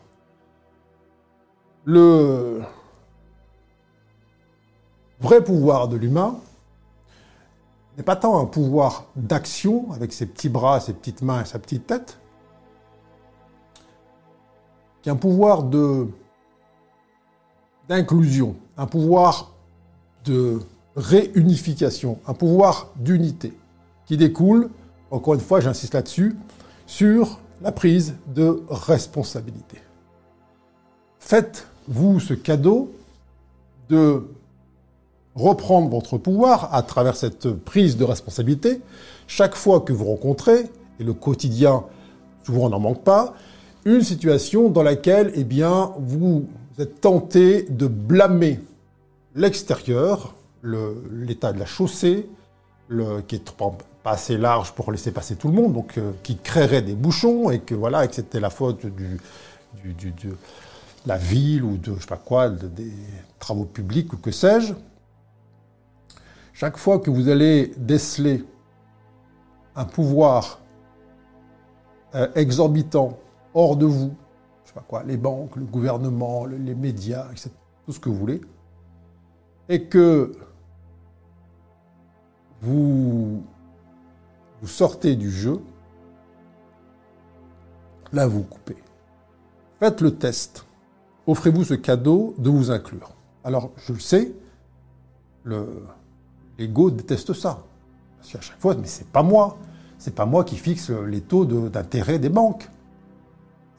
Le 1.83 2.61
vrai 5.19 5.43
pouvoir 5.43 5.89
de 5.89 5.97
l'humain 5.97 6.39
n'est 7.97 8.03
pas 8.03 8.15
tant 8.15 8.39
un 8.39 8.45
pouvoir 8.45 9.07
d'action 9.17 9.91
avec 9.91 10.13
ses 10.13 10.27
petits 10.27 10.47
bras, 10.47 10.79
ses 10.79 10.93
petites 10.93 11.23
mains 11.23 11.41
et 11.41 11.45
sa 11.45 11.59
petite 11.59 11.87
tête, 11.87 12.17
qu'un 15.01 15.17
pouvoir 15.17 15.63
de 15.63 16.07
d'inclusion, 17.91 18.55
un 18.77 18.85
pouvoir 18.85 19.51
de 20.23 20.59
réunification, 20.95 22.19
un 22.25 22.33
pouvoir 22.33 22.87
d'unité, 22.95 23.51
qui 24.05 24.15
découle, 24.15 24.69
encore 25.11 25.33
une 25.33 25.41
fois, 25.41 25.59
j'insiste 25.59 25.93
là-dessus, 25.93 26.37
sur 26.87 27.41
la 27.61 27.73
prise 27.73 28.15
de 28.33 28.63
responsabilité. 28.69 29.77
faites-vous 31.19 32.21
ce 32.21 32.33
cadeau 32.33 32.93
de 33.89 34.25
reprendre 35.35 35.89
votre 35.89 36.17
pouvoir 36.17 36.73
à 36.73 36.83
travers 36.83 37.17
cette 37.17 37.51
prise 37.51 37.97
de 37.97 38.05
responsabilité 38.05 38.79
chaque 39.27 39.55
fois 39.55 39.81
que 39.81 39.91
vous 39.91 40.05
rencontrez, 40.05 40.69
et 40.99 41.03
le 41.03 41.13
quotidien, 41.13 41.83
souvent 42.45 42.69
n'en 42.69 42.79
manque 42.79 43.03
pas, 43.03 43.33
une 43.83 44.01
situation 44.01 44.69
dans 44.69 44.83
laquelle 44.83 45.33
eh 45.35 45.43
bien, 45.43 45.91
vous 45.99 46.47
tenté 46.85 47.63
de 47.63 47.87
blâmer 47.87 48.59
l'extérieur, 49.35 50.35
l'état 50.63 51.53
de 51.53 51.59
la 51.59 51.65
chaussée, 51.65 52.29
qui 53.27 53.35
est 53.35 53.51
pas 54.03 54.11
assez 54.11 54.37
large 54.37 54.73
pour 54.73 54.91
laisser 54.91 55.11
passer 55.11 55.35
tout 55.35 55.47
le 55.47 55.53
monde, 55.53 55.73
donc 55.73 55.97
euh, 55.97 56.11
qui 56.23 56.37
créerait 56.37 56.81
des 56.81 56.95
bouchons, 56.95 57.51
et 57.51 57.59
que 57.59 57.75
voilà, 57.75 58.11
c'était 58.11 58.39
la 58.39 58.49
faute 58.49 58.85
de 58.85 59.17
la 61.05 61.17
ville 61.17 61.63
ou 61.63 61.77
de 61.77 61.95
je 61.95 62.01
sais 62.01 62.07
pas 62.07 62.17
quoi, 62.17 62.49
des 62.49 62.91
travaux 63.39 63.65
publics 63.65 64.11
ou 64.13 64.17
que 64.17 64.31
sais-je. 64.31 64.73
Chaque 66.53 66.77
fois 66.77 66.99
que 66.99 67.09
vous 67.09 67.29
allez 67.29 67.71
déceler 67.77 68.43
un 69.75 69.85
pouvoir 69.85 70.59
euh, 72.13 72.27
exorbitant 72.35 73.17
hors 73.53 73.77
de 73.77 73.85
vous, 73.85 74.13
sais 74.71 74.79
pas 74.79 74.85
quoi, 74.87 75.03
les 75.03 75.17
banques, 75.17 75.55
le 75.57 75.65
gouvernement, 75.65 76.45
les 76.45 76.75
médias, 76.75 77.27
etc., 77.31 77.49
tout 77.85 77.91
ce 77.91 77.99
que 77.99 78.09
vous 78.09 78.17
voulez, 78.17 78.41
et 79.67 79.85
que 79.85 80.33
vous, 82.61 83.43
sortez 84.63 85.15
du 85.15 85.29
jeu, 85.29 85.59
là 88.13 88.27
vous 88.27 88.43
coupez. 88.43 88.77
Faites 89.79 90.01
le 90.01 90.15
test. 90.15 90.65
Offrez-vous 91.27 91.63
ce 91.63 91.73
cadeau 91.73 92.35
de 92.37 92.49
vous 92.49 92.71
inclure. 92.71 93.11
Alors, 93.43 93.71
je 93.77 93.93
le 93.93 93.99
sais, 93.99 94.31
l'ego 96.57 96.91
déteste 96.91 97.33
ça. 97.33 97.63
Parce 98.19 98.31
qu'à 98.31 98.41
chaque 98.41 98.59
fois, 98.59 98.75
mais 98.75 98.87
c'est 98.87 99.07
pas 99.07 99.23
moi. 99.23 99.57
C'est 99.97 100.13
pas 100.13 100.25
moi 100.25 100.43
qui 100.43 100.57
fixe 100.57 100.89
les 100.89 101.21
taux 101.21 101.45
d'intérêt 101.45 102.19
des 102.19 102.29
banques. 102.29 102.69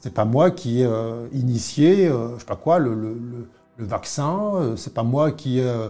C'est 0.03 0.13
pas 0.13 0.25
moi 0.25 0.51
qui 0.51 0.81
ai 0.81 0.85
euh, 0.85 1.29
initié, 1.33 2.09
euh, 2.09 2.35
je 2.35 2.41
sais 2.41 2.47
pas 2.47 2.57
quoi, 2.57 2.81
le, 2.81 3.49
vaccin. 3.79 4.57
Euh, 4.57 4.77
c'est 4.77 4.93
pas 4.93 5.05
moi 5.05 5.31
qui 5.31 5.61
ai 5.61 5.89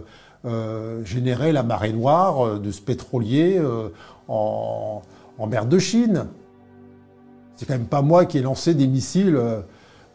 généré 1.03 1.51
la 1.51 1.63
marée 1.63 1.93
noire 1.93 2.59
de 2.59 2.71
ce 2.71 2.81
pétrolier 2.81 3.61
en, 4.27 5.01
mer 5.47 5.65
de 5.65 5.79
Chine. 5.79 6.27
C'est 7.55 7.65
quand 7.65 7.73
même 7.73 7.87
pas 7.87 8.01
moi 8.01 8.25
qui 8.25 8.37
ai 8.37 8.41
lancé 8.41 8.75
des 8.75 8.87
missiles 8.87 9.39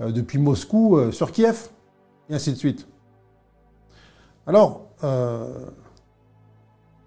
depuis 0.00 0.38
Moscou 0.38 1.10
sur 1.10 1.32
Kiev, 1.32 1.68
et 2.30 2.34
ainsi 2.34 2.52
de 2.52 2.56
suite. 2.56 2.86
Alors, 4.46 4.86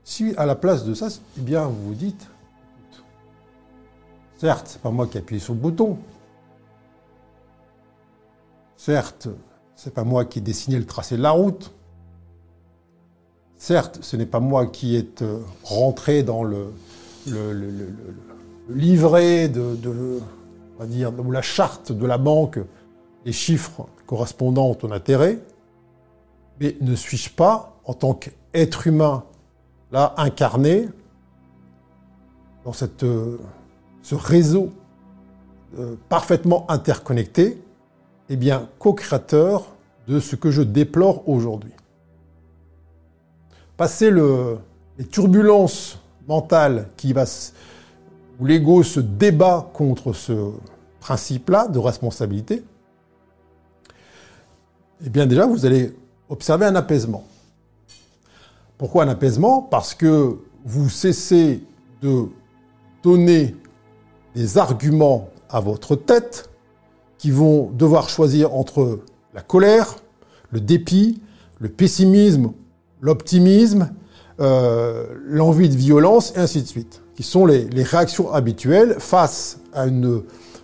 si 0.04 0.34
à 0.36 0.46
la 0.46 0.56
place 0.56 0.84
de 0.84 0.94
ça, 0.94 1.08
eh 1.38 1.42
bien, 1.42 1.68
vous 1.68 1.90
vous 1.90 1.94
dites, 1.94 2.28
certes, 4.40 4.66
c'est 4.68 4.82
pas 4.82 4.92
moi 4.92 5.06
qui 5.06 5.18
ai 5.18 5.22
appuyé 5.22 5.40
sur 5.40 5.54
le 5.54 5.60
bouton. 5.60 5.98
Certes, 8.84 9.28
c'est 9.76 9.94
pas 9.94 10.04
moi 10.04 10.26
qui 10.26 10.40
ai 10.40 10.42
dessiné 10.42 10.80
le 10.80 10.88
tracé 10.88 11.16
de 11.16 11.22
la 11.22 11.30
route. 11.30 11.72
Certes, 13.56 14.00
ce 14.02 14.18
n'est 14.18 14.26
pas 14.26 14.40
moi 14.40 14.66
qui 14.66 14.96
est 14.96 15.22
euh, 15.22 15.38
rentré 15.62 16.24
dans 16.24 16.44
le, 16.44 16.74
livret 18.68 19.50
de, 19.50 19.78
la 20.80 21.42
charte 21.44 21.92
de 21.92 22.06
la 22.08 22.18
banque, 22.18 22.58
les 23.24 23.32
chiffres 23.32 23.86
correspondant 24.08 24.72
au 24.72 24.74
ton 24.74 24.90
intérêt. 24.90 25.38
Mais 26.60 26.76
ne 26.82 26.96
suis-je 26.96 27.30
pas, 27.30 27.80
en 27.86 27.94
tant 27.94 28.16
qu'être 28.16 28.88
humain 28.88 29.26
là, 29.92 30.16
incarné 30.18 30.90
dans 32.66 32.74
euh, 33.04 33.38
ce 34.02 34.16
réseau 34.16 34.72
euh, 35.78 35.98
parfaitement 36.10 36.66
interconnecté, 36.72 37.62
eh 38.34 38.38
bien, 38.38 38.70
co-créateur 38.80 39.76
de 40.08 40.22
ce 40.22 40.38
que 40.38 40.52
je 40.52 40.62
déplore 40.62 41.28
aujourd'hui. 41.28 41.74
Passer 43.76 44.10
le, 44.10 44.58
les 44.98 45.04
turbulences 45.04 46.00
mentales 46.30 46.88
qui 46.96 47.12
va, 47.12 47.26
où 48.40 48.46
l'ego 48.46 48.84
se 48.84 49.02
débat 49.02 49.70
contre 49.74 50.14
ce 50.14 50.50
principe-là 51.02 51.68
de 51.68 51.78
responsabilité, 51.78 52.64
eh 55.06 55.10
bien 55.10 55.26
déjà, 55.26 55.46
vous 55.46 55.66
allez 55.66 55.94
observer 56.30 56.66
un 56.68 56.76
apaisement. 56.76 57.26
Pourquoi 58.78 59.04
un 59.04 59.10
apaisement? 59.10 59.62
Parce 59.62 59.94
que 59.94 60.38
vous 60.64 60.90
cessez 60.90 61.62
de 62.02 62.28
donner 63.04 63.58
des 64.36 64.58
arguments 64.58 65.28
à 65.50 65.60
votre 65.60 65.98
tête 65.98 66.50
qui 67.22 67.30
vont 67.30 67.70
devoir 67.70 68.10
choisir 68.10 68.56
entre 68.56 69.02
la 69.36 69.42
colère, 69.42 69.98
le 70.50 70.60
dépit, 70.60 71.22
le 71.60 71.70
pessimisme, 71.70 72.52
l'optimisme, 73.00 73.92
euh, 74.40 75.06
l'envie 75.28 75.70
de 75.70 75.76
violence, 75.76 76.34
et 76.36 76.40
ainsi 76.40 76.64
de 76.64 76.68
suite, 76.68 77.04
qui 77.16 77.22
sont 77.22 77.46
les, 77.46 77.70
réactions 77.84 78.34
habituelles 78.34 78.96
face 78.98 79.60
à 79.72 79.86
une, 79.86 80.24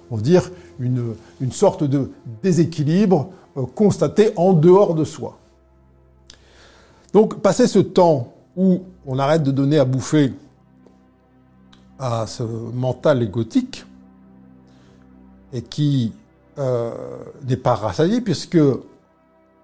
on 0.09 0.17
dire, 0.17 0.49
une, 0.79 1.13
une 1.41 1.51
sorte 1.51 1.83
de 1.83 2.09
déséquilibre 2.41 3.29
euh, 3.55 3.67
constaté 3.75 4.31
en 4.35 4.53
dehors 4.53 4.95
de 4.95 5.03
soi. 5.03 5.37
Donc, 7.13 7.39
passer 7.39 7.67
ce 7.67 7.77
temps 7.77 8.33
où 8.55 8.81
on 9.05 9.19
arrête 9.19 9.43
de 9.43 9.51
donner 9.51 9.77
à 9.77 9.85
bouffer 9.85 10.33
à 11.99 12.25
ce 12.25 12.41
mental 12.41 13.21
égotique 13.21 13.85
et 15.53 15.61
qui 15.61 16.13
euh, 16.59 16.91
n'est 17.47 17.57
pas 17.57 17.75
rassasié 17.75 18.21
puisque 18.21 18.57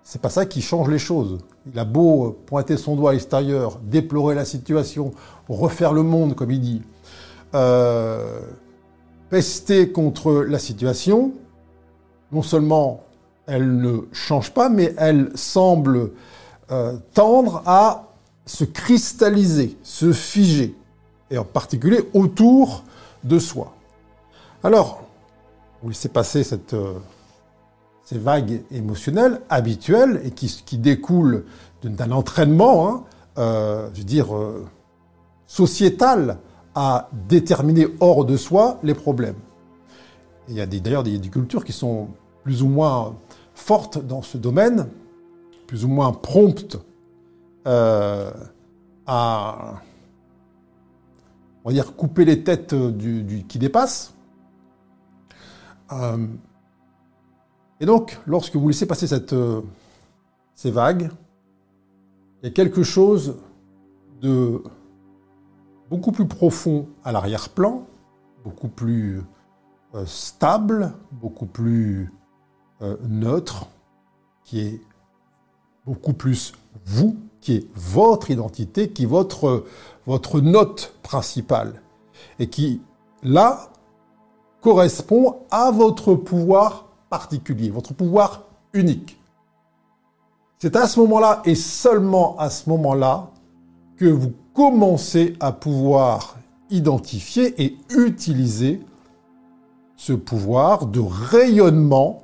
c'est 0.04 0.22
pas 0.22 0.30
ça 0.30 0.46
qui 0.46 0.62
change 0.62 0.90
les 0.90 1.00
choses. 1.00 1.40
Il 1.72 1.80
a 1.80 1.86
beau 1.86 2.38
pointer 2.46 2.78
son 2.78 2.96
doigt 2.96 3.12
à 3.12 3.14
l'extérieur, 3.14 3.80
déplorer 3.84 4.36
la 4.36 4.46
situation, 4.46 5.14
refaire 5.48 5.94
le 5.94 6.04
monde, 6.04 6.36
comme 6.36 6.52
il 6.52 6.60
dit, 6.60 6.82
euh, 7.56 8.42
pester 9.30 9.92
contre 9.92 10.44
la 10.44 10.60
situation, 10.60 11.34
non 12.32 12.42
seulement 12.42 13.04
elle 13.46 13.78
ne 13.78 14.02
change 14.12 14.52
pas, 14.52 14.70
mais 14.70 14.94
elle 14.98 15.32
semble 15.36 16.12
euh, 16.72 16.98
tendre 17.14 17.64
à 17.66 18.10
se 18.46 18.66
cristalliser, 18.66 19.78
se 19.84 20.12
figer, 20.12 20.76
et 21.32 21.38
en 21.38 21.46
particulier 21.46 22.02
autour 22.14 22.84
de 23.24 23.40
soi. 23.40 23.74
Alors, 24.64 25.04
vous 25.84 25.90
laissez 25.90 26.10
passer 26.10 26.44
cette, 26.44 26.74
euh, 26.74 26.94
ces 28.04 28.18
vagues 28.18 28.64
émotionnelles 28.72 29.42
habituelles 29.50 30.22
et 30.24 30.32
qui, 30.32 30.48
qui 30.66 30.80
découlent 30.80 31.46
d'un 31.84 32.12
entraînement, 32.12 32.88
hein, 32.88 33.04
euh, 33.38 33.90
je 33.94 34.00
veux 34.00 34.06
dire, 34.06 34.28
sociétal 35.46 36.40
à 36.74 37.10
déterminer 37.28 37.88
hors 38.00 38.26
de 38.26 38.38
soi 38.38 38.80
les 38.82 38.96
problèmes. 38.96 39.36
il 40.48 40.56
y 40.56 40.62
a 40.62 40.66
d'ailleurs 40.66 41.04
des, 41.04 41.20
des 41.20 41.30
cultures 41.30 41.64
qui 41.64 41.74
sont 41.74 42.08
plus 42.44 42.64
ou 42.64 42.68
moins 42.68 43.16
fortes 43.54 44.04
dans 44.04 44.22
ce 44.22 44.38
domaine 44.38 44.88
plus 45.68 45.86
ou 45.86 45.88
moins 45.88 46.12
prompte 46.12 46.78
euh, 47.66 48.32
à, 49.08 49.82
on 51.64 51.70
va 51.70 51.74
dire, 51.74 51.96
couper 51.96 52.26
les 52.26 52.44
têtes 52.44 52.76
du, 52.76 53.46
qui 53.48 53.58
dépasse. 53.60 54.13
Euh, 55.92 56.28
et 57.80 57.86
donc, 57.86 58.20
lorsque 58.26 58.56
vous 58.56 58.68
laissez 58.68 58.86
passer 58.86 59.08
cette, 59.08 59.34
euh, 59.34 59.62
ces 60.56 60.72
vagues, 60.72 61.10
il 62.42 62.46
y 62.46 62.50
a 62.50 62.52
quelque 62.52 62.84
chose 62.84 63.38
de 64.22 64.64
beaucoup 65.90 66.12
plus 66.12 66.28
profond 66.28 66.88
à 67.04 67.12
l'arrière-plan, 67.12 67.86
beaucoup 68.44 68.68
plus 68.68 69.22
stable, 70.06 70.94
beaucoup 71.12 71.46
plus 71.46 72.12
neutre, 73.04 73.68
qui 74.44 74.60
est 74.60 74.82
beaucoup 75.86 76.14
plus 76.14 76.54
vous, 76.86 77.18
qui 77.42 77.56
est 77.56 77.68
votre 77.76 78.32
identité, 78.32 78.90
qui 78.90 79.04
est 79.04 79.08
votre, 79.08 79.66
votre 80.06 80.40
note 80.42 80.96
principale, 81.04 81.82
et 82.40 82.50
qui, 82.50 82.82
là, 83.22 83.73
correspond 84.64 85.36
à 85.52 85.70
votre 85.70 86.16
pouvoir 86.16 86.86
particulier, 87.10 87.70
votre 87.70 87.94
pouvoir 87.94 88.44
unique. 88.72 89.20
C'est 90.58 90.78
à 90.78 90.88
ce 90.88 91.00
moment-là, 91.02 91.42
et 91.46 91.56
seulement 91.56 92.40
à 92.40 92.50
ce 92.50 92.70
moment-là, 92.70 93.30
que 93.98 94.06
vous 94.06 94.32
commencez 94.54 95.36
à 95.42 95.52
pouvoir 95.52 96.38
identifier 96.70 97.62
et 97.62 97.78
utiliser 97.90 98.82
ce 99.98 100.14
pouvoir 100.14 100.88
de 100.88 101.02
rayonnement 101.02 102.24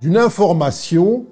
d'une 0.00 0.16
information 0.16 1.26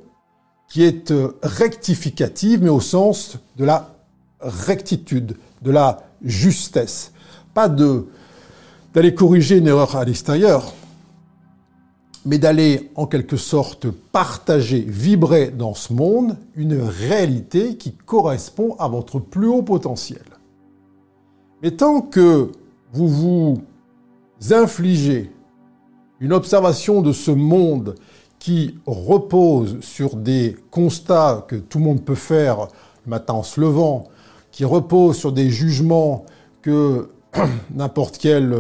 qui 0.69 0.83
est 0.83 1.11
euh, 1.11 1.37
rectificative, 1.43 2.63
mais 2.63 2.69
au 2.69 2.81
sens 2.81 3.39
de 3.57 3.65
la 3.65 3.95
rectitude, 4.41 5.37
de 5.63 5.71
la 5.71 6.03
justesse. 6.23 7.13
Pas 7.55 7.69
de 7.69 8.09
d'aller 8.95 9.15
corriger 9.15 9.59
une 9.59 9.69
erreur 9.69 9.97
à 9.97 10.05
l'extérieur, 10.05 10.73
mais 12.25 12.39
d'aller 12.39 12.91
en 12.97 13.07
quelque 13.07 13.37
sorte 13.37 13.89
partager, 13.91 14.81
vibrer 14.81 15.51
dans 15.51 15.75
ce 15.75 15.93
monde 15.93 16.37
une 16.55 16.81
réalité 16.81 17.77
qui 17.77 17.93
correspond 17.93 18.75
à 18.79 18.89
votre 18.89 19.19
plus 19.19 19.49
haut 19.49 19.63
potentiel. 19.63 20.25
Mais 21.63 21.71
tant 21.73 22.01
que 22.01 22.51
vous 22.93 23.09
vous 23.09 23.59
infligez 24.51 25.31
une 26.19 26.33
observation 26.33 27.01
de 27.01 27.13
ce 27.13 27.31
monde 27.31 27.95
qui 28.39 28.79
repose 28.87 29.81
sur 29.81 30.17
des 30.17 30.57
constats 30.71 31.45
que 31.47 31.57
tout 31.57 31.79
le 31.79 31.85
monde 31.85 32.05
peut 32.05 32.15
faire 32.15 32.69
le 33.07 33.11
matin 33.11 33.35
en 33.35 33.43
se 33.43 33.61
levant, 33.61 34.05
qui 34.51 34.65
repose 34.65 35.17
sur 35.17 35.33
des 35.33 35.51
jugements 35.51 36.25
que 36.63 37.11
n'importe 37.75 38.19
quel 38.19 38.55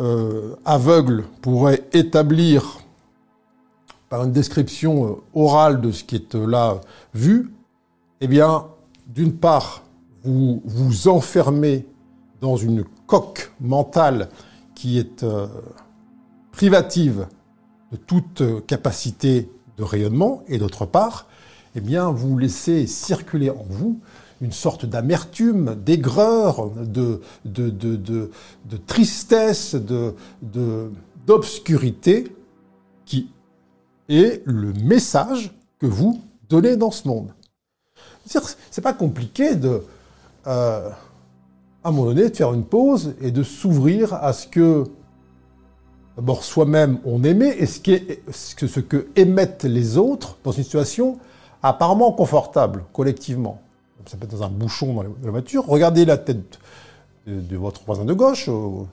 euh, 0.00 0.54
aveugle 0.64 1.24
pourrait 1.42 1.88
établir 1.92 2.78
par 4.08 4.24
une 4.24 4.32
description 4.32 5.06
euh, 5.06 5.16
orale 5.34 5.80
de 5.80 5.90
ce 5.90 6.04
qui 6.04 6.14
est 6.14 6.34
euh, 6.34 6.46
là 6.46 6.80
vu, 7.14 7.52
eh 8.20 8.28
bien, 8.28 8.66
d'une 9.06 9.34
part, 9.34 9.82
vous 10.22 10.62
vous 10.64 11.08
enfermez 11.08 11.86
dans 12.40 12.56
une 12.56 12.84
coque 13.06 13.52
mentale 13.60 14.28
qui 14.74 14.98
est 14.98 15.24
privative 16.52 17.26
de 17.90 17.96
toute 17.96 18.66
capacité 18.66 19.50
de 19.76 19.82
rayonnement, 19.82 20.42
et 20.46 20.58
d'autre 20.58 20.86
part, 20.86 21.26
eh 21.74 21.80
bien, 21.80 22.10
vous 22.10 22.38
laissez 22.38 22.86
circuler 22.86 23.50
en 23.50 23.64
vous 23.68 23.98
une 24.40 24.52
sorte 24.52 24.86
d'amertume, 24.86 25.74
d'aigreur, 25.74 26.70
de, 26.70 27.20
tristesse, 28.86 29.76
d'obscurité, 31.26 32.36
qui 33.04 33.30
est 34.08 34.42
le 34.44 34.72
message 34.74 35.52
que 35.78 35.86
vous 35.86 36.20
donnez 36.48 36.76
dans 36.76 36.90
ce 36.90 37.08
monde. 37.08 37.34
C'est 38.26 38.80
pas 38.82 38.92
compliqué 38.92 39.54
de, 39.54 39.82
euh, 40.46 40.90
à 41.82 41.88
un 41.88 41.90
moment 41.90 42.06
donné, 42.06 42.28
de 42.28 42.36
faire 42.36 42.52
une 42.54 42.64
pause 42.64 43.14
et 43.20 43.30
de 43.30 43.42
s'ouvrir 43.42 44.14
à 44.14 44.32
ce 44.32 44.46
que, 44.46 44.84
d'abord, 46.16 46.44
soi-même 46.44 47.00
on 47.04 47.24
aimait 47.24 47.56
et 47.58 47.66
ce, 47.66 47.80
qui 47.80 48.00
ce 48.30 48.80
que 48.80 49.08
émettent 49.16 49.64
les 49.64 49.96
autres 49.96 50.36
dans 50.44 50.52
une 50.52 50.62
situation 50.62 51.18
apparemment 51.62 52.12
confortable, 52.12 52.84
collectivement 52.92 53.62
ça 54.06 54.16
peut 54.16 54.24
être 54.24 54.36
dans 54.36 54.44
un 54.44 54.48
bouchon 54.48 54.94
dans 54.94 55.02
la 55.02 55.30
voiture, 55.30 55.64
regardez 55.66 56.04
la 56.04 56.16
tête 56.16 56.58
de, 57.26 57.56
votre 57.56 57.82
voisin 57.84 58.04
de 58.04 58.14
gauche, 58.14 58.48
dans 58.48 58.88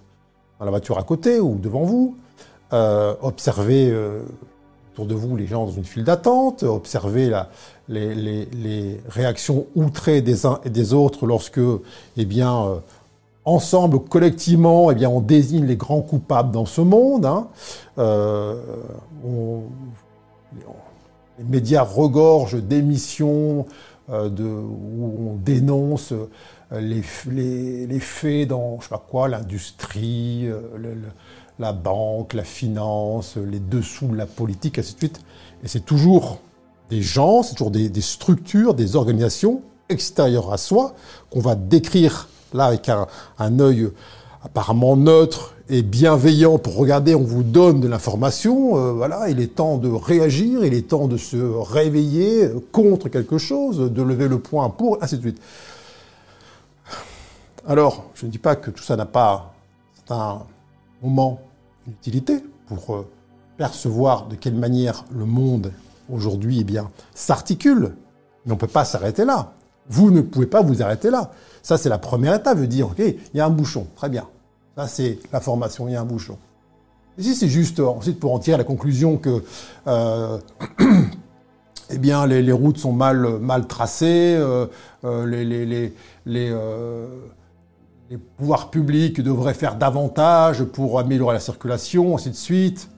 la 0.60 0.70
voiture 0.70 0.98
à 0.98 1.04
côté 1.04 1.40
ou 1.40 1.56
devant 1.56 1.84
vous, 1.84 2.16
euh, 2.74 3.14
observez 3.22 3.90
euh, 3.90 4.24
autour 4.92 5.06
de 5.06 5.14
vous 5.14 5.36
les 5.36 5.46
gens 5.46 5.66
dans 5.66 5.72
une 5.72 5.86
file 5.86 6.04
d'attente, 6.04 6.64
observez 6.64 7.32
les, 7.88 9.00
réactions 9.08 9.68
outrées 9.76 10.22
des 10.22 10.46
uns 10.46 10.60
et 10.66 10.70
des 10.70 10.94
autres 10.94 11.28
lorsque, 11.28 11.60
eh 12.18 12.26
bien, 12.26 12.66
euh, 12.66 12.76
ensemble, 13.46 14.00
collectivement, 14.00 14.90
eh 14.90 14.96
bien, 14.96 15.10
on 15.10 15.22
désigne 15.22 15.66
les 15.66 15.78
grands 15.78 16.02
coupables 16.02 16.52
dans 16.52 16.66
ce 16.66 16.82
monde. 16.82 17.26
Hein. 17.26 17.48
les 21.38 21.44
médias 21.44 21.84
regorgent 21.84 22.62
d'émissions 22.62 23.66
de, 24.10 24.44
où 24.44 25.32
on 25.32 25.36
dénonce 25.36 26.12
euh, 26.12 26.80
les, 26.80 27.02
faits 28.00 28.50
dans, 28.50 28.78
je 28.80 28.84
sais 28.84 28.90
pas 28.90 29.04
quoi, 29.08 29.28
l'industrie, 29.28 30.48
euh, 30.48 30.96
la 31.60 31.74
banque, 31.74 32.34
la 32.34 32.44
finance, 32.44 33.38
les 33.38 33.60
dessous 33.60 34.08
de 34.08 34.16
la 34.16 34.26
politique, 34.26 34.80
ainsi 34.80 34.94
de 34.94 35.00
suite. 35.00 35.22
Et 35.64 35.68
c'est 35.68 35.86
toujours 35.86 36.40
des 36.90 37.02
gens, 37.02 37.44
c'est 37.44 37.56
toujours 37.56 37.72
des, 37.72 38.02
structures, 38.02 38.74
des 38.74 38.96
organisations 38.96 39.62
extérieures 39.90 40.54
à 40.54 40.58
soi 40.58 40.94
qu'on 41.30 41.40
va 41.40 41.56
décrire 41.56 42.30
là 42.54 42.66
avec 42.66 42.90
un 42.90 43.60
œil 43.60 43.90
apparemment 44.46 44.96
neutre 44.96 45.56
et 45.70 45.82
bienveillant 45.82 46.60
pour 46.60 46.76
regarder, 46.76 47.16
on 47.16 47.24
vous 47.24 47.44
donne 47.44 47.82
de 47.82 47.88
l'information, 47.88 48.78
euh, 48.78 48.92
voilà, 48.92 49.30
il 49.30 49.40
est 49.40 49.56
temps 49.56 49.78
de 49.78 49.90
réagir, 49.90 50.64
il 50.64 50.74
est 50.76 50.90
temps 50.90 51.08
de 51.08 51.18
se 51.18 51.38
réveiller 51.38 52.50
contre 52.72 53.10
quelque 53.10 53.40
chose, 53.40 53.92
de 53.92 54.02
lever 54.04 54.28
le 54.28 54.38
poing 54.38 54.70
pour, 54.70 55.00
ainsi 55.02 55.18
de 55.18 55.22
suite. 55.22 55.42
Alors, 57.68 58.06
je 58.14 58.28
ne 58.28 58.32
dis 58.32 58.38
pas 58.38 58.56
que 58.56 58.70
tout 58.70 58.84
ça 58.84 58.96
n'a 58.96 59.08
pas 59.08 59.54
un 60.10 60.44
moment, 61.02 61.40
une 61.88 61.94
utilité 61.94 62.44
pour 62.68 62.96
euh, 62.96 63.08
percevoir 63.58 64.28
de 64.28 64.36
quelle 64.36 64.54
manière 64.54 65.06
le 65.12 65.26
monde 65.26 65.72
aujourd'hui 66.12 66.64
eh 66.70 66.80
s'articule, 67.16 67.96
mais 68.46 68.52
on 68.52 68.56
ne 68.56 68.60
peut 68.60 68.68
pas 68.68 68.86
s'arrêter 68.86 69.26
là. 69.26 69.54
Vous 69.90 70.12
ne 70.12 70.22
pouvez 70.22 70.46
pas 70.46 70.62
vous 70.62 70.84
arrêter 70.84 71.10
là. 71.10 71.32
Ça, 71.64 71.80
c'est 71.80 71.90
la 71.90 71.98
première 71.98 72.36
étape, 72.36 72.60
veut 72.60 72.68
dire, 72.68 72.88
OK, 72.88 73.00
il 73.00 73.18
y 73.34 73.40
a 73.40 73.46
un 73.48 73.50
bouchon, 73.50 73.88
très 73.96 74.10
bien. 74.10 74.28
Ça, 74.76 74.88
c'est 74.88 75.20
la 75.32 75.40
formation, 75.40 75.88
il 75.88 75.94
y 75.94 75.96
a 75.96 76.02
un 76.02 76.06
bouchon. 76.06 76.38
Ici, 77.18 77.34
c'est 77.34 77.48
juste 77.48 77.80
ensuite 77.80 78.20
pour 78.20 78.34
en 78.34 78.40
tirer 78.40 78.58
la 78.58 78.66
conclusion 78.66 79.16
que 79.18 79.42
euh, 79.88 80.38
eh 81.90 81.98
bien, 81.98 82.28
les, 82.28 82.52
routes 82.52 82.78
sont 82.78 82.92
mal, 82.92 83.40
mal 83.40 83.68
tracées, 83.68 84.36
euh, 84.38 84.68
euh, 85.06 85.26
les, 85.26 85.46
les, 85.46 85.94
les, 86.26 86.54
pouvoirs 88.38 88.70
publics 88.70 89.22
devraient 89.22 89.54
faire 89.54 89.78
davantage 89.78 90.66
pour 90.66 91.00
améliorer 91.00 91.36
la 91.36 91.40
circulation, 91.40 92.16
ainsi 92.16 92.30
de 92.30 92.36
suite. 92.36 92.90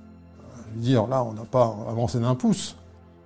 Je 0.72 0.76
veux 0.76 0.82
dire, 0.82 1.06
là, 1.06 1.24
on 1.24 1.34
n'a 1.34 1.46
pas 1.46 1.78
avancé 1.88 2.20
d'un 2.20 2.34
pouce. 2.34 2.76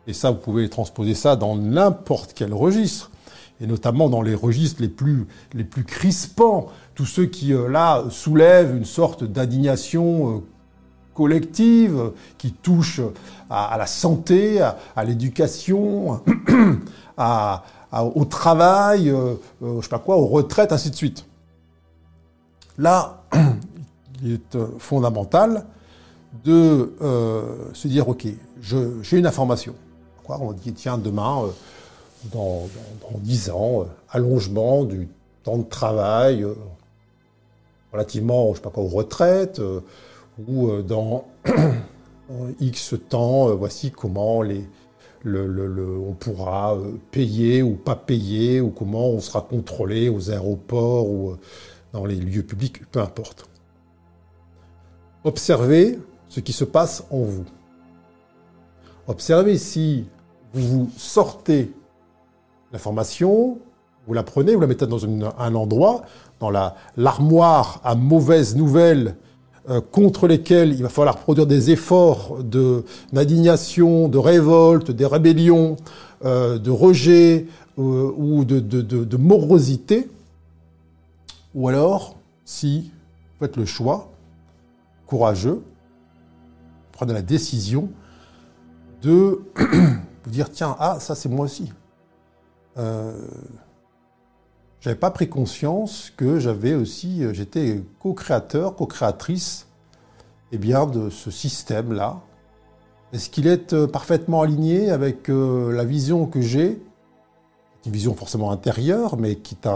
Et 0.07 0.13
ça, 0.13 0.31
vous 0.31 0.39
pouvez 0.39 0.67
transposer 0.67 1.15
ça 1.15 1.37
dans 1.37 1.55
n'importe 1.55 2.33
quel 2.33 2.53
registre, 2.53 3.11
et 3.61 3.67
notamment 3.67 4.09
dans 4.09 4.21
les 4.21 4.35
registres 4.35 4.81
les 4.81 4.89
plus, 4.89 5.25
les 5.53 5.63
plus 5.63 5.85
crispants 5.85 6.67
tous 6.95 7.05
ceux 7.05 7.25
qui, 7.25 7.53
euh, 7.53 7.67
là, 7.67 8.03
soulèvent 8.09 8.75
une 8.75 8.85
sorte 8.85 9.23
d'indignation 9.23 10.37
euh, 10.37 10.39
collective 11.13 12.11
qui 12.37 12.51
touche 12.51 13.01
à, 13.49 13.75
la 13.77 13.85
santé, 13.85 14.61
à, 14.61 15.03
l'éducation, 15.03 16.21
au 17.17 18.25
travail, 18.25 19.09
euh, 19.09 19.35
je 19.61 19.81
sais 19.81 19.89
pas 19.89 19.99
quoi, 19.99 20.15
aux 20.17 20.27
retraites, 20.27 20.71
ainsi 20.71 20.89
de 20.89 20.95
suite. 20.95 21.25
Là, 22.77 23.23
il 24.23 24.33
est 24.33 24.57
fondamental 24.79 25.65
de 26.45 26.93
se 27.73 27.87
dire, 27.89 28.07
OK, 28.07 28.25
j'ai 28.61 29.17
une 29.17 29.27
information. 29.27 29.75
On 30.29 30.53
dit, 30.53 30.71
tiens, 30.71 30.97
demain, 30.97 31.43
dans, 32.31 32.69
dix 33.19 33.47
10 33.47 33.49
ans, 33.49 33.85
allongement 34.09 34.85
du 34.85 35.09
temps 35.43 35.57
de 35.57 35.63
travail, 35.63 36.45
relativement, 37.91 38.51
je 38.51 38.57
sais 38.57 38.61
pas 38.61 38.69
quoi, 38.69 38.83
aux 38.83 38.87
retraites, 38.87 39.59
euh, 39.59 39.81
ou 40.47 40.69
euh, 40.69 40.81
dans 40.81 41.27
X 42.59 42.95
temps, 43.09 43.49
euh, 43.49 43.53
voici 43.53 43.91
comment 43.91 44.43
on 45.23 46.13
pourra 46.13 46.77
payer 47.11 47.61
ou 47.61 47.75
pas 47.75 47.95
payer, 47.95 48.61
ou 48.61 48.69
comment 48.69 49.09
on 49.09 49.19
sera 49.19 49.41
contrôlé 49.41 50.09
aux 50.09 50.31
aéroports 50.31 51.09
ou 51.09 51.35
dans 51.93 52.05
les 52.05 52.15
lieux 52.15 52.43
publics, 52.43 52.89
peu 52.89 52.99
importe. 53.01 53.47
Observez 55.23 55.99
ce 56.29 56.39
qui 56.39 56.53
se 56.53 56.63
passe 56.63 57.03
en 57.11 57.19
vous. 57.19 57.45
Observez 59.07 59.57
si 59.57 60.07
vous 60.53 60.89
sortez 60.97 61.71
l'information, 62.71 63.59
vous 64.07 64.13
la 64.13 64.23
prenez, 64.23 64.55
vous 64.55 64.61
la 64.61 64.67
mettez 64.67 64.87
dans 64.87 65.05
un 65.05 65.55
endroit 65.55 66.03
dans 66.41 66.49
l'armoire 66.97 67.79
à 67.83 67.95
mauvaises 67.95 68.55
nouvelles 68.55 69.15
euh, 69.69 69.79
contre 69.79 70.27
lesquelles 70.27 70.73
il 70.73 70.81
va 70.81 70.89
falloir 70.89 71.17
produire 71.17 71.45
des 71.45 71.69
efforts 71.69 72.39
d'indignation, 73.13 74.07
de, 74.07 74.17
révolte, 74.17 74.89
des 74.89 75.05
rébellions, 75.05 75.77
euh, 76.25 76.57
de 76.57 76.71
rejet 76.71 77.45
euh, 77.77 78.11
ou 78.17 78.43
de, 78.43 78.59
de, 78.59 79.17
morosité, 79.17 80.09
ou 81.53 81.67
alors, 81.67 82.15
si 82.43 82.91
vous 83.39 83.45
faites 83.45 83.55
le 83.55 83.65
choix 83.65 84.09
courageux, 85.05 85.61
prenez 86.91 87.13
la 87.13 87.21
décision 87.21 87.89
de 89.03 89.41
vous 90.23 90.31
dire 90.31 90.49
tiens, 90.49 90.75
ah, 90.79 90.97
ça 90.99 91.13
c'est 91.13 91.29
moi 91.29 91.45
aussi 91.45 91.71
j'avais 94.81 94.95
pas 94.95 95.11
pris 95.11 95.29
conscience 95.29 96.11
que 96.17 96.39
j'avais 96.39 96.73
aussi, 96.73 97.23
euh, 97.23 97.33
j'étais 97.33 97.81
co-créateur, 97.99 98.75
co-créatrice, 98.75 99.67
eh 100.51 100.57
bien, 100.57 100.85
de 100.87 101.09
ce 101.09 101.31
système-là, 101.31 102.21
Est-ce 103.13 103.29
qu'il 103.29 103.45
est 103.45 103.73
euh, 103.73 103.87
parfaitement 103.87 104.41
aligné 104.41 104.89
avec 104.89 105.29
euh, 105.29 105.71
la 105.71 105.83
vision 105.83 106.25
que 106.25 106.41
j'ai? 106.41 106.81
Une 107.85 107.91
vision 107.91 108.15
forcément 108.15 108.51
intérieure, 108.51 109.17
mais 109.17 109.35
qui 109.35 109.55
est 109.55 109.67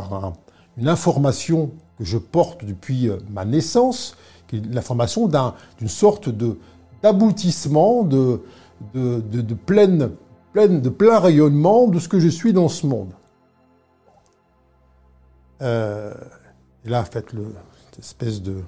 une 0.78 0.88
information 0.88 1.72
que 1.97 2.06
je 2.06 2.18
porte 2.18 2.64
depuis 2.66 3.10
ma 3.30 3.45
naissance, 3.45 4.16
qui 4.47 4.58
est 4.58 4.74
l'information 4.74 5.28
d'une 5.28 5.88
sorte 5.88 6.30
d'aboutissement, 7.01 8.03
de, 8.03 8.41
de, 8.93 9.22
de, 9.22 9.41
de, 9.41 9.53
pleine, 9.53 10.12
pleine, 10.53 10.82
de 10.82 10.89
plein 10.89 11.20
rayonnement 11.20 11.88
de 11.88 11.99
ce 11.99 12.08
que 12.08 12.20
je 12.20 12.30
suis 12.30 12.53
dans 12.53 12.70
ce 12.70 12.86
monde. 12.86 13.14
Et 15.62 16.89
là, 16.89 17.03
faites 17.06 17.34
le, 17.34 17.53
cette 17.86 17.99
espèce 17.99 18.41
de, 18.41 18.62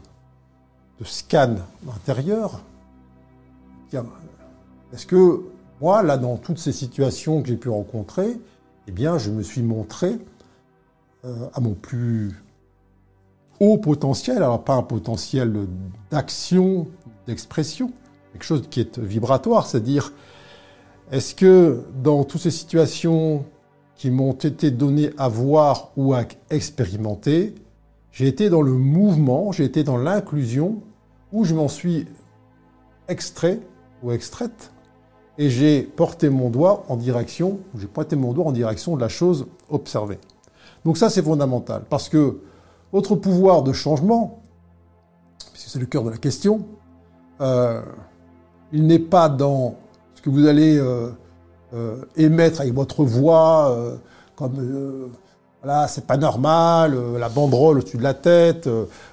de 0.99 1.05
scan 1.05 1.55
intérieur. 1.93 2.61
Est-ce 4.93 5.05
que 5.05 5.43
moi, 5.81 6.01
là, 6.01 6.17
dans 6.17 6.37
toutes 6.37 6.57
ces 6.57 6.71
situations 6.71 7.41
que 7.41 7.49
j'ai 7.49 7.57
pu 7.57 7.69
rencontrer, 7.69 8.39
eh 8.87 8.91
bien, 8.91 9.17
je 9.17 9.29
me 9.29 9.43
suis 9.43 9.61
montré 9.61 10.17
euh, 11.25 11.49
à 11.53 11.59
mon 11.59 11.73
plus 11.73 12.41
haut 13.59 13.77
potentiel, 13.77 14.37
alors 14.37 14.63
pas 14.63 14.75
un 14.75 14.83
potentiel 14.83 15.67
d'action, 16.09 16.87
d'expression, 17.27 17.91
quelque 18.33 18.45
chose 18.45 18.67
qui 18.69 18.79
est 18.81 18.97
vibratoire, 18.99 19.65
c'est-à-dire, 19.67 20.13
est-ce 21.11 21.35
que 21.35 21.83
dans 22.03 22.23
toutes 22.23 22.41
ces 22.41 22.51
situations 22.51 23.45
qui 23.97 24.11
m'ont 24.11 24.33
été 24.33 24.71
données 24.71 25.09
à 25.17 25.27
voir 25.27 25.91
ou 25.97 26.13
à 26.13 26.23
expérimenter, 26.51 27.55
j'ai 28.11 28.27
été 28.27 28.49
dans 28.49 28.61
le 28.61 28.73
mouvement, 28.73 29.51
j'ai 29.51 29.65
été 29.65 29.83
dans 29.83 29.97
l'inclusion, 29.97 30.81
où 31.31 31.43
je 31.43 31.55
m'en 31.55 31.67
suis 31.67 32.05
extrait 33.07 33.59
ou 34.03 34.11
extraite, 34.11 34.71
et 35.39 35.49
j'ai 35.49 35.81
porté 35.81 36.29
mon 36.29 36.49
doigt 36.49 36.83
en 36.89 36.95
direction, 36.95 37.59
j'ai 37.77 37.87
pointé 37.87 38.15
mon 38.15 38.33
doigt 38.33 38.45
en 38.45 38.51
direction 38.51 38.95
de 38.95 39.01
la 39.01 39.09
chose 39.09 39.47
observée. 39.69 40.19
Donc 40.85 40.97
ça, 40.97 41.09
c'est 41.09 41.23
fondamental, 41.23 41.83
parce 41.89 42.07
que 42.07 42.39
votre 42.91 43.15
pouvoir 43.15 43.63
de 43.63 43.73
changement, 43.73 44.41
puisque 45.53 45.69
c'est 45.69 45.79
le 45.79 45.85
cœur 45.85 46.03
de 46.03 46.11
la 46.11 46.17
question, 46.17 46.65
euh, 47.41 47.81
il 48.71 48.85
n'est 48.85 48.99
pas 48.99 49.29
dans 49.29 49.75
ce 50.15 50.21
que 50.21 50.29
vous 50.29 50.47
allez 50.47 50.77
euh, 50.77 51.09
euh, 51.73 51.97
émettre 52.15 52.61
avec 52.61 52.73
votre 52.73 53.03
voix, 53.03 53.75
comme 54.35 55.11
voilà, 55.61 55.87
c'est 55.87 56.05
pas 56.05 56.17
normal, 56.17 56.97
la 57.17 57.29
banderole 57.29 57.79
au-dessus 57.79 57.97
de 57.97 58.03
la 58.03 58.13
tête, 58.13 58.69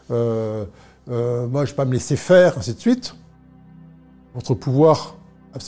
moi 0.08 1.64
je 1.64 1.70
vais 1.70 1.76
pas 1.76 1.84
me 1.84 1.92
laisser 1.92 2.16
faire, 2.16 2.58
ainsi 2.58 2.74
de 2.74 2.80
suite. 2.80 3.14
Votre 4.34 4.54
pouvoir 4.54 5.14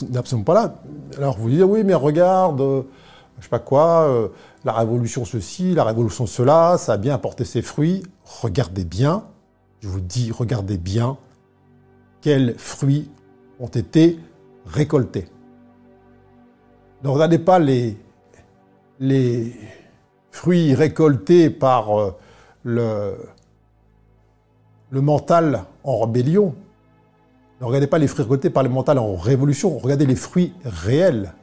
n'est 0.09 0.17
absolument 0.17 0.43
pas 0.43 0.53
là. 0.53 0.75
Alors 1.17 1.37
vous 1.37 1.49
dites, 1.49 1.63
oui, 1.63 1.83
mais 1.83 1.93
regarde, 1.93 2.59
euh, 2.61 2.81
je 3.39 3.43
sais 3.43 3.49
pas 3.49 3.59
quoi, 3.59 4.07
euh, 4.07 4.27
la 4.65 4.73
révolution 4.73 5.23
ceci, 5.25 5.73
la 5.73 5.85
révolution 5.85 6.25
cela, 6.27 6.77
ça 6.77 6.93
a 6.93 6.97
bien 6.97 7.13
apporté 7.13 7.45
ses 7.45 7.61
fruits. 7.61 8.03
Regardez 8.41 8.83
bien, 8.83 9.23
je 9.79 9.87
vous 9.87 10.01
dis, 10.01 10.31
regardez 10.31 10.77
bien 10.77 11.17
quels 12.21 12.55
fruits 12.57 13.09
ont 13.59 13.67
été 13.67 14.19
récoltés. 14.65 15.27
Ne 17.03 17.09
regardez 17.09 17.39
pas 17.39 17.59
les, 17.59 17.95
fruits 20.31 20.75
récoltés 20.75 21.49
par 21.49 21.99
euh, 21.99 22.15
le, 22.63 23.15
le 24.89 25.01
mental 25.01 25.65
en 25.83 25.99
rébellion, 25.99 26.55
ne 27.59 27.65
regardez 27.65 27.87
pas 27.87 27.97
les 27.97 28.07
fruits 28.07 28.23
récoltés 28.23 28.49
par 28.49 28.63
le 28.63 28.69
mental 28.69 28.99
en 28.99 29.15
révolution, 29.15 29.77
regardez 29.77 30.05
les 30.05 30.15
fruits 30.15 30.53
réels. 30.63 31.33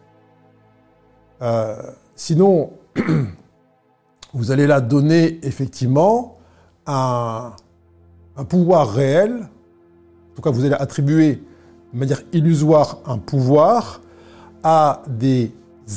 Euh, 1.43 1.77
sinon, 2.15 2.73
vous 4.33 4.51
allez 4.51 4.67
là 4.67 4.81
donner 4.81 5.45
effectivement 5.45 6.39
un, 6.87 7.53
un, 8.37 8.45
pouvoir 8.45 8.93
réel, 8.93 9.33
en 9.33 10.37
tout 10.37 10.43
cas 10.43 10.51
vous 10.51 10.65
allez 10.65 10.75
attribuer 10.75 11.43
de 11.93 11.99
manière 11.99 12.23
illusoire 12.33 12.99
un 13.07 13.19
pouvoir 13.19 14.01
à 14.65 15.03
des 15.07 15.53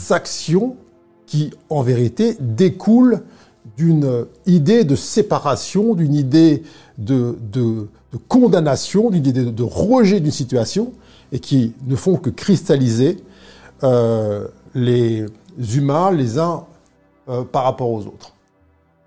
actions 0.09 0.75
qui 1.25 1.51
en 1.69 1.81
vérité 1.81 2.37
découlent 2.39 3.23
d'une 3.77 4.25
idée 4.45 4.83
de 4.83 4.95
séparation, 4.95 5.93
d'une 5.93 6.13
idée 6.13 6.63
de, 6.97 7.37
condamnation, 8.27 9.09
d'une 9.09 9.25
idée 9.25 9.45
de, 9.45 9.63
rejet 9.63 10.19
d'une 10.19 10.31
situation, 10.31 10.93
et 11.31 11.39
qui 11.39 11.73
ne 11.85 11.95
font 11.95 12.17
que 12.17 12.29
cristalliser 12.29 13.23
euh, 13.83 14.47
les 14.73 15.25
humains 15.75 16.11
les 16.11 16.39
uns 16.39 16.65
euh, 17.29 17.43
par 17.43 17.63
rapport 17.63 17.91
aux 17.91 18.01
autres. 18.01 18.33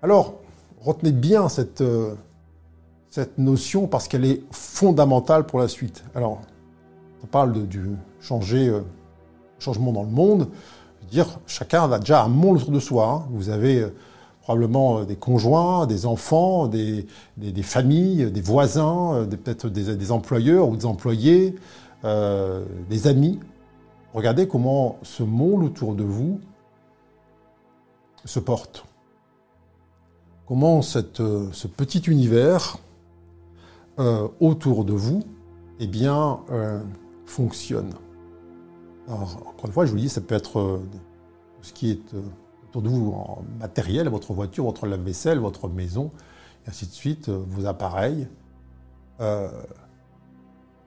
Alors, 0.01 0.35
retenez 0.81 1.11
bien 1.11 1.49
cette, 1.49 1.81
euh, 1.81 2.13
cette 3.09 3.37
notion 3.37 3.87
parce 3.87 4.07
qu'elle 4.07 4.25
est 4.25 4.41
fondamentale 4.51 5.45
pour 5.45 5.59
la 5.59 5.67
suite. 5.67 6.03
Alors, 6.15 6.41
on 7.23 7.27
parle 7.27 7.67
de, 7.67 7.79
changer, 8.19 8.71
changement 9.61 9.91
dans 9.91 10.03
le 10.03 10.09
monde. 10.09 10.47
Dire, 11.09 11.39
chacun 11.47 11.91
a 11.91 11.99
déjà 11.99 12.23
un 12.23 12.27
monde 12.27 12.57
autour 12.57 12.71
de 12.71 12.79
soi. 12.79 13.07
Hein. 13.07 13.27
Vous 13.31 13.49
avez 13.49 13.85
probablement 14.41 14.99
euh, 14.99 15.05
des 15.05 15.15
conjoints, 15.15 15.87
des 15.87 16.05
enfants, 16.05 16.67
des, 16.67 17.05
familles, 17.63 18.31
des 18.31 18.41
voisins, 18.41 19.13
euh, 19.13 19.25
peut-être 19.25 19.67
des, 19.69 20.11
employeurs 20.11 20.67
ou 20.69 20.75
des 20.75 20.85
employés, 20.85 21.55
euh, 22.03 22.65
des 22.89 23.07
amis. 23.07 23.39
Regardez 24.13 24.47
comment 24.47 24.97
ce 25.03 25.23
monde 25.23 25.63
autour 25.63 25.95
de 25.95 26.03
vous 26.03 26.41
se 28.25 28.39
porte. 28.39 28.85
Comment 30.47 30.81
cette, 30.81 31.21
ce 31.53 31.67
petit 31.67 31.99
univers 31.99 32.77
autour 34.39 34.83
de 34.83 34.93
vous 34.93 35.23
eh 35.79 35.87
bien, 35.87 36.39
fonctionne. 37.25 37.91
Encore 39.11 39.65
une 39.65 39.71
fois, 39.71 39.85
je 39.85 39.91
vous 39.91 39.97
dis, 39.97 40.09
ça 40.09 40.21
peut 40.21 40.35
être 40.35 40.81
ce 41.61 41.73
qui 41.73 41.91
est 41.91 42.15
autour 42.71 42.81
de 42.81 42.89
vous 42.89 43.11
en 43.11 43.43
matériel, 43.59 44.07
votre 44.07 44.33
voiture, 44.33 44.63
votre 44.63 44.87
lave-vaisselle, 44.87 45.39
votre 45.39 45.67
maison, 45.67 46.09
et 46.65 46.69
ainsi 46.69 46.87
de 46.87 46.91
suite, 46.91 47.27
euh, 47.27 47.43
vos 47.49 47.65
appareils. 47.65 48.27
Euh, 49.19 49.49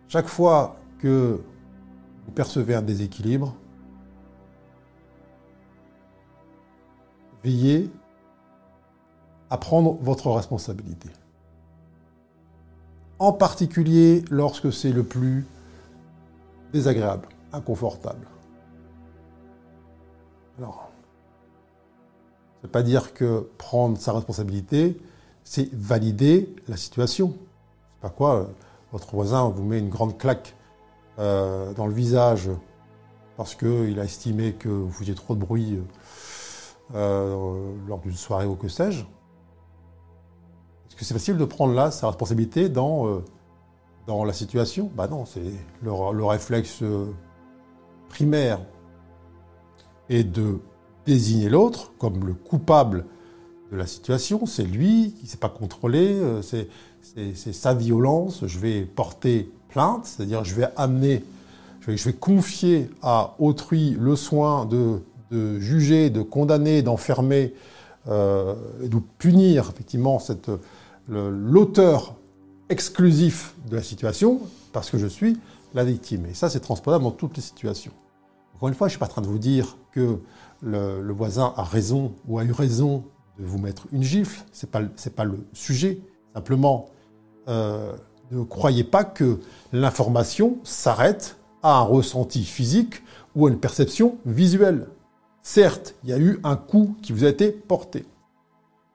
chaque 0.09 0.29
fois 0.29 0.77
que 0.99 1.43
vous 2.25 2.33
percevez 2.33 2.75
un 2.75 2.83
déséquilibre, 2.83 3.55
veillez 7.43 7.91
à 9.51 9.59
prendre 9.59 9.95
votre 10.01 10.31
responsabilité. 10.31 11.11
En 13.19 13.33
particulier 13.33 14.25
lorsque 14.31 14.73
c'est 14.73 14.93
le 14.93 15.05
plus 15.05 15.47
désagréable, 16.73 17.29
inconfortable. 17.55 18.27
Alors, 20.59 20.91
ne 22.65 22.69
veut 22.69 22.73
pas 22.73 22.83
dire 22.83 23.13
que 23.13 23.51
prendre 23.59 23.99
sa 23.99 24.13
responsabilité, 24.13 24.99
c'est 25.45 25.73
valider 25.75 26.55
la 26.67 26.79
situation. 26.79 27.35
C'est 27.95 28.01
pas 28.01 28.09
quoi, 28.09 28.37
euh, 28.37 28.45
votre 28.91 29.15
voisin 29.15 29.51
vous 29.51 29.63
met 29.63 29.79
une 29.79 29.91
grande 29.91 30.17
claque 30.17 30.57
euh, 31.19 31.75
dans 31.75 31.87
le 31.87 31.93
visage 31.93 32.51
parce 33.37 33.55
qu'il 33.55 34.01
a 34.01 34.05
estimé 34.05 34.55
que 34.55 34.69
vous 34.69 34.91
faisiez 34.91 35.15
trop 35.15 35.35
de 35.35 35.41
bruit 35.41 35.79
euh, 36.95 37.75
lors 37.87 37.99
d'une 37.99 38.13
soirée 38.13 38.47
ou 38.47 38.55
que 38.55 38.69
sais-je. 38.69 39.01
Est-ce 39.01 40.97
que 40.97 41.05
c'est 41.05 41.15
facile 41.15 41.37
de 41.37 41.45
prendre 41.45 41.75
là 41.75 41.91
sa 41.91 42.07
responsabilité 42.07 42.71
dans, 42.71 43.21
dans 44.07 44.25
la 44.25 44.33
situation? 44.33 44.91
Bah 44.95 45.09
non, 45.09 45.27
c'est 45.27 45.53
le 45.83 46.25
réflexe 46.25 46.83
primaire 48.15 48.61
et 50.09 50.23
de 50.23 50.61
désigner 51.05 51.49
l'autre 51.49 51.93
comme 51.99 52.25
le 52.25 52.35
coupable 52.35 53.07
de 53.73 53.77
la 53.77 53.87
situation. 53.87 54.47
C'est 54.47 54.63
lui 54.63 55.15
qui 55.19 55.25
ne 55.25 55.29
s'est 55.29 55.37
pas 55.37 55.49
contrôlé, 55.49 56.15
euh, 56.15 56.41
c'est 56.41 57.53
sa 57.53 57.75
violence. 57.75 58.47
Je 58.47 58.59
vais 58.61 58.83
porter 58.83 59.51
plainte, 59.69 60.07
c'est-à-dire 60.07 60.45
je 60.45 60.55
vais 60.55 60.69
amener, 60.77 61.25
je 61.81 61.91
vais, 61.91 62.13
confier 62.13 62.89
à 63.03 63.35
autrui 63.41 63.97
le 63.99 64.15
soin 64.15 64.65
de, 64.65 65.01
juger, 65.59 66.09
de 66.09 66.23
condamner, 66.23 66.83
d'enfermer, 66.83 67.53
euh, 68.07 68.55
de 68.81 68.99
punir 69.19 69.71
effectivement 69.71 70.23
l'auteur 71.09 72.15
exclusif 72.69 73.55
de 73.69 73.75
la 73.75 73.83
situation 73.83 74.41
parce 74.73 74.89
que 74.89 74.99
je 74.99 75.09
suis 75.09 75.37
la 75.75 75.83
victime. 75.83 76.27
Et 76.27 76.35
ça, 76.35 76.49
c'est 76.49 76.61
transposable 76.61 77.03
dans 77.03 77.11
toutes 77.11 77.37
les 77.37 77.43
situations. 77.43 77.93
Encore 78.55 78.69
une 78.69 78.75
fois, 78.75 78.89
je 78.89 78.93
ne 78.95 78.97
suis 78.97 78.99
pas 79.01 79.07
en 79.07 79.11
train 79.11 79.23
de 79.23 79.27
vous 79.27 79.39
dire 79.39 79.77
que 79.93 80.21
le, 80.63 81.13
voisin 81.13 81.53
a 81.57 81.63
raison 81.63 82.15
ou 82.27 82.39
a 82.39 82.45
eu 82.45 82.53
raison 82.53 83.05
de 83.39 83.45
vous 83.45 83.59
mettre 83.59 83.87
une 83.93 84.03
gifle, 84.03 84.45
ce 84.53 84.65
n'est 84.65 84.71
pas, 84.71 84.81
pas, 85.17 85.25
le 85.25 85.47
sujet. 85.53 86.01
Simplement, 86.35 86.87
euh, 87.49 87.93
ne 88.31 88.43
croyez 88.43 88.85
pas 88.85 89.05
que 89.05 89.41
l'information 89.73 90.59
s'arrête 90.63 91.37
à 91.63 91.79
un 91.79 91.83
ressenti 91.83 92.45
physique 92.45 93.03
ou 93.35 93.47
à 93.47 93.51
une 93.51 93.59
perception 93.59 94.19
visuelle. 94.25 94.89
Certes, 95.43 95.95
il 96.05 96.11
y 96.11 96.13
a 96.13 96.19
eu 96.19 96.39
un 96.45 96.57
coup 96.57 96.97
qui 97.03 97.13
vous 97.13 97.25
a 97.25 97.29
été 97.29 97.51
porté. 97.51 98.07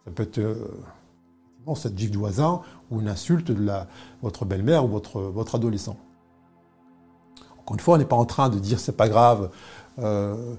Ça 0.06 0.12
peut 0.12 0.24
être 0.24 0.40
euh, 0.40 0.56
cette 1.76 1.98
gifle 1.98 2.12
du 2.12 2.18
voisin 2.18 2.62
ou 2.90 3.02
une 3.02 3.08
insulte 3.08 3.52
de 3.52 3.64
la, 3.64 3.88
votre 4.22 4.46
belle-mère 4.46 4.86
ou 4.86 4.88
votre, 4.88 5.22
votre 5.22 5.56
adolescent. 5.56 5.98
Encore 7.70 7.76
une 7.76 7.82
fois, 7.82 7.96
on 7.96 7.98
n'est 8.00 8.06
pas 8.06 8.16
en 8.16 8.26
train 8.26 8.50
de 8.50 8.58
dire 8.58 8.80
c'est 8.80 8.98
pas 8.98 9.08
grave, 9.08 9.52
euh, 10.00 10.56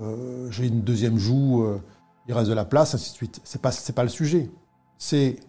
euh, 0.00 0.48
j'ai 0.52 0.68
une 0.68 0.82
deuxième 0.82 1.18
joue, 1.18 1.64
euh, 1.64 1.82
il 2.28 2.34
reste 2.34 2.48
de 2.48 2.54
la 2.54 2.64
place, 2.64 2.94
ainsi 2.94 3.10
de 3.10 3.16
suite. 3.16 3.40
C'est 3.42 3.60
pas, 3.60 3.72
c'est 3.72 3.92
pas 3.92 4.04
le 4.04 4.08
sujet. 4.08 4.48
C'est, 4.96 5.40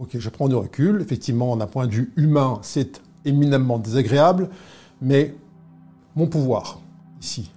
ok, 0.00 0.18
je 0.18 0.28
prends 0.28 0.48
du 0.48 0.56
recul. 0.56 1.02
Effectivement, 1.02 1.56
d'un 1.56 1.68
point 1.68 1.86
de 1.86 1.92
vue 1.92 2.12
humain, 2.16 2.58
c'est 2.62 3.00
éminemment 3.24 3.78
désagréable, 3.78 4.50
mais 5.00 5.36
mon 6.16 6.26
pouvoir 6.26 6.80
ici, 7.22 7.52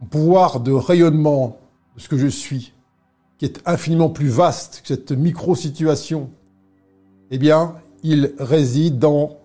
mon 0.00 0.08
pouvoir 0.08 0.58
de 0.58 0.72
rayonnement 0.72 1.58
de 1.94 2.00
ce 2.00 2.08
que 2.08 2.18
je 2.18 2.26
suis, 2.26 2.72
qui 3.38 3.44
est 3.44 3.62
infiniment 3.66 4.08
plus 4.08 4.30
vaste 4.30 4.80
que 4.82 4.88
cette 4.88 5.12
micro-situation, 5.12 6.28
eh 7.30 7.38
bien, 7.38 7.76
il 8.02 8.34
réside 8.40 8.98
dans 8.98 9.39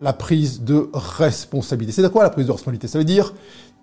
la 0.00 0.12
prise 0.12 0.62
de 0.62 0.88
responsabilité. 0.92 2.02
C'est 2.02 2.12
quoi 2.12 2.22
la 2.22 2.30
prise 2.30 2.46
de 2.46 2.52
responsabilité? 2.52 2.88
Ça 2.88 2.98
veut 2.98 3.04
dire 3.04 3.32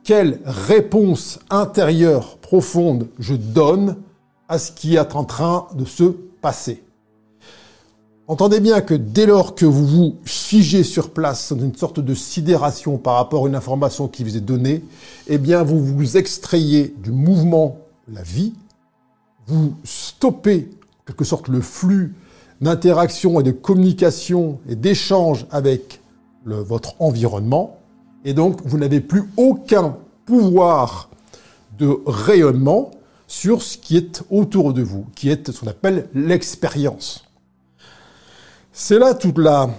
quelle 0.03 0.39
réponse 0.45 1.39
intérieure 1.49 2.37
profonde 2.37 3.07
je 3.19 3.35
donne 3.35 3.97
à 4.49 4.59
ce 4.59 4.71
qui 4.71 4.95
est 4.95 5.15
en 5.15 5.23
train 5.23 5.67
de 5.75 5.85
se 5.85 6.03
passer. 6.41 6.83
Entendez 8.27 8.59
bien 8.59 8.81
que 8.81 8.93
dès 8.93 9.25
lors 9.25 9.55
que 9.55 9.65
vous 9.65 9.85
vous 9.85 10.15
figez 10.23 10.83
sur 10.83 11.09
place 11.09 11.51
dans 11.51 11.63
une 11.63 11.75
sorte 11.75 11.99
de 11.99 12.13
sidération 12.13 12.97
par 12.97 13.15
rapport 13.15 13.45
à 13.45 13.47
une 13.47 13.55
information 13.55 14.07
qui 14.07 14.23
vous 14.23 14.37
est 14.37 14.41
donnée, 14.41 14.83
eh 15.27 15.37
bien 15.37 15.63
vous 15.63 15.83
vous 15.83 16.17
extrayez 16.17 16.93
du 17.03 17.11
mouvement 17.11 17.77
la 18.07 18.21
vie 18.21 18.53
vous 19.47 19.73
stoppez 19.83 20.69
en 21.01 21.05
quelque 21.07 21.25
sorte 21.25 21.47
le 21.47 21.61
flux 21.61 22.15
d'interaction 22.61 23.39
et 23.39 23.43
de 23.43 23.51
communication 23.51 24.59
et 24.69 24.75
d'échange 24.75 25.45
avec 25.51 25.99
votre 26.45 26.95
environnement, 26.99 27.79
et 28.25 28.33
donc 28.33 28.61
vous 28.65 28.77
n'avez 28.77 29.01
plus 29.01 29.23
aucun 29.37 29.97
pouvoir 30.25 31.09
de 31.77 31.99
rayonnement 32.05 32.91
sur 33.27 33.61
ce 33.61 33.77
qui 33.77 33.97
est 33.97 34.23
autour 34.29 34.73
de 34.73 34.81
vous, 34.81 35.05
qui 35.15 35.29
est 35.29 35.51
ce 35.51 35.59
qu'on 35.59 35.67
appelle 35.67 36.07
l'expérience. 36.13 37.25
C'est 38.71 38.99
là 38.99 39.13
toute 39.13 39.37
la, 39.37 39.69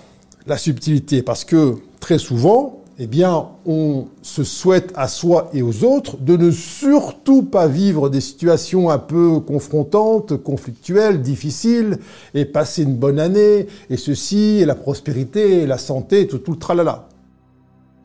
subtilité, 0.57 1.23
parce 1.23 1.45
que 1.45 1.77
très 2.01 2.19
souvent, 2.19 2.84
eh 2.99 3.07
bien, 3.09 3.49
on 3.67 4.07
se 4.23 4.45
souhaite 4.45 4.93
à 4.95 5.09
soi 5.09 5.51
et 5.53 5.63
aux 5.63 5.83
autres 5.83 6.17
de 6.17 6.37
ne 6.37 6.51
surtout 6.53 7.43
pas 7.43 7.67
vivre 7.67 8.09
des 8.09 8.21
situations 8.21 8.89
un 8.89 8.99
peu 8.99 9.41
confrontantes, 9.41 10.37
conflictuelles, 10.37 11.21
difficiles, 11.21 11.99
et 12.35 12.45
passer 12.45 12.85
une 12.85 12.95
bonne 12.95 13.19
année, 13.19 13.67
et 13.91 13.97
ceci, 13.97 14.61
et 14.61 14.65
la 14.65 14.77
prospérité, 14.77 15.63
et 15.63 15.67
la 15.67 15.79
santé, 15.79 16.29
tout, 16.29 16.39
tout 16.39 16.53
le 16.53 16.59
tralala. 16.59 17.09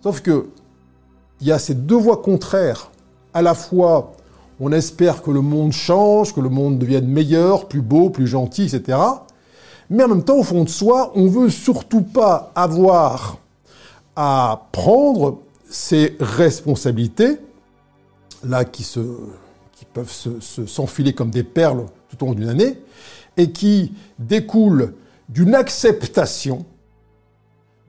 Sauf 0.02 0.22
que, 0.22 0.48
il 1.42 1.48
y 1.48 1.52
a 1.52 1.60
ces 1.60 1.76
deux 1.76 1.96
voies 1.96 2.22
contraires. 2.22 2.92
À 3.34 3.44
la 3.44 3.54
fois, 3.54 4.14
on 4.60 4.72
espère 4.72 5.22
que 5.22 5.30
le 5.30 5.42
monde 5.42 5.72
change, 5.72 6.34
que 6.34 6.42
le 6.42 6.50
monde 6.50 6.80
devienne 6.80 7.08
meilleur, 7.08 7.68
plus 7.68 7.82
beau, 7.82 8.10
plus 8.10 8.28
gentil, 8.28 8.64
etc. 8.64 8.98
Mais 9.92 10.04
en 10.04 10.08
même 10.08 10.24
temps, 10.24 10.38
au 10.38 10.44
fond 10.44 10.64
de 10.64 10.70
soi, 10.70 11.12
on 11.16 11.28
veut 11.28 11.50
surtout 11.50 12.02
pas 12.02 12.52
avoir 12.56 13.38
à 14.22 14.67
prendre 14.74 15.39
ces 15.70 16.17
responsabilités, 16.20 17.38
là, 18.43 18.65
qui, 18.65 18.84
se, 18.84 18.99
qui 19.72 19.86
peuvent 19.86 20.11
s'enfiler 20.11 21.13
comme 21.13 21.32
des 21.32 21.45
perles 21.45 21.86
tout 22.09 22.22
au 22.22 22.28
long 22.28 22.34
d'une 22.34 22.49
année, 22.49 22.82
et 23.38 23.53
qui 23.53 23.93
découlent 24.17 24.93
d'une 25.30 25.55
acceptation 25.55 26.65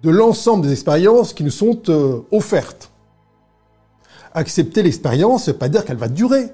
de 0.04 0.10
l'ensemble 0.10 0.66
des 0.66 0.72
expériences 0.72 1.34
qui 1.34 1.42
nous 1.42 1.50
sont 1.50 1.82
euh, 1.88 2.20
offertes. 2.30 2.92
Accepter 4.32 4.84
l'expérience, 4.84 5.46
ça 5.46 5.54
pas 5.54 5.68
dire 5.68 5.84
qu'elle 5.84 5.96
va 5.96 6.06
durer. 6.06 6.52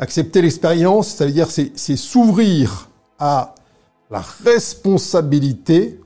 Accepter 0.00 0.42
l'expérience, 0.42 1.06
ça 1.06 1.24
veut 1.24 1.32
dire 1.32 1.48
c'est 1.52 1.96
s'ouvrir 1.96 2.90
à 3.16 3.54
la 4.10 4.24
responsabilité 4.42 6.00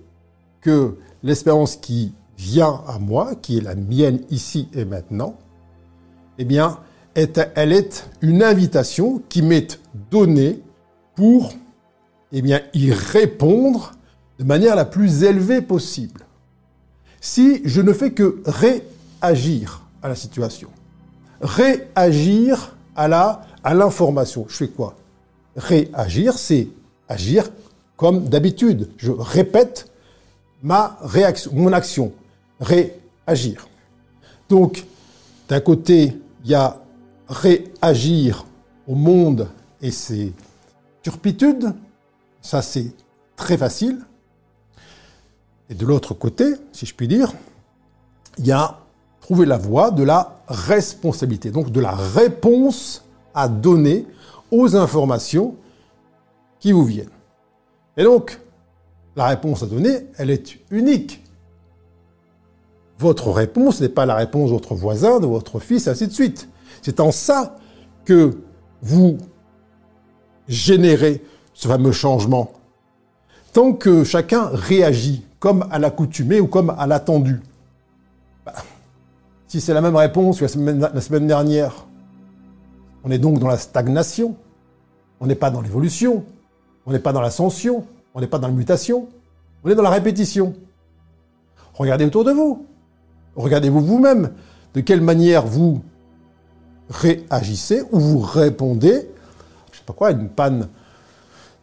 que 0.60 0.98
l'expérience 1.22 1.76
qui 1.76 2.12
vient 2.36 2.82
à 2.86 2.98
moi, 2.98 3.34
qui 3.34 3.58
est 3.58 3.60
la 3.60 3.74
mienne 3.74 4.20
ici 4.30 4.68
et 4.74 4.84
maintenant, 4.84 5.36
eh 6.38 6.44
bien, 6.44 6.78
elle 7.14 7.72
est 7.72 8.10
une 8.22 8.42
invitation 8.42 9.22
qui 9.28 9.42
m'est 9.42 9.80
donnée 10.10 10.62
pour 11.14 11.52
eh 12.32 12.42
bien, 12.42 12.60
y 12.72 12.90
répondre 12.90 13.92
de 14.38 14.44
manière 14.44 14.74
la 14.74 14.84
plus 14.84 15.22
élevée 15.22 15.62
possible. 15.62 16.22
Si 17.20 17.62
je 17.64 17.80
ne 17.80 17.92
fais 17.92 18.12
que 18.12 18.42
réagir 18.44 19.82
à 20.02 20.08
la 20.08 20.16
situation, 20.16 20.68
réagir 21.40 22.76
à 22.96 23.08
la 23.08 23.42
à 23.62 23.72
l'information, 23.74 24.44
je 24.48 24.56
fais 24.56 24.68
quoi? 24.68 24.94
Réagir, 25.56 26.36
c'est 26.36 26.68
agir 27.08 27.48
comme 27.96 28.28
d'habitude. 28.28 28.90
Je 28.98 29.10
répète 29.10 29.90
ma 30.62 30.98
réaction, 31.00 31.50
mon 31.54 31.72
action 31.72 32.12
réagir. 32.64 33.68
Donc, 34.48 34.84
d'un 35.48 35.60
côté, 35.60 36.16
il 36.44 36.50
y 36.50 36.54
a 36.54 36.80
réagir 37.28 38.46
au 38.86 38.94
monde 38.94 39.48
et 39.80 39.90
ses 39.90 40.32
turpitudes, 41.02 41.74
ça 42.40 42.62
c'est 42.62 42.92
très 43.36 43.56
facile. 43.56 44.00
Et 45.70 45.74
de 45.74 45.86
l'autre 45.86 46.14
côté, 46.14 46.54
si 46.72 46.86
je 46.86 46.94
puis 46.94 47.08
dire, 47.08 47.32
il 48.38 48.46
y 48.46 48.52
a 48.52 48.78
trouver 49.20 49.46
la 49.46 49.56
voie 49.56 49.90
de 49.90 50.02
la 50.02 50.42
responsabilité, 50.48 51.50
donc 51.50 51.70
de 51.70 51.80
la 51.80 51.92
réponse 51.92 53.04
à 53.34 53.48
donner 53.48 54.06
aux 54.50 54.76
informations 54.76 55.56
qui 56.60 56.72
vous 56.72 56.84
viennent. 56.84 57.08
Et 57.96 58.04
donc, 58.04 58.38
la 59.16 59.28
réponse 59.28 59.62
à 59.62 59.66
donner, 59.66 60.06
elle 60.18 60.30
est 60.30 60.58
unique 60.70 61.23
votre 63.04 63.30
réponse 63.30 63.80
n'est 63.80 63.88
pas 63.88 64.06
la 64.06 64.14
réponse 64.16 64.48
de 64.48 64.54
votre 64.54 64.74
voisin, 64.74 65.20
de 65.20 65.26
votre 65.26 65.60
fils, 65.60 65.86
ainsi 65.86 66.08
de 66.08 66.12
suite. 66.12 66.48
C'est 66.82 67.00
en 67.00 67.12
ça 67.12 67.56
que 68.04 68.38
vous 68.82 69.18
générez 70.48 71.22
ce 71.52 71.68
fameux 71.68 71.92
changement. 71.92 72.52
Tant 73.52 73.72
que 73.72 74.02
chacun 74.04 74.48
réagit 74.52 75.24
comme 75.38 75.66
à 75.70 75.78
l'accoutumée 75.78 76.40
ou 76.40 76.46
comme 76.46 76.74
à 76.76 76.86
l'attendu, 76.86 77.40
bah, 78.44 78.54
si 79.46 79.60
c'est 79.60 79.74
la 79.74 79.80
même 79.80 79.96
réponse 79.96 80.38
que 80.38 80.44
la 80.44 80.48
semaine, 80.48 80.80
la 80.80 81.00
semaine 81.00 81.26
dernière, 81.26 81.86
on 83.04 83.10
est 83.10 83.18
donc 83.18 83.38
dans 83.38 83.48
la 83.48 83.58
stagnation, 83.58 84.34
on 85.20 85.26
n'est 85.26 85.34
pas 85.34 85.50
dans 85.50 85.60
l'évolution, 85.60 86.24
on 86.86 86.92
n'est 86.92 86.98
pas 86.98 87.12
dans 87.12 87.20
l'ascension, 87.20 87.84
on 88.14 88.20
n'est 88.20 88.26
pas 88.26 88.38
dans 88.38 88.48
la 88.48 88.54
mutation, 88.54 89.08
on 89.62 89.70
est 89.70 89.74
dans 89.74 89.82
la 89.82 89.90
répétition. 89.90 90.54
Regardez 91.74 92.06
autour 92.06 92.24
de 92.24 92.32
vous. 92.32 92.66
Regardez-vous 93.36 93.80
vous-même 93.80 94.32
de 94.74 94.80
quelle 94.80 95.00
manière 95.00 95.46
vous 95.46 95.82
réagissez 96.90 97.82
ou 97.92 97.98
vous 97.98 98.20
répondez, 98.20 99.08
je 99.72 99.78
sais 99.78 99.84
à 100.06 100.10
une 100.12 100.28
panne 100.28 100.68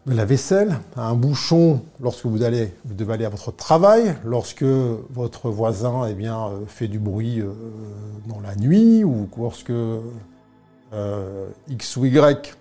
de 0.07 0.13
la 0.13 0.26
vaisselle, 0.26 0.80
à 0.95 1.07
un 1.07 1.15
bouchon 1.15 1.82
lorsque 2.01 2.26
vous, 2.26 2.43
allez, 2.43 2.74
vous 2.86 2.95
devez 2.95 3.13
aller 3.13 3.26
à 3.26 3.30
votre 3.30 3.55
travail, 3.55 4.15
lorsque 4.26 4.63
votre 4.63 5.49
voisin 5.49 6.07
eh 6.09 6.13
bien, 6.13 6.47
euh, 6.47 6.65
fait 6.67 6.88
du 6.88 6.97
bruit 6.97 7.39
euh, 7.39 7.53
dans 8.28 8.39
la 8.39 8.55
nuit, 8.55 9.03
ou 9.03 9.30
lorsque 9.38 9.69
euh, 9.69 11.47
X 11.69 11.97
ou 11.97 12.05
Y 12.05 12.57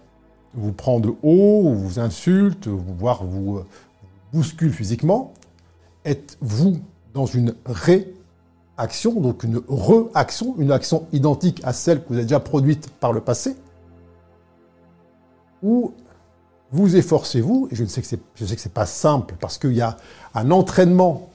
vous 0.53 0.73
prend 0.73 1.01
de 1.01 1.09
haut, 1.23 1.63
ou 1.65 1.75
vous 1.75 1.99
insulte, 1.99 2.69
voire 2.69 3.25
vous 3.25 3.63
bouscule 4.33 4.73
physiquement, 4.73 5.33
êtes-vous 6.05 6.79
dans 7.15 7.27
une 7.27 7.55
réaction 7.65 8.20
action, 8.81 9.13
donc 9.21 9.45
une 9.45 9.61
re-action, 9.69 10.55
une 10.59 10.73
action 10.73 11.07
identique 11.13 11.61
à 11.65 11.73
celle 11.73 12.03
que 12.03 12.09
vous 12.09 12.15
avez 12.15 12.25
déjà 12.25 12.41
produite 12.41 12.89
par 12.89 13.13
le 13.13 13.21
passé, 13.21 13.55
ou 15.63 15.93
vous 16.73 16.97
efforcez-vous, 16.97 17.69
et 17.71 17.75
je 17.75 17.85
sais 17.85 18.01
que 18.01 18.17
que 18.17 18.61
c'est 18.61 18.73
pas 18.73 18.87
simple 18.87 19.35
parce 19.39 19.59
qu'il 19.59 19.75
y 19.75 19.83
a 19.83 19.97
un 20.35 20.51
entraînement 20.51 21.29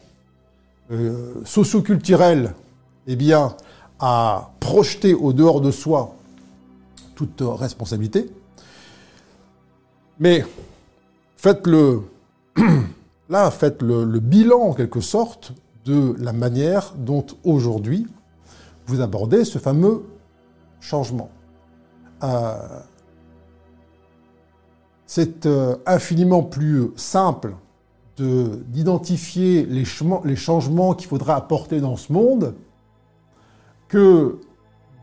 euh, 0.92 1.36
socio-culturel, 1.46 2.54
eh 3.08 3.16
bien, 3.16 3.56
à 4.00 4.52
projeter 4.60 5.14
au 5.14 5.32
dehors 5.32 5.62
de 5.62 5.72
soi 5.72 6.16
toute 7.14 7.42
responsabilité. 7.42 8.30
Mais 10.20 10.44
faites 11.38 11.68
le, 11.68 12.02
là, 13.30 13.52
faites 13.52 13.82
le 13.82 14.20
bilan 14.20 14.62
en 14.62 14.74
quelque 14.74 15.02
sorte 15.02 15.54
de 15.86 16.16
la 16.20 16.34
manière 16.34 16.94
dont 16.98 17.26
aujourd'hui 17.44 18.08
vous 18.88 19.02
abordez 19.02 19.46
ce 19.46 19.58
fameux 19.60 20.04
changement. 20.80 21.30
Euh, 22.24 22.80
c'est 25.06 25.46
euh, 25.46 25.76
infiniment 25.86 26.44
plus 26.44 26.90
simple 26.96 27.56
d'identifier 28.18 29.66
les, 29.66 29.84
changements 29.84 30.94
qu'il 30.94 31.10
faudra 31.10 31.36
apporter 31.36 31.82
dans 31.82 31.98
ce 31.98 32.14
monde 32.14 32.56
que 33.90 34.40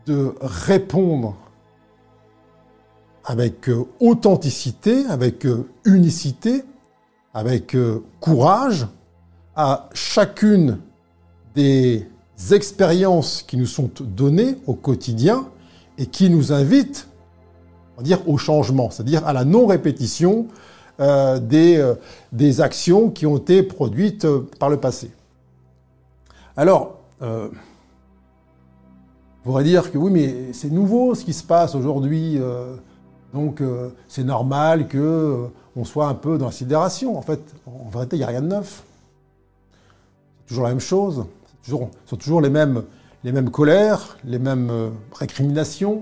de 0.07 0.33
répondre 0.41 1.37
avec 3.23 3.69
euh, 3.69 3.85
authenticité, 3.99 5.05
avec 5.05 5.47
unicité, 5.85 6.63
avec 7.35 7.77
courage 8.19 8.87
à 9.55 9.89
chacune 9.93 10.79
des 11.55 12.07
expériences 12.51 13.43
qui 13.43 13.57
nous 13.57 13.65
sont 13.65 13.89
données 14.01 14.55
au 14.65 14.73
quotidien 14.73 15.47
et 15.97 16.05
qui 16.07 16.29
nous 16.29 16.51
invitent, 16.51 17.07
on 17.97 18.01
dire, 18.01 18.27
au 18.27 18.37
changement, 18.37 18.89
c'est-à-dire 18.89 19.25
à 19.27 19.33
la 19.33 19.45
non-répétition 19.45 20.47
euh, 20.99 21.39
des, 21.39 21.77
euh, 21.77 21.95
des, 22.31 22.61
actions 22.61 23.09
qui 23.09 23.25
ont 23.25 23.37
été 23.37 23.63
produites 23.63 24.25
euh, 24.25 24.47
par 24.59 24.69
le 24.69 24.77
passé. 24.77 25.11
Alors, 26.55 26.99
on 27.21 27.49
pourrait 29.43 29.63
dire 29.63 29.91
que 29.91 29.97
oui, 29.97 30.11
mais 30.11 30.53
c'est 30.53 30.69
nouveau 30.69 31.15
ce 31.15 31.23
qui 31.23 31.33
se 31.33 31.43
passe 31.43 31.73
aujourd'hui, 31.73 32.37
donc 33.33 33.63
c'est 34.09 34.25
normal 34.25 34.89
que 34.89 35.47
on 35.77 35.85
soit 35.85 36.07
un 36.07 36.15
peu 36.15 36.37
dans 36.37 36.47
la 36.47 36.51
sidération. 36.51 37.17
En 37.17 37.21
fait, 37.21 37.39
en 37.65 37.89
vérité, 37.89 38.17
il 38.17 38.19
n'y 38.19 38.25
a 38.25 38.27
rien 38.27 38.41
de 38.41 38.47
neuf. 38.47 38.83
Toujours 40.47 40.63
la 40.63 40.69
même 40.69 40.79
chose. 40.79 41.25
Ce 41.61 41.71
sont 41.71 41.89
toujours 42.17 42.41
les 42.41 42.49
mêmes, 42.49 42.83
les 43.23 43.31
mêmes 43.31 43.49
colères, 43.49 44.17
les 44.25 44.39
mêmes 44.39 44.69
euh, 44.69 44.89
récriminations, 45.13 46.01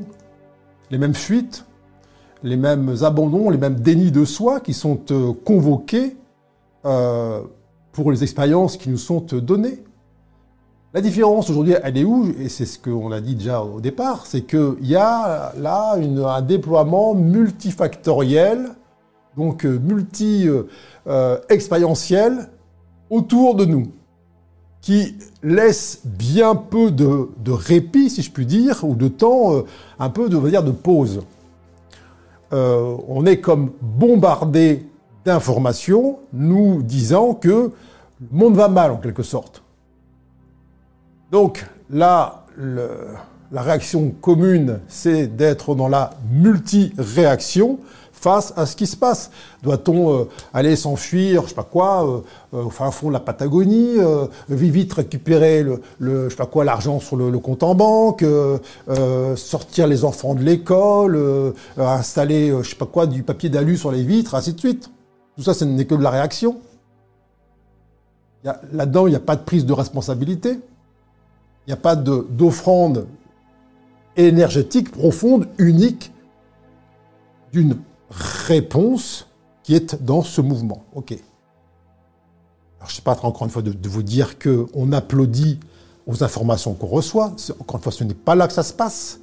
les 0.90 0.98
mêmes 0.98 1.14
fuites, 1.14 1.66
les 2.42 2.58
mêmes 2.58 2.96
abandons, 3.04 3.52
les 3.52 3.60
mêmes 3.60 3.76
dénis 3.76 4.12
de 4.12 4.26
soi 4.26 4.60
qui 4.60 4.74
sont 4.74 5.00
euh, 5.12 5.32
convoqués 5.46 6.18
euh, 6.86 7.42
pour 7.92 8.12
les 8.12 8.24
expériences 8.24 8.78
qui 8.78 8.90
nous 8.90 8.98
sont 8.98 9.20
données. 9.20 9.84
La 10.94 11.00
différence 11.02 11.50
aujourd'hui, 11.50 11.76
elle 11.84 11.98
est 11.98 12.04
où? 12.04 12.34
Et 12.40 12.50
c'est 12.50 12.66
ce 12.66 12.78
qu'on 12.80 13.12
a 13.12 13.22
dit 13.22 13.36
déjà 13.36 13.62
au 13.62 13.80
départ, 13.80 14.26
c'est 14.26 14.42
qu'il 14.42 14.76
y 14.82 14.96
a 14.96 15.54
là 15.58 15.94
un 15.94 16.42
déploiement 16.42 17.14
multifactoriel, 17.14 18.72
donc 19.38 19.64
multi-expérientiel, 19.64 22.50
autour 23.10 23.56
de 23.56 23.64
nous 23.64 23.88
qui 24.82 25.16
laisse 25.44 26.02
bien 26.04 26.56
peu 26.56 26.92
de, 26.92 27.52
répit, 27.52 28.10
si 28.10 28.22
je 28.22 28.32
puis 28.32 28.46
dire, 28.46 28.84
ou 28.84 28.96
de 28.96 29.08
temps, 29.08 29.54
euh, 29.54 29.62
un 30.00 30.10
peu 30.10 30.28
de, 30.28 30.72
pause. 30.72 31.22
Euh, 32.52 32.98
on 33.08 33.26
est 33.26 33.38
comme 33.38 33.72
bombardé 33.82 34.86
d'informations 35.24 36.20
nous 36.34 36.82
disant 36.82 37.36
que 37.36 37.72
le 38.20 38.28
monde 38.32 38.56
va 38.56 38.68
mal 38.68 38.92
en 38.92 38.98
quelque 38.98 39.24
sorte. 39.24 39.64
Donc 41.32 41.66
là, 41.90 42.46
la 43.52 43.62
réaction 43.62 44.12
commune, 44.20 44.80
c'est 44.88 45.28
d'être 45.28 45.76
dans 45.76 45.88
la 45.88 46.12
multi-réaction, 46.32 47.80
face 48.22 48.54
à 48.56 48.66
ce 48.66 48.76
qui 48.76 48.86
se 48.86 48.96
passe 48.96 49.32
Doit-on 49.64 50.14
euh, 50.14 50.24
aller 50.54 50.76
s'enfuir, 50.76 51.44
je 51.44 51.50
sais 51.50 51.56
pas 51.56 51.64
quoi, 51.64 52.08
euh, 52.08 52.20
euh, 52.54 52.66
au 52.66 52.70
fin 52.70 52.92
fond 52.92 53.08
de 53.08 53.14
la 53.14 53.20
Patagonie, 53.20 53.98
vite 54.50 54.94
récupérer 54.94 55.66
l'argent 56.00 57.00
sur 57.00 57.16
le, 57.16 57.40
compte 57.40 57.64
en 57.64 57.76
banque, 57.76 58.24
sortir 59.36 59.88
les 59.88 60.06
enfants 60.06 60.36
de 60.36 60.44
l'école, 60.44 61.54
installer, 61.78 62.54
je 62.62 62.70
sais 62.70 62.76
pas 62.76 62.86
quoi, 62.86 63.08
du 63.08 63.24
papier 63.24 63.50
d'alu 63.50 63.78
sur 63.78 63.92
les 63.92 64.04
vitres, 64.04 64.36
ainsi 64.36 64.54
de 64.54 64.60
suite. 64.60 64.92
Tout 65.36 65.44
ça, 65.44 65.54
ce 65.54 65.66
n'est 65.66 65.86
que 65.86 65.96
de 65.96 66.04
la 66.04 66.10
réaction. 66.10 66.60
Là-dedans, 68.44 69.08
il 69.08 69.12
n'y 69.12 69.16
a 69.16 69.22
pas 69.22 69.36
de 69.36 69.44
prise 69.44 69.66
de 69.66 69.74
responsabilité. 69.74 70.60
Il 71.66 71.70
n'y 71.70 71.74
a 71.74 71.78
pas 71.78 71.96
d'offrande 71.96 73.08
énergétique 74.18 74.92
profonde, 74.92 75.48
unique, 75.58 76.12
d'une 77.52 77.78
réponse 78.12 79.28
qui 79.64 79.76
est 79.76 80.02
dans 80.04 80.22
ce 80.22 80.42
mouvement. 80.42 80.84
OK. 80.94 81.12
Alors, 81.12 82.90
je 82.90 82.94
ne 82.94 82.96
sais 82.96 83.02
pas 83.02 83.18
encore 83.24 83.44
une 83.44 83.50
fois 83.50 83.62
de, 83.62 83.90
vous 83.90 84.04
dire 84.04 84.38
qu'on 84.38 84.92
applaudit 84.92 85.60
aux 86.08 86.24
informations 86.24 86.74
qu'on 86.74 86.88
reçoit. 86.88 87.34
Encore 87.60 87.78
une 87.78 87.84
fois, 87.84 87.92
ce 87.92 88.04
n'est 88.04 88.14
pas 88.14 88.36
là 88.36 88.48
que 88.48 88.54
ça 88.54 88.64
se 88.64 88.74
passe. 88.74 89.20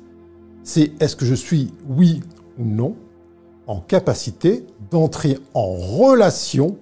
C'est 0.62 0.92
est-ce 1.00 1.16
que 1.16 1.24
je 1.24 1.34
suis, 1.34 1.72
oui 1.88 2.22
ou 2.58 2.64
non, 2.64 2.94
en 3.66 3.80
capacité 3.80 4.66
d'entrer 4.90 5.38
en 5.54 5.66
relation, 5.66 6.76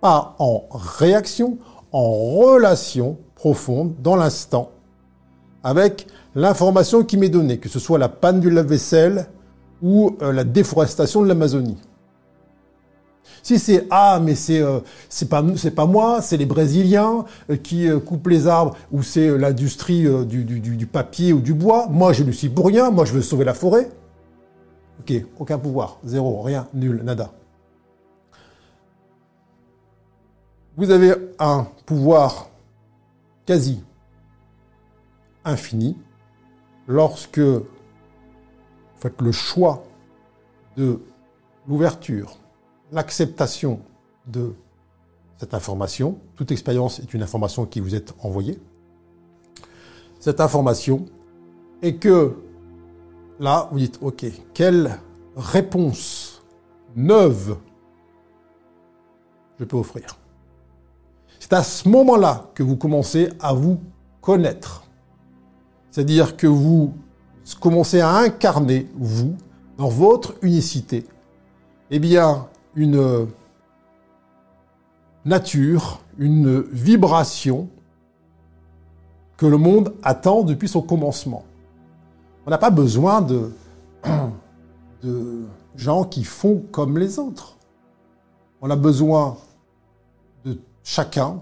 pas 0.00 0.36
en 0.38 0.64
réaction, 0.70 1.58
en 1.92 2.10
relation 2.10 3.16
profonde 3.34 3.94
dans 4.02 4.16
l'instant 4.16 4.70
avec 5.62 6.06
l'information 6.34 7.04
qui 7.04 7.16
m'est 7.16 7.28
donnée, 7.28 7.58
que 7.58 7.68
ce 7.68 7.78
soit 7.78 7.98
la 7.98 8.08
panne 8.08 8.40
du 8.40 8.50
lave-vaisselle, 8.50 9.28
ou 9.82 10.16
euh, 10.22 10.32
la 10.32 10.44
déforestation 10.44 11.22
de 11.22 11.28
l'Amazonie. 11.28 11.78
Si 13.42 13.58
c'est 13.58 13.86
ah 13.90 14.20
mais 14.22 14.34
c'est 14.34 14.60
euh, 14.60 14.80
c'est 15.08 15.28
pas 15.28 15.44
c'est 15.56 15.70
pas 15.70 15.86
moi, 15.86 16.20
c'est 16.22 16.36
les 16.36 16.46
Brésiliens 16.46 17.24
euh, 17.50 17.56
qui 17.56 17.88
coupent 18.04 18.28
les 18.28 18.46
arbres 18.46 18.76
ou 18.92 19.02
c'est 19.02 19.36
l'industrie 19.38 20.06
du, 20.26 20.44
du, 20.44 20.60
du, 20.60 20.86
papier 20.86 21.32
ou 21.32 21.40
du 21.40 21.54
bois. 21.54 21.86
Moi 21.88 22.12
je 22.12 22.24
ne 22.24 22.32
suis 22.32 22.48
pour 22.48 22.66
rien. 22.66 22.90
Moi 22.90 23.04
je 23.04 23.12
veux 23.12 23.22
sauver 23.22 23.44
la 23.44 23.54
forêt. 23.54 23.90
Ok, 25.00 25.12
aucun 25.38 25.58
pouvoir, 25.58 25.98
zéro, 26.04 26.42
rien, 26.42 26.66
nul, 26.74 27.02
nada. 27.04 27.30
Vous 30.76 30.90
avez 30.90 31.14
un 31.38 31.66
pouvoir 31.86 32.50
quasi 33.46 33.82
infini 35.44 35.96
lorsque 36.86 37.40
faites 38.98 39.20
le 39.20 39.32
choix 39.32 39.84
de 40.76 41.00
l'ouverture, 41.66 42.36
l'acceptation 42.92 43.80
de 44.26 44.54
cette 45.36 45.54
information. 45.54 46.18
Toute 46.36 46.50
expérience 46.50 46.98
est 47.00 47.14
une 47.14 47.22
information 47.22 47.66
qui 47.66 47.80
vous 47.80 47.94
est 47.94 48.14
envoyée. 48.22 48.58
Cette 50.20 50.40
information 50.40 51.06
et 51.82 51.96
que 51.96 52.36
là, 53.38 53.68
vous 53.70 53.78
dites, 53.78 53.98
OK, 54.02 54.26
quelle 54.52 54.98
réponse 55.36 56.42
neuve 56.96 57.56
je 59.58 59.64
peux 59.64 59.76
offrir? 59.76 60.18
C'est 61.38 61.52
à 61.52 61.62
ce 61.62 61.88
moment-là 61.88 62.50
que 62.54 62.62
vous 62.62 62.76
commencez 62.76 63.28
à 63.40 63.52
vous 63.52 63.80
connaître. 64.20 64.84
C'est-à-dire 65.90 66.36
que 66.36 66.46
vous 66.46 66.92
commencez 67.56 68.00
à 68.00 68.16
incarner, 68.16 68.88
vous, 68.96 69.36
dans 69.76 69.88
votre 69.88 70.34
unicité, 70.42 71.06
eh 71.90 71.98
bien, 71.98 72.48
une 72.74 73.28
nature, 75.24 76.00
une 76.18 76.60
vibration 76.60 77.68
que 79.36 79.46
le 79.46 79.56
monde 79.56 79.94
attend 80.02 80.42
depuis 80.42 80.68
son 80.68 80.82
commencement. 80.82 81.44
On 82.46 82.50
n'a 82.50 82.58
pas 82.58 82.70
besoin 82.70 83.22
de, 83.22 83.52
de 85.02 85.44
gens 85.76 86.04
qui 86.04 86.24
font 86.24 86.64
comme 86.72 86.98
les 86.98 87.18
autres. 87.18 87.56
On 88.60 88.70
a 88.70 88.76
besoin 88.76 89.36
de 90.44 90.58
chacun 90.82 91.40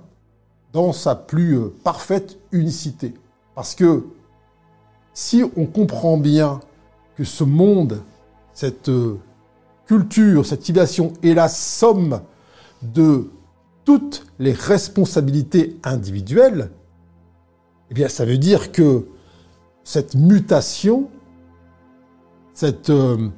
dans 0.72 0.92
sa 0.92 1.14
plus 1.14 1.70
parfaite 1.82 2.38
unicité. 2.52 3.14
Parce 3.54 3.74
que 3.74 4.04
si 5.16 5.42
on 5.56 5.64
comprend 5.64 6.18
bien 6.18 6.60
que 7.16 7.24
ce 7.24 7.42
monde, 7.42 8.02
cette 8.52 8.90
euh, 8.90 9.18
culture, 9.86 10.44
cette 10.44 10.62
civilisation 10.62 11.14
est 11.22 11.32
la 11.32 11.48
somme 11.48 12.20
de 12.82 13.30
toutes 13.86 14.26
les 14.38 14.52
responsabilités 14.52 15.78
individuelles, 15.84 16.70
eh 17.90 17.94
bien, 17.94 18.08
ça 18.08 18.26
veut 18.26 18.36
dire 18.36 18.72
que 18.72 19.06
cette 19.84 20.14
mutation, 20.14 21.08
cette 22.52 22.90
euh, 22.90 23.30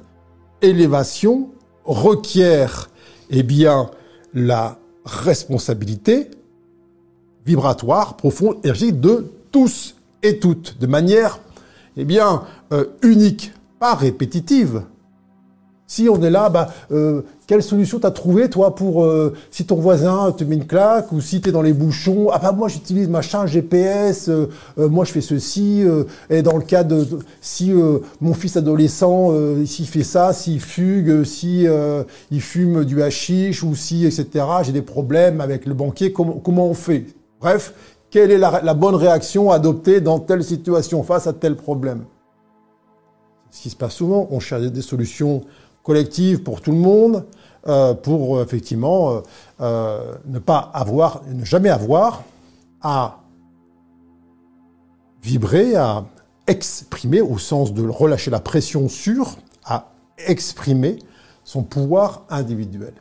élévation 0.61 1.49
requiert, 1.85 2.89
eh 3.29 3.41
bien, 3.41 3.89
la 4.33 4.79
responsabilité 5.05 6.29
vibratoire, 7.45 8.17
profonde, 8.17 8.57
énergique 8.65 8.99
de 8.99 9.31
tous 9.49 9.95
et 10.23 10.39
toutes, 10.39 10.77
de 10.77 10.85
manière 10.85 11.39
eh 11.99 12.05
bien, 12.05 12.43
euh, 12.71 12.85
unique, 13.03 13.51
pas 13.77 13.93
répétitive. 13.93 14.83
Si 15.85 16.07
on 16.07 16.21
est 16.21 16.29
là, 16.29 16.49
bah, 16.49 16.69
euh, 16.91 17.23
quelle 17.45 17.61
solution 17.61 17.99
t'as 17.99 18.11
trouvé 18.11 18.49
toi 18.49 18.73
pour 18.73 19.03
euh, 19.03 19.33
si 19.51 19.65
ton 19.65 19.75
voisin 19.75 20.31
te 20.31 20.45
met 20.45 20.55
une 20.55 20.65
claque 20.67 21.11
ou 21.11 21.19
si 21.19 21.41
t'es 21.41 21.51
dans 21.51 21.63
les 21.63 21.73
bouchons 21.73 22.29
Ah 22.31 22.37
bah 22.37 22.53
moi 22.53 22.69
j'utilise 22.69 23.09
machin 23.09 23.47
GPS, 23.47 24.29
moi 24.77 25.03
je 25.03 25.11
fais 25.11 25.21
ceci. 25.21 25.83
et 26.29 26.43
dans 26.43 26.55
le 26.55 26.63
cas 26.63 26.83
de, 26.83 27.05
si 27.41 27.73
mon 28.21 28.35
fils 28.35 28.55
adolescent 28.55 29.33
s'il 29.65 29.87
fait 29.87 30.03
ça, 30.03 30.31
s'il 30.31 30.61
fugue, 30.61 31.23
si 31.23 31.65
il 32.29 32.41
fume 32.41 32.85
du 32.85 33.01
hashish 33.01 33.63
ou 33.63 33.75
si 33.75 34.05
etc. 34.05 34.45
J'ai 34.61 34.73
des 34.73 34.83
problèmes 34.83 35.41
avec 35.41 35.65
le 35.65 35.73
banquier. 35.73 36.13
comment 36.13 36.67
on 36.67 36.75
fait? 36.75 37.07
Bref, 37.41 37.73
quelle 38.11 38.31
est 38.31 38.37
la, 38.37 38.73
bonne 38.73 38.95
réaction 38.95 39.51
à 39.51 39.55
adopter 39.55 40.01
dans 40.01 40.19
telle 40.19 40.43
situation 40.43 41.03
face 41.03 41.27
à 41.27 41.33
tel 41.33 41.55
problème? 41.55 42.05
Ce 43.51 43.61
qui 43.61 43.69
se 43.69 43.75
passe 43.75 43.95
souvent, 43.95 44.27
on 44.31 44.39
cherche 44.39 44.63
des 44.63 44.81
solutions 44.81 45.41
collectives 45.83 46.43
pour 46.43 46.61
tout 46.61 46.71
le 46.71 46.77
monde, 46.77 47.25
euh, 47.67 47.93
pour 47.93 48.37
euh, 48.37 48.43
effectivement 48.43 49.21
euh, 49.59 50.15
ne 50.25 50.39
pas 50.39 50.59
avoir, 50.73 51.21
ne 51.27 51.43
jamais 51.43 51.69
avoir 51.69 52.23
à 52.81 53.19
vibrer, 55.21 55.75
à 55.75 56.05
exprimer, 56.47 57.21
au 57.21 57.37
sens 57.37 57.73
de 57.73 57.87
relâcher 57.87 58.31
la 58.31 58.39
pression 58.39 58.87
sur, 58.87 59.35
à 59.65 59.91
exprimer 60.27 60.99
son 61.43 61.63
pouvoir 61.63 62.23
individuel. 62.29 62.93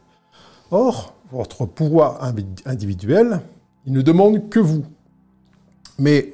Or, 0.71 1.15
votre 1.31 1.67
pouvoir 1.67 2.23
individuel, 2.65 3.41
il 3.87 3.93
ne 3.93 4.03
demande 4.03 4.49
que 4.49 4.61
vous. 4.61 4.83
Mais 5.99 6.33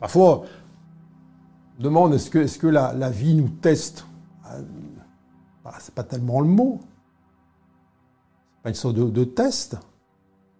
parfois, 0.00 0.44
on 1.78 1.82
demande 1.82 2.14
est-ce 2.14 2.30
que, 2.30 2.38
est 2.38 2.58
que 2.58 2.66
la, 2.66 3.10
vie 3.10 3.34
nous 3.34 3.48
teste? 3.48 4.06
Bah, 5.62 5.74
C'est 5.78 5.94
pas 5.94 6.04
tellement 6.04 6.40
le 6.40 6.48
mot. 6.48 6.80
C'est 8.56 8.62
pas 8.62 8.68
une 8.70 8.74
sorte 8.74 8.96
de, 8.96 9.24
test. 9.24 9.76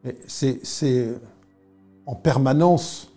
Mais 0.04 0.18
c'est 0.26 1.18
en 2.06 2.14
permanence. 2.14 3.10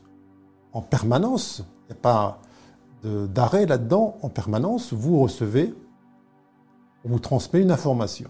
En 0.71 0.81
permanence. 0.81 1.63
Il 1.83 1.93
n'y 1.93 1.99
a 1.99 2.01
pas 2.01 2.39
d'arrêt 3.03 3.65
là-dedans. 3.65 4.17
En 4.21 4.29
permanence, 4.29 4.93
vous 4.93 5.19
recevez, 5.19 5.73
on 7.03 7.09
vous 7.09 7.19
transmet 7.19 7.61
une 7.61 7.71
information. 7.71 8.29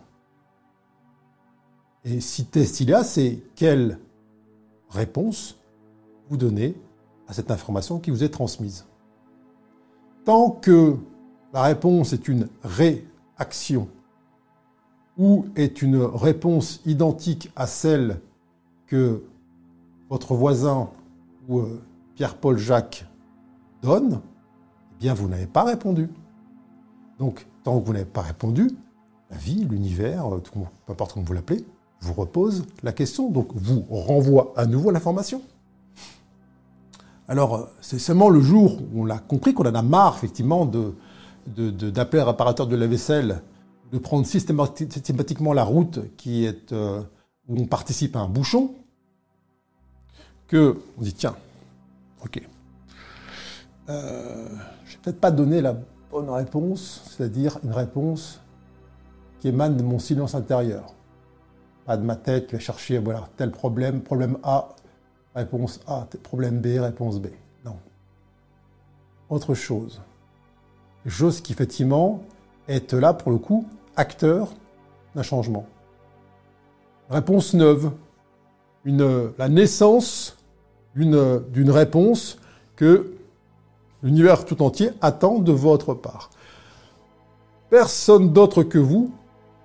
Et 2.04 2.22
si 2.22 2.46
test 2.46 2.80
il 2.82 2.90
y 2.90 2.94
a, 2.94 3.04
c'est 3.04 3.42
quelle 3.56 4.00
réponse 4.90 5.58
vous 6.30 6.38
donnez 6.38 6.76
à 7.28 7.34
cette 7.34 7.52
information 7.52 8.00
qui 8.00 8.12
vous 8.12 8.24
est 8.24 8.30
transmise. 8.30 8.86
Tant 10.24 10.50
que 10.50 10.98
la 11.54 11.64
réponse 11.64 12.14
est 12.14 12.28
une 12.28 12.48
réaction 12.64 13.88
ou 15.18 15.46
est 15.56 15.82
une 15.82 16.02
réponse 16.02 16.82
identique 16.86 17.52
à 17.56 17.68
celle 17.68 18.20
que 18.88 19.24
votre 20.10 20.34
voisin 20.34 20.90
ou 21.48 21.60
euh, 21.60 21.82
Pierre-Paul 22.16 22.58
Jacques 22.58 23.06
donne, 23.82 24.22
eh 24.94 25.00
bien 25.00 25.14
vous 25.14 25.28
n'avez 25.28 25.48
pas 25.48 25.64
répondu. 25.64 26.10
Donc, 27.20 27.48
tant 27.64 27.80
que 27.80 27.86
vous 27.86 27.94
n'avez 27.94 28.06
pas 28.06 28.22
répondu, 28.22 28.72
la 29.30 29.38
vie, 29.38 29.66
l'univers, 29.66 30.34
euh, 30.34 30.42
peu 30.86 30.92
importe 30.92 31.14
comment 31.14 31.26
vous 31.26 31.34
l'appelez, 31.34 31.66
vous 32.02 32.14
repose 32.14 32.66
la 32.84 32.92
question, 32.92 33.30
donc 33.30 33.48
vous 33.54 33.86
renvoie 33.90 34.54
à 34.56 34.66
nouveau 34.66 34.92
l'information. 34.92 35.42
Alors, 37.28 37.70
c'est 37.82 37.98
seulement 37.98 38.30
le 38.30 38.40
jour 38.40 38.82
où 38.94 39.02
on 39.02 39.06
l'a 39.06 39.18
compris 39.18 39.54
qu'on 39.54 39.66
en 39.66 39.74
a 39.74 39.82
marre, 39.82 40.16
effectivement, 40.18 40.66
de, 40.66 40.94
d'appeler 41.48 42.22
un 42.22 42.26
réparateur 42.26 42.68
de 42.68 42.76
la 42.76 42.86
vaisselle, 42.86 43.42
de 43.92 43.98
prendre 43.98 44.26
systématiquement 44.26 45.54
la 45.54 45.64
route 45.64 46.00
qui 46.18 46.46
est, 46.46 46.72
euh, 46.72 47.02
où 47.48 47.60
on 47.60 47.66
participe 47.66 48.16
à 48.16 48.20
un 48.20 48.28
bouchon, 48.28 48.76
que 50.48 50.80
on 50.98 51.02
dit, 51.02 51.14
tiens, 51.14 51.36
ok, 52.24 52.42
euh, 53.90 54.48
je 54.86 54.94
vais 54.94 55.02
peut-être 55.04 55.20
pas 55.20 55.32
donner 55.32 55.62
la 55.62 55.76
bonne 56.12 56.30
réponse, 56.30 57.04
c'est-à-dire 57.10 57.60
une 57.64 57.72
réponse 57.72 58.42
qui 59.40 59.48
émane 59.48 59.78
de 59.78 59.84
mon 59.84 60.00
silence 60.00 60.36
intérieur. 60.36 60.94
Pas 61.86 61.98
de 61.98 62.04
ma 62.04 62.16
tête 62.16 62.48
qui 62.48 62.54
va 62.54 62.60
chercher, 62.60 62.98
voilà, 62.98 63.30
tel 63.38 63.52
problème, 63.52 64.02
problème 64.02 64.38
A, 64.44 64.70
Réponse 65.36 65.82
A, 65.86 66.08
problème 66.24 66.60
B, 66.60 66.80
réponse 66.80 67.20
B. 67.20 67.28
Non. 67.66 67.76
Autre 69.30 69.54
chose. 69.54 70.02
Chose 71.06 71.42
qui, 71.42 71.52
effectivement, 71.52 72.22
est 72.68 72.94
là, 72.94 73.14
pour 73.14 73.32
le 73.32 73.38
coup, 73.38 73.66
acteur 73.96 74.54
d'un 75.14 75.24
changement. 75.24 75.66
Réponse 77.10 77.54
neuve. 77.54 77.92
La 78.86 79.50
naissance 79.50 80.38
d'une 80.96 81.70
réponse 81.70 82.40
que 82.76 83.14
l'univers 84.04 84.46
tout 84.46 84.62
entier 84.62 84.92
attend 85.02 85.40
de 85.40 85.52
votre 85.52 85.94
part. 85.94 86.30
Personne 87.70 88.32
d'autre 88.32 88.64
que 88.64 88.78
vous 88.78 89.12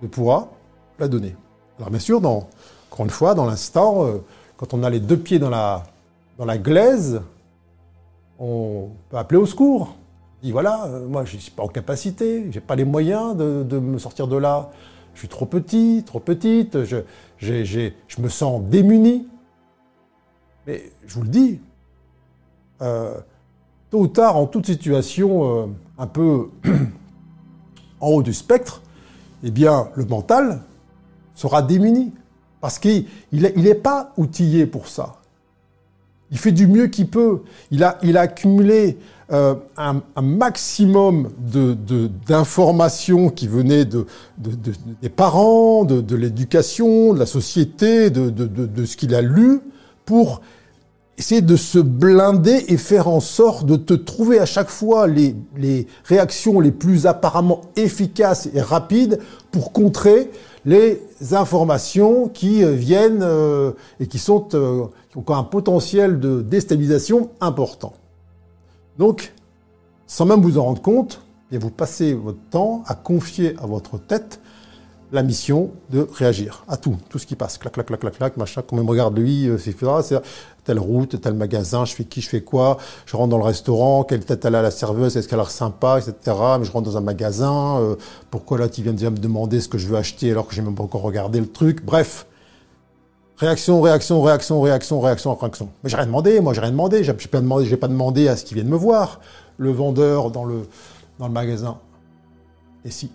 ne 0.01 0.07
pourra 0.07 0.49
la 0.99 1.07
donner. 1.07 1.35
Alors 1.77 1.91
bien 1.91 1.99
sûr, 1.99 2.19
dans, 2.19 2.49
encore 2.91 3.05
une 3.05 3.35
dans 3.35 3.45
l'instant, 3.45 4.05
euh, 4.05 4.17
quand 4.61 4.75
on 4.75 4.83
a 4.83 4.91
les 4.91 4.99
deux 4.99 5.17
pieds 5.17 5.39
dans 5.39 5.49
la, 5.49 6.57
glaise, 6.59 7.23
on 8.37 8.89
peut 9.09 9.17
appeler 9.17 9.39
au 9.39 9.47
secours. 9.47 9.95
On 10.37 10.45
dit 10.45 10.51
voilà, 10.51 10.85
euh, 10.85 11.07
moi 11.07 11.25
je 11.25 11.35
ne 11.35 11.41
suis 11.41 11.51
pas 11.51 11.63
en 11.63 11.67
capacité, 11.67 12.45
je 12.51 12.59
n'ai 12.59 12.61
pas 12.61 12.75
les 12.75 12.85
moyens 12.85 13.35
de, 13.35 13.79
me 13.79 13.97
sortir 13.97 14.27
de 14.27 14.37
là. 14.37 14.69
Je 15.15 15.19
suis 15.19 15.27
trop 15.27 15.47
petit, 15.47 16.03
trop 16.05 16.19
petite, 16.19 16.85
je, 16.85 16.97
je 17.39 18.21
me 18.21 18.29
sens 18.29 18.61
démuni. 18.61 19.27
Mais 20.67 20.91
je 21.07 21.15
vous 21.15 21.23
le 21.23 21.29
dis, 21.29 21.59
euh, 22.83 23.19
tôt 23.89 24.01
ou 24.01 24.07
tard, 24.07 24.37
en 24.37 24.45
toute 24.45 24.67
situation 24.67 25.63
euh, 25.63 25.67
un 25.97 26.05
peu 26.05 26.49
en 27.99 28.09
haut 28.09 28.21
du 28.21 28.33
spectre, 28.33 28.83
eh 29.43 29.49
bien, 29.49 29.89
le 29.95 30.05
mental 30.05 30.61
sera 31.33 31.63
démuni. 31.63 32.13
Parce 32.61 32.77
qu'il 32.77 33.05
n'est 33.31 33.75
pas 33.75 34.13
outillé 34.17 34.67
pour 34.67 34.87
ça. 34.87 35.15
Il 36.31 36.37
fait 36.37 36.53
du 36.53 36.67
mieux 36.67 36.87
qu'il 36.87 37.07
peut. 37.07 37.41
Il 37.71 37.83
a, 37.83 37.97
accumulé 38.15 38.97
euh, 39.31 39.55
un, 39.75 40.01
maximum 40.21 41.29
d'informations 42.27 43.25
de, 43.25 43.31
qui 43.31 43.47
venaient 43.47 43.83
de, 43.83 44.05
des 45.01 45.09
parents, 45.09 45.83
de, 45.83 46.15
l'éducation, 46.15 47.13
de 47.13 47.19
la 47.19 47.25
société, 47.25 48.09
de, 48.09 48.85
ce 48.85 48.95
qu'il 48.95 49.13
a 49.13 49.21
lu, 49.21 49.59
pour 50.05 50.41
essayer 51.17 51.41
de 51.41 51.55
se 51.57 51.79
blinder 51.79 52.65
et 52.69 52.77
faire 52.77 53.09
en 53.09 53.19
sorte 53.19 53.65
de 53.65 53.75
te 53.75 53.93
trouver 53.93 54.39
à 54.39 54.45
chaque 54.45 54.69
fois 54.69 55.07
les 55.07 55.35
réactions 56.05 56.61
les 56.61 56.71
plus 56.71 57.07
apparemment 57.07 57.61
efficaces 57.75 58.47
et 58.53 58.61
rapides 58.61 59.19
pour 59.51 59.73
contrer 59.73 60.29
les 60.65 61.01
informations 61.31 62.27
qui 62.27 62.63
euh, 62.63 62.71
viennent 62.71 63.23
euh, 63.23 63.71
et 63.99 64.07
qui, 64.07 64.19
sont, 64.19 64.49
euh, 64.53 64.85
ont 65.15 65.33
un 65.33 65.43
potentiel 65.43 66.19
de 66.19 66.41
déstabilisation 66.41 67.31
important. 67.39 67.93
Donc, 68.97 69.33
sans 70.07 70.25
même 70.25 70.41
vous 70.41 70.57
en 70.57 70.63
rendre 70.63 70.81
compte, 70.81 71.21
et 71.51 71.57
vous 71.57 71.69
passez 71.69 72.13
votre 72.13 72.39
temps 72.49 72.83
à 72.87 72.95
confier 72.95 73.55
à 73.61 73.65
votre 73.65 73.97
tête 73.97 74.39
la 75.11 75.23
mission 75.23 75.71
de 75.89 76.07
réagir 76.13 76.63
à 76.69 76.77
tout, 76.77 76.95
tout 77.09 77.19
ce 77.19 77.25
qui 77.25 77.35
passe, 77.35 77.57
clac, 77.57 77.73
clac, 77.73 77.85
clac, 77.85 77.99
clac, 77.99 78.13
clac, 78.13 78.37
machin, 78.37 78.61
quand 78.65 78.77
même 78.77 78.89
regarde 78.89 79.17
lui, 79.17 79.49
c'est 79.57 79.73
telle 80.63 80.79
route, 80.79 81.19
tel 81.19 81.33
magasin, 81.33 81.85
je 81.85 81.93
fais 81.93 82.03
qui, 82.03 82.21
je 82.21 82.29
fais 82.29 82.41
quoi, 82.41 82.77
je 83.05 83.17
rentre 83.17 83.29
dans 83.29 83.37
le 83.37 83.43
restaurant, 83.43 84.03
quelle 84.03 84.23
tête 84.23 84.45
elle 84.45 84.55
a 84.55 84.61
la 84.61 84.71
serveuse, 84.71 85.17
est-ce 85.17 85.27
qu'elle 85.27 85.39
a 85.39 85.43
l'air 85.43 85.51
sympa, 85.51 85.99
etc. 85.99 86.37
Mais 86.59 86.65
je 86.65 86.71
rentre 86.71 86.89
dans 86.89 86.97
un 86.97 87.01
magasin, 87.01 87.79
euh, 87.79 87.95
pourquoi 88.29 88.57
là 88.57 88.69
tu 88.69 88.81
viens 88.81 88.93
déjà 88.93 89.09
me 89.09 89.17
demander 89.17 89.59
ce 89.59 89.67
que 89.67 89.77
je 89.77 89.87
veux 89.87 89.97
acheter 89.97 90.31
alors 90.31 90.47
que 90.47 90.53
j'ai 90.53 90.61
même 90.61 90.75
pas 90.75 90.83
encore 90.83 91.01
regardé 91.01 91.39
le 91.39 91.47
truc, 91.47 91.83
bref. 91.83 92.27
Réaction, 93.37 93.81
réaction, 93.81 94.21
réaction, 94.21 94.61
réaction, 94.61 94.99
réaction, 94.99 95.33
réaction. 95.33 95.69
Mais 95.83 95.89
j'ai 95.89 95.97
rien 95.97 96.05
demandé, 96.05 96.39
moi 96.41 96.53
j'ai 96.53 96.61
rien 96.61 96.71
demandé, 96.71 97.03
j'ai 97.03 97.13
pas 97.13 97.41
demandé, 97.41 97.65
j'ai 97.65 97.77
pas 97.77 97.87
demandé 97.87 98.27
à 98.27 98.35
ce 98.35 98.45
qui 98.45 98.53
vienne 98.53 98.67
me 98.67 98.77
voir, 98.77 99.19
le 99.57 99.71
vendeur 99.71 100.29
dans 100.29 100.45
le, 100.45 100.67
dans 101.17 101.27
le 101.27 101.33
magasin. 101.33 101.79
Et 102.85 102.91
si? 102.91 103.11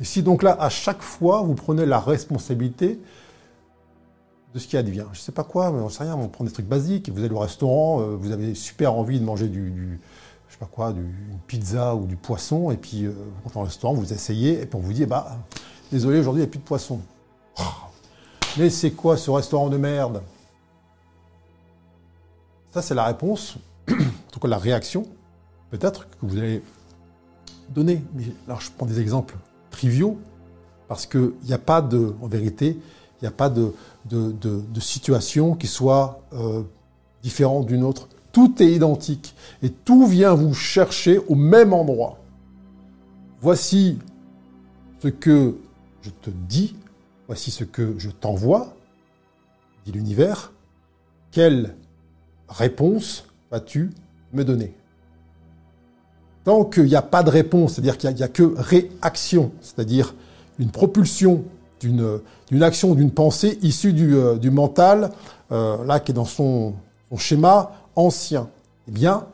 Et 0.00 0.04
si 0.04 0.22
donc 0.22 0.42
là, 0.42 0.56
à 0.60 0.68
chaque 0.68 1.02
fois, 1.02 1.42
vous 1.42 1.54
prenez 1.54 1.86
la 1.86 1.98
responsabilité 1.98 3.00
ce 4.58 4.66
qui 4.66 4.76
advient. 4.76 5.04
Je 5.12 5.18
ne 5.18 5.22
sais 5.22 5.32
pas 5.32 5.44
quoi, 5.44 5.70
mais 5.70 5.80
on 5.80 5.88
sait 5.88 6.04
rien, 6.04 6.16
on 6.16 6.28
prend 6.28 6.44
des 6.44 6.50
trucs 6.50 6.66
basiques, 6.66 7.10
vous 7.10 7.24
allez 7.24 7.34
au 7.34 7.38
restaurant, 7.38 8.00
euh, 8.00 8.16
vous 8.16 8.32
avez 8.32 8.54
super 8.54 8.94
envie 8.94 9.20
de 9.20 9.24
manger 9.24 9.48
du, 9.48 10.00
je 10.48 10.52
sais 10.52 10.58
pas 10.58 10.66
quoi, 10.66 10.92
du, 10.92 11.04
pizza 11.46 11.94
ou 11.94 12.06
du 12.06 12.16
poisson, 12.16 12.70
et 12.70 12.76
puis 12.76 13.04
euh, 13.04 13.10
vous 13.10 13.42
rentrez 13.44 13.60
au 13.60 13.64
restaurant, 13.64 13.94
vous 13.94 14.12
essayez, 14.12 14.60
et 14.60 14.66
puis 14.66 14.76
on 14.76 14.80
vous 14.80 14.92
dit, 14.92 15.06
bah, 15.06 15.38
désolé, 15.90 16.18
aujourd'hui, 16.18 16.42
il 16.42 16.44
n'y 16.44 16.48
a 16.48 16.50
plus 16.50 16.58
de 16.58 16.64
poisson. 16.64 17.00
Oh. 17.58 17.62
mais 18.56 18.70
c'est 18.70 18.92
quoi 18.92 19.16
ce 19.16 19.30
restaurant 19.30 19.68
de 19.68 19.76
merde? 19.76 20.22
Ça, 22.70 22.82
c'est 22.82 22.94
la 22.94 23.04
réponse, 23.04 23.56
en 23.90 24.30
tout 24.30 24.40
cas 24.40 24.48
la 24.48 24.58
réaction, 24.58 25.06
peut-être, 25.70 26.08
que 26.08 26.26
vous 26.26 26.38
allez 26.38 26.62
donner. 27.70 28.02
Alors 28.46 28.60
je 28.60 28.70
prends 28.76 28.86
des 28.86 29.00
exemples 29.00 29.36
triviaux, 29.70 30.18
parce 30.88 31.06
qu'il 31.06 31.34
n'y 31.44 31.52
a 31.52 31.58
pas 31.58 31.82
de, 31.82 32.14
en 32.22 32.26
vérité, 32.26 32.78
il 33.20 33.24
n'y 33.24 33.28
a 33.28 33.32
pas 33.32 33.50
de, 33.50 33.72
situation 34.80 35.54
qui 35.54 35.66
soit 35.66 36.20
euh, 36.32 36.62
différente 37.22 37.66
d'une 37.66 37.82
autre. 37.82 38.08
Tout 38.30 38.62
est 38.62 38.70
identique 38.70 39.34
et 39.62 39.70
tout 39.70 40.06
vient 40.06 40.34
vous 40.34 40.54
chercher 40.54 41.18
au 41.28 41.34
même 41.34 41.72
endroit. 41.72 42.18
Voici 43.40 43.98
ce 45.02 45.08
que 45.08 45.56
je 46.02 46.10
te 46.10 46.30
dis, 46.30 46.76
voici 47.26 47.50
ce 47.50 47.64
que 47.64 47.94
je 47.98 48.10
t'envoie, 48.10 48.74
dit 49.84 49.92
l'univers. 49.92 50.52
Quelle 51.30 51.74
réponse 52.48 53.26
vas-tu 53.50 53.90
me 54.32 54.44
donner? 54.44 54.74
Tant 56.44 56.64
qu'il 56.64 56.84
n'y 56.84 56.94
a 56.94 57.02
pas 57.02 57.22
de 57.22 57.30
réponse, 57.30 57.74
c'est-à-dire 57.74 57.98
qu'il 57.98 58.14
n'y 58.14 58.22
a, 58.22 58.28
que 58.28 58.54
réaction, 58.56 59.52
c'est-à-dire 59.60 60.14
une 60.58 60.70
propulsion 60.70 61.44
d'une 61.80 62.62
action, 62.62 62.94
d'une 62.94 63.10
pensée 63.10 63.58
issue 63.62 63.92
du, 63.92 64.14
euh, 64.14 64.50
mental, 64.50 65.10
euh, 65.52 65.84
là 65.84 66.00
qui 66.00 66.12
est 66.12 66.14
dans 66.14 66.24
son, 66.24 66.74
schéma 67.16 67.72
ancien, 67.96 68.48
eh 68.86 68.90
bien, 68.90 69.26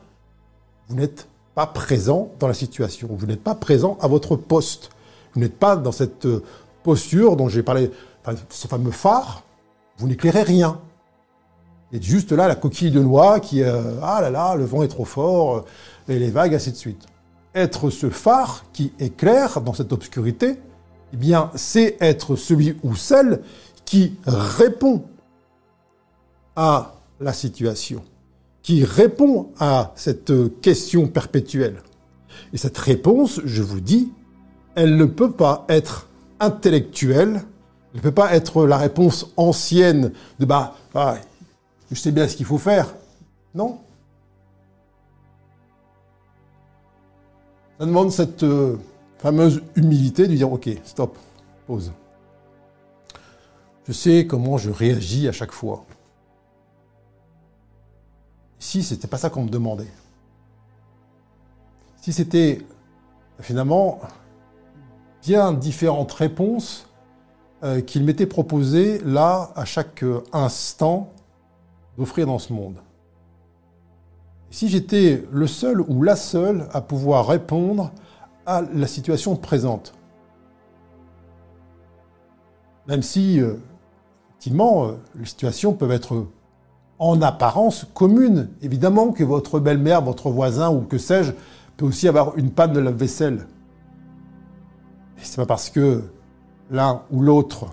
vous 0.87 0.95
n'êtes 0.95 1.27
pas 1.53 1.67
présent 1.67 2.31
dans 2.39 2.47
la 2.47 2.53
situation, 2.53 3.09
vous 3.11 3.25
n'êtes 3.25 3.43
pas 3.43 3.55
présent 3.55 3.97
à 4.01 4.07
votre 4.07 4.35
poste, 4.35 4.89
vous 5.33 5.41
n'êtes 5.41 5.57
pas 5.57 5.75
dans 5.75 5.91
cette 5.91 6.25
euh, 6.25 6.43
posture 6.83 7.35
dont 7.35 7.49
j'ai 7.49 7.63
parlé, 7.63 7.91
ce 8.49 8.67
fameux 8.67 8.91
phare, 8.91 9.43
vous 9.97 10.07
n'éclairez 10.07 10.43
rien. 10.43 10.79
Vous 11.91 11.97
êtes 11.97 12.03
juste 12.03 12.31
là, 12.31 12.47
la 12.47 12.55
coquille 12.55 12.91
de 12.91 13.01
noix 13.01 13.39
qui, 13.39 13.63
ah 13.63 14.19
là 14.21 14.29
là, 14.29 14.55
le 14.55 14.65
vent 14.65 14.83
est 14.83 14.87
trop 14.87 15.05
fort, 15.05 15.65
et 16.07 16.19
les 16.19 16.29
vagues, 16.29 16.55
ainsi 16.55 16.71
de 16.71 16.75
suite. 16.75 17.05
Être 17.53 17.89
ce 17.89 18.09
phare 18.09 18.65
qui 18.73 18.91
éclaire 18.99 19.61
dans 19.61 19.73
cette 19.73 19.93
obscurité, 19.93 20.57
eh 21.13 21.17
bien, 21.17 21.51
c'est 21.55 21.97
être 22.01 22.35
celui 22.35 22.77
ou 22.83 22.95
celle 22.95 23.41
qui 23.85 24.13
répond 24.25 25.03
à 26.55 26.95
la 27.19 27.33
situation, 27.33 28.03
qui 28.61 28.83
répond 28.83 29.51
à 29.59 29.91
cette 29.95 30.59
question 30.61 31.07
perpétuelle. 31.07 31.81
Et 32.53 32.57
cette 32.57 32.77
réponse, 32.77 33.41
je 33.45 33.61
vous 33.61 33.79
dis, 33.79 34.11
elle 34.75 34.97
ne 34.97 35.05
peut 35.05 35.31
pas 35.31 35.65
être 35.69 36.09
intellectuelle, 36.39 37.41
elle 37.93 37.99
ne 37.99 38.01
peut 38.01 38.11
pas 38.11 38.33
être 38.33 38.65
la 38.65 38.77
réponse 38.77 39.31
ancienne 39.37 40.11
de 40.39 40.45
bah, 40.45 40.75
bah 40.93 41.17
je 41.91 41.95
sais 41.95 42.11
bien 42.11 42.27
ce 42.27 42.35
qu'il 42.35 42.45
faut 42.45 42.57
faire. 42.57 42.93
Non, 43.53 43.79
Ça 47.79 47.85
demande 47.85 48.11
cette 48.11 48.43
euh, 48.43 48.77
fameuse 49.17 49.61
humilité 49.75 50.27
de 50.27 50.35
dire 50.35 50.51
ok, 50.51 50.69
stop, 50.83 51.17
pause. 51.67 51.91
Je 53.87 53.93
sais 53.93 54.25
comment 54.27 54.57
je 54.57 54.69
réagis 54.69 55.27
à 55.27 55.31
chaque 55.31 55.51
fois. 55.51 55.85
Si 58.59 58.83
c'était 58.83 59.07
pas 59.07 59.17
ça 59.17 59.29
qu'on 59.29 59.43
me 59.43 59.49
demandait. 59.49 59.91
Si 62.01 62.13
c'était 62.13 62.61
finalement 63.39 63.99
bien 65.23 65.53
différentes 65.53 66.11
réponses 66.11 66.87
euh, 67.63 67.81
qu'il 67.81 68.03
m'était 68.03 68.27
proposé 68.27 68.99
là 68.99 69.51
à 69.55 69.65
chaque 69.65 70.03
euh, 70.03 70.23
instant 70.33 71.09
d'offrir 71.97 72.27
dans 72.27 72.39
ce 72.39 72.53
monde 72.53 72.77
si 74.55 74.69
j'étais 74.69 75.21
le 75.33 75.47
seul 75.47 75.81
ou 75.81 76.01
la 76.01 76.15
seule 76.15 76.69
à 76.71 76.79
pouvoir 76.79 77.27
répondre 77.27 77.91
à 78.45 78.61
la 78.61 78.87
situation 78.87 79.35
présente. 79.35 79.93
Même 82.87 83.01
si, 83.01 83.41
euh, 83.41 83.55
effectivement, 84.31 84.85
euh, 84.85 84.91
les 85.15 85.25
situations 85.25 85.73
peuvent 85.73 85.91
être 85.91 86.27
en 86.99 87.21
apparence 87.21 87.85
communes. 87.93 88.49
Évidemment 88.61 89.11
que 89.11 89.23
votre 89.23 89.59
belle-mère, 89.59 90.01
votre 90.01 90.29
voisin 90.29 90.69
ou 90.69 90.81
que 90.81 90.97
sais-je 90.97 91.33
peut 91.77 91.85
aussi 91.85 92.07
avoir 92.07 92.37
une 92.37 92.51
panne 92.51 92.73
de 92.73 92.79
lave-vaisselle. 92.79 93.47
Mais 95.15 95.23
c'est 95.23 95.37
pas 95.37 95.45
parce 95.45 95.69
que 95.69 96.03
l'un 96.71 97.03
ou 97.11 97.21
l'autre 97.21 97.67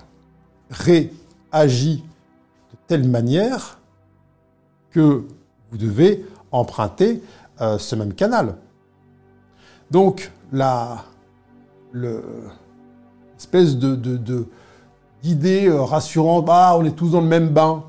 réagit 0.70 2.04
de 2.72 2.76
telle 2.86 3.08
manière 3.08 3.78
que 4.90 5.24
vous 5.70 5.78
devez 5.78 6.26
emprunter 6.50 7.22
euh, 7.60 7.78
ce 7.78 7.94
même 7.94 8.12
canal. 8.12 8.56
Donc, 9.90 10.32
la, 10.52 11.04
l'espèce 11.92 13.76
de, 13.76 14.46
d'idée 15.22 15.68
euh, 15.68 15.82
rassurante, 15.82 16.44
bah, 16.44 16.76
on 16.76 16.84
est 16.84 16.92
tous 16.92 17.10
dans 17.10 17.20
le 17.20 17.26
même 17.26 17.48
bain. 17.48 17.84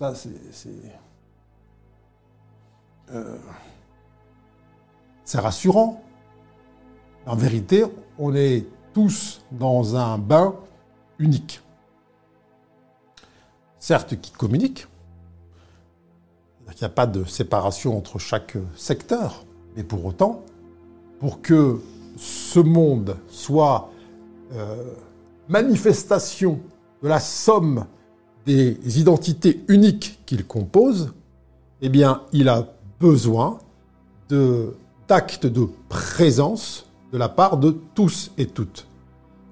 Ça, 0.00 0.14
c'est, 0.14 0.52
c'est, 0.52 0.70
euh, 3.12 3.38
c'est 5.24 5.40
rassurant. 5.40 6.02
En 7.26 7.36
vérité, 7.36 7.84
on 8.18 8.34
est 8.34 8.66
tous 8.92 9.42
dans 9.52 9.96
un 9.96 10.18
bain 10.18 10.54
unique. 11.18 11.60
Certes, 13.78 14.20
qui 14.20 14.32
communique, 14.32 14.86
il 16.72 16.78
n'y 16.80 16.84
a 16.84 16.88
pas 16.88 17.06
de 17.06 17.24
séparation 17.24 17.96
entre 17.96 18.18
chaque 18.18 18.56
secteur. 18.74 19.44
Mais 19.76 19.84
pour 19.84 20.04
autant, 20.04 20.42
pour 21.20 21.40
que 21.42 21.78
ce 22.16 22.58
monde 22.58 23.16
soit 23.28 23.90
euh, 24.54 24.94
manifestation 25.48 26.58
de 27.02 27.08
la 27.08 27.20
somme 27.20 27.86
des 28.46 28.98
identités 28.98 29.62
uniques 29.68 30.18
qu'il 30.26 30.44
compose, 30.44 31.12
eh 31.82 31.90
il 32.32 32.48
a 32.48 32.68
besoin 32.98 33.58
d'actes 35.08 35.46
de, 35.46 35.68
présence 35.88 36.86
de 37.12 37.18
la 37.18 37.28
part 37.28 37.58
de 37.58 37.76
tous 37.94 38.32
et 38.38 38.46
toutes. 38.46 38.86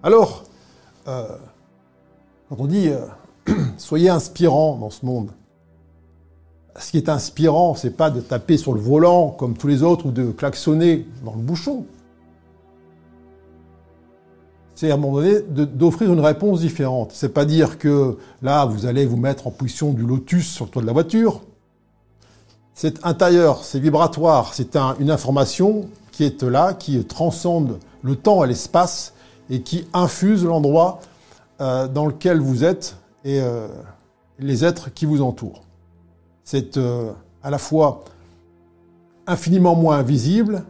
Alors, 0.03 0.45
euh, 1.07 1.27
quand 2.49 2.57
on 2.59 2.67
dit 2.67 2.89
euh, 2.89 3.07
soyez 3.79 4.09
inspirants 4.09 4.77
dans 4.79 4.91
ce 4.91 5.05
monde, 5.05 5.31
ce 6.81 6.91
qui 6.91 6.97
est 6.97 7.09
inspirant, 7.09 7.75
c'est 7.75 7.97
pas 7.97 8.11
de 8.11 8.21
taper 8.21 8.57
sur 8.57 8.73
le 8.73 8.81
volant 8.81 9.31
comme 9.31 9.57
tous 9.57 9.67
les 9.67 9.83
autres 9.83 10.07
ou 10.07 10.11
de 10.11 10.31
klaxonner 10.31 11.07
dans 11.25 11.35
le 11.35 11.41
bouchon. 11.41 11.85
C'est 14.75 14.91
à 14.91 14.95
un 14.95 14.97
moment 14.97 15.17
donné 15.17 15.41
d'offrir 15.41 16.13
une 16.13 16.21
réponse 16.21 16.61
différente. 16.61 17.11
C'est 17.13 17.31
pas 17.31 17.45
dire 17.45 17.79
que 17.79 18.17
là, 18.43 18.65
vous 18.65 18.87
allez 18.87 19.07
vous 19.07 19.17
mettre 19.17 19.49
en 19.49 19.51
position 19.51 19.93
du 19.93 20.07
lotus 20.07 20.49
sur 20.49 20.67
le 20.67 20.71
toit 20.71 20.83
de 20.83 20.87
la 20.87 20.93
voiture. 20.93 21.41
C'est 22.75 23.05
intérieur, 23.05 23.65
c'est 23.65 23.81
vibratoire, 23.81 24.55
c'est 24.55 24.77
une 25.01 25.11
information 25.11 25.89
qui 26.13 26.23
est 26.23 26.45
là, 26.45 26.75
qui 26.75 27.03
transcende 27.05 27.81
le 28.03 28.15
temps 28.15 28.45
et 28.45 28.47
l'espace 28.47 29.15
et 29.51 29.63
qui 29.63 29.89
infuse 29.93 30.45
l'endroit 30.45 31.01
euh, 31.61 31.89
dans 31.89 32.07
lequel 32.07 32.39
vous 32.39 32.63
êtes 32.63 32.97
et 33.25 33.41
euh, 33.41 33.67
les 34.39 34.65
êtres 34.65 34.95
qui 34.95 35.07
vous 35.07 35.23
entourent 35.23 35.63
c'est 36.51 36.79
euh, 36.79 37.13
à 37.43 37.51
la 37.51 37.59
fois 37.59 38.05
infiniment 39.27 39.75
moins 39.75 40.01
visible, 40.03 40.65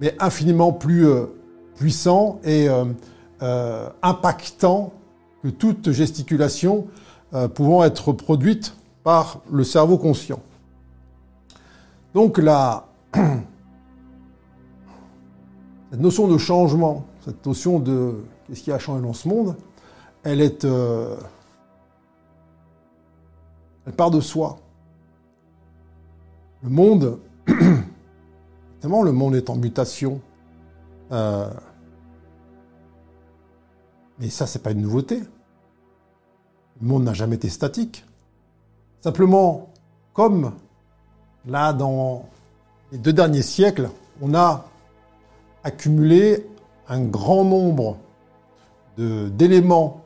mais 0.00 0.16
infiniment 0.18 0.72
plus 0.72 1.06
euh, 1.06 1.26
puissant 1.74 2.40
et 2.42 2.66
euh, 3.42 3.88
impactant 4.00 4.94
que 5.42 5.48
toute 5.48 5.90
gesticulation 5.90 6.86
pouvant 7.54 7.84
être 7.84 8.12
produite 8.12 8.74
par 9.04 9.40
le 9.52 9.64
cerveau 9.64 9.98
conscient. 9.98 10.40
Donc 12.14 12.38
la 12.38 12.86
cette 15.90 16.00
notion 16.00 16.26
de 16.26 16.38
changement, 16.38 17.04
cette 17.26 17.44
notion 17.46 17.78
de 17.78 18.14
qu'est-ce 18.46 18.62
qui 18.62 18.72
a 18.72 18.78
changé 18.78 19.02
dans 19.02 19.12
ce 19.12 19.28
monde, 19.28 19.56
elle 20.22 20.40
est 20.40 20.66
part 23.92 24.10
de 24.10 24.20
soi. 24.20 24.58
Le 26.62 26.68
monde, 26.68 27.18
évidemment, 27.48 29.02
le 29.02 29.12
monde 29.12 29.34
est 29.34 29.48
en 29.50 29.56
mutation. 29.56 30.20
Euh, 31.12 31.50
mais 34.18 34.28
ça, 34.28 34.46
c'est 34.46 34.62
pas 34.62 34.72
une 34.72 34.82
nouveauté. 34.82 35.20
Le 36.80 36.86
monde 36.86 37.04
n'a 37.04 37.14
jamais 37.14 37.36
été 37.36 37.48
statique. 37.48 38.04
Simplement, 39.00 39.70
comme 40.12 40.52
là, 41.46 41.72
dans 41.72 42.28
les 42.92 42.98
deux 42.98 43.12
derniers 43.12 43.42
siècles, 43.42 43.88
on 44.20 44.34
a 44.34 44.66
accumulé 45.64 46.46
un 46.88 47.02
grand 47.04 47.44
nombre 47.44 47.96
d'éléments 48.98 50.02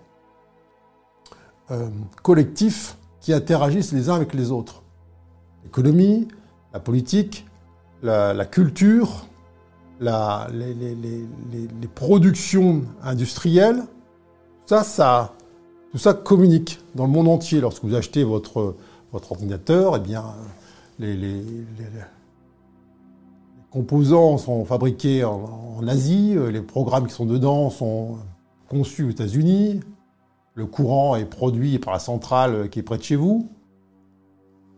euh, 1.70 1.88
collectifs 2.22 2.96
qui 3.24 3.32
interagissent 3.32 3.92
les 3.92 4.10
uns 4.10 4.16
avec 4.16 4.34
les 4.34 4.50
autres. 4.50 4.82
L'économie, 5.64 6.28
la 6.74 6.78
politique, 6.78 7.46
la, 8.02 8.44
culture, 8.44 9.24
les, 9.98 11.88
productions 11.94 12.82
industrielles, 13.02 13.82
ça, 14.66 15.32
tout 15.90 15.96
ça 15.96 16.12
communique 16.12 16.80
dans 16.94 17.06
le 17.06 17.12
monde 17.12 17.28
entier. 17.28 17.62
Lorsque 17.62 17.82
vous 17.82 17.94
achetez 17.94 18.24
votre, 18.24 18.74
votre 19.10 19.32
ordinateur, 19.32 19.96
eh 19.96 20.00
bien, 20.00 20.24
les, 20.98 21.40
composants 23.70 24.36
sont 24.36 24.66
fabriqués 24.66 25.24
en, 25.24 25.78
en, 25.78 25.88
Asie, 25.88 26.36
les 26.52 26.60
programmes 26.60 27.06
qui 27.06 27.14
sont 27.14 27.24
dedans 27.24 27.70
sont 27.70 28.18
conçus 28.68 29.04
aux 29.04 29.10
États-Unis, 29.10 29.80
le 30.54 30.66
courant 30.66 31.16
est 31.16 31.24
produit 31.24 31.78
par 31.78 31.92
la 31.92 31.98
centrale 31.98 32.68
qui 32.70 32.78
est 32.78 32.82
près 32.82 32.98
de 32.98 33.02
chez 33.02 33.16
vous. 33.16 33.48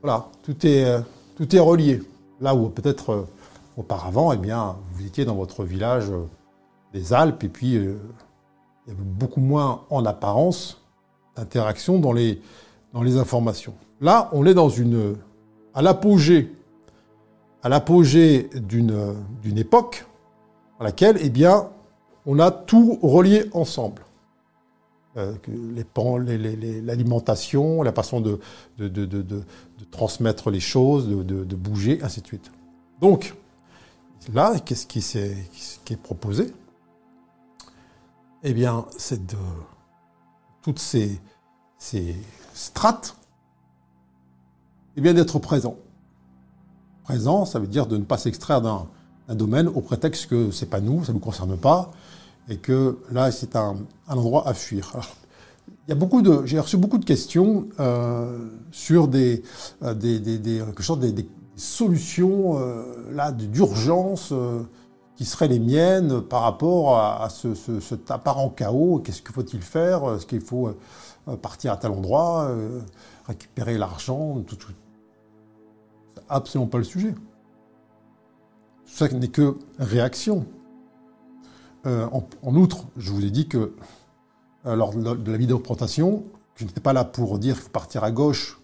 Voilà, 0.03 0.29
tout 0.43 0.67
est, 0.67 1.03
est 1.41 1.59
relié. 1.61 2.03
Là 2.41 2.55
où 2.55 2.69
peut-être 2.69 3.11
euh, 3.11 3.27
auparavant, 3.77 4.33
eh 4.33 4.37
bien, 4.37 4.77
vous 4.93 5.07
étiez 5.07 5.25
dans 5.25 5.35
votre 5.35 5.65
village 5.65 6.11
euh, 6.11 6.25
des 6.93 7.13
Alpes 7.13 7.45
et 7.45 7.49
puis 7.49 7.77
euh, 7.77 7.99
il 8.87 8.93
y 8.93 8.97
avait 8.97 9.05
beaucoup 9.05 9.41
moins 9.41 9.83
en 9.91 10.05
apparence 10.05 10.83
d'interaction 11.37 11.99
dans 11.99 12.13
les, 12.13 12.41
informations. 13.19 13.75
Là, 14.01 14.31
on 14.33 14.47
est 14.47 14.55
dans 14.55 14.71
une, 14.71 15.17
à 15.75 15.83
l'apogée, 15.83 16.51
à 17.63 17.69
l'apogée 17.69 18.49
d'une, 18.55 19.15
d'une 19.43 19.59
époque 19.59 20.07
dans 20.79 20.85
laquelle, 20.85 21.19
eh 21.21 21.29
bien, 21.29 21.69
on 22.25 22.39
a 22.39 22.51
tout 22.51 22.99
relié 23.03 23.51
ensemble. 23.53 24.06
L'alimentation, 25.17 27.83
la 27.83 27.93
façon 27.93 28.21
de, 28.21 28.39
de, 28.79 28.89
de, 28.89 29.07
de, 29.07 29.43
transmettre 29.91 30.51
les 30.51 30.61
choses, 30.61 31.09
de, 31.09 31.57
bouger, 31.57 32.01
ainsi 32.03 32.21
de 32.21 32.27
suite. 32.27 32.51
Donc, 33.01 33.35
là, 34.35 34.59
qu'est-ce 34.61 34.87
qui, 34.87 35.01
qui, 35.01 35.93
est 35.93 36.03
proposé? 36.03 36.53
Eh 38.43 38.53
bien, 38.53 38.85
c'est 38.97 39.27
de 39.27 39.37
toutes 40.63 40.79
ces, 40.79 41.21
ces 41.79 42.15
strates, 42.53 43.17
eh 44.97 45.01
bien, 45.01 45.15
d'être 45.15 45.39
présent. 45.39 45.77
Présent, 47.05 47.45
ça 47.45 47.59
veut 47.59 47.69
dire 47.69 47.87
de 47.87 47.97
ne 47.97 48.05
pas 48.05 48.19
s'extraire 48.19 48.61
d'un 48.61 48.87
domaine 49.29 49.69
au 49.69 49.81
prétexte 49.81 50.27
que 50.27 50.51
c'est 50.51 50.67
pas 50.67 50.81
nous, 50.81 51.05
ça 51.05 51.13
ne 51.13 51.19
nous 51.19 51.25
concerne 51.25 51.57
pas, 51.57 51.93
et 52.49 52.59
que 52.59 52.99
là, 53.11 53.31
c'est 53.33 53.57
un, 53.57 53.77
endroit 54.09 54.49
à 54.49 54.55
fuir. 54.55 54.93
il 55.87 55.91
y 55.91 55.93
a 55.93 55.97
beaucoup 55.97 56.23
de, 56.23 56.45
j'ai 56.45 56.61
reçu 56.61 56.77
beaucoup 56.77 56.99
de 56.99 57.05
questions 57.05 57.67
euh, 57.81 58.49
sur 58.71 59.09
des, 59.09 59.43
euh, 59.83 59.95
des, 59.95 60.21
des, 60.21 60.39
des, 60.39 60.59
quelque 60.59 60.83
chose, 60.83 61.01
des, 61.01 61.29
solutions 61.59 62.59
euh, 62.61 62.85
là 63.13 63.33
d'urgence 63.33 64.35
qui 65.17 65.25
seraient 65.25 65.49
les 65.49 65.59
miennes 65.59 66.21
par 66.21 66.43
rapport 66.43 66.99
à, 66.99 67.31
ce, 67.31 67.55
ce, 67.55 67.81
cet 67.81 68.11
apparent 68.11 68.51
chaos. 68.51 69.01
Qu'est-ce 69.03 69.23
qu'il 69.23 69.33
faut-il 69.33 69.63
faire? 69.63 70.17
Est-ce 70.17 70.27
qu'il 70.27 70.43
faut 70.43 70.77
partir 71.41 71.73
à 71.73 71.79
tel 71.79 71.93
endroit, 71.93 72.51
récupérer 73.27 73.79
l'argent 73.79 74.43
tout, 74.47 74.57
tout? 74.57 74.73
C'est 76.15 76.25
absolument 76.29 76.69
pas 76.69 76.77
le 76.77 76.85
sujet. 76.85 77.15
Ça 78.85 79.09
n'est 79.09 79.29
que 79.29 79.57
réaction. 79.79 80.45
Euh, 81.87 82.09
en, 82.43 82.57
outre, 82.57 82.87
je 82.97 83.13
vous 83.13 83.25
ai 83.25 83.31
dit 83.31 83.47
que 83.47 83.73
euh, 84.67 84.75
lors 84.75 84.93
de 84.93 85.31
la 85.31 85.39
vidéo 85.39 85.61
présentation, 85.61 86.25
je 86.57 86.65
n'étais 86.65 86.81
pas 86.81 86.93
là 86.93 87.05
pour 87.05 87.39
dire 87.39 87.55
qu'il 87.55 87.65
faut 87.65 87.71
partir 87.71 88.03
à 88.03 88.11
gauche 88.11 88.61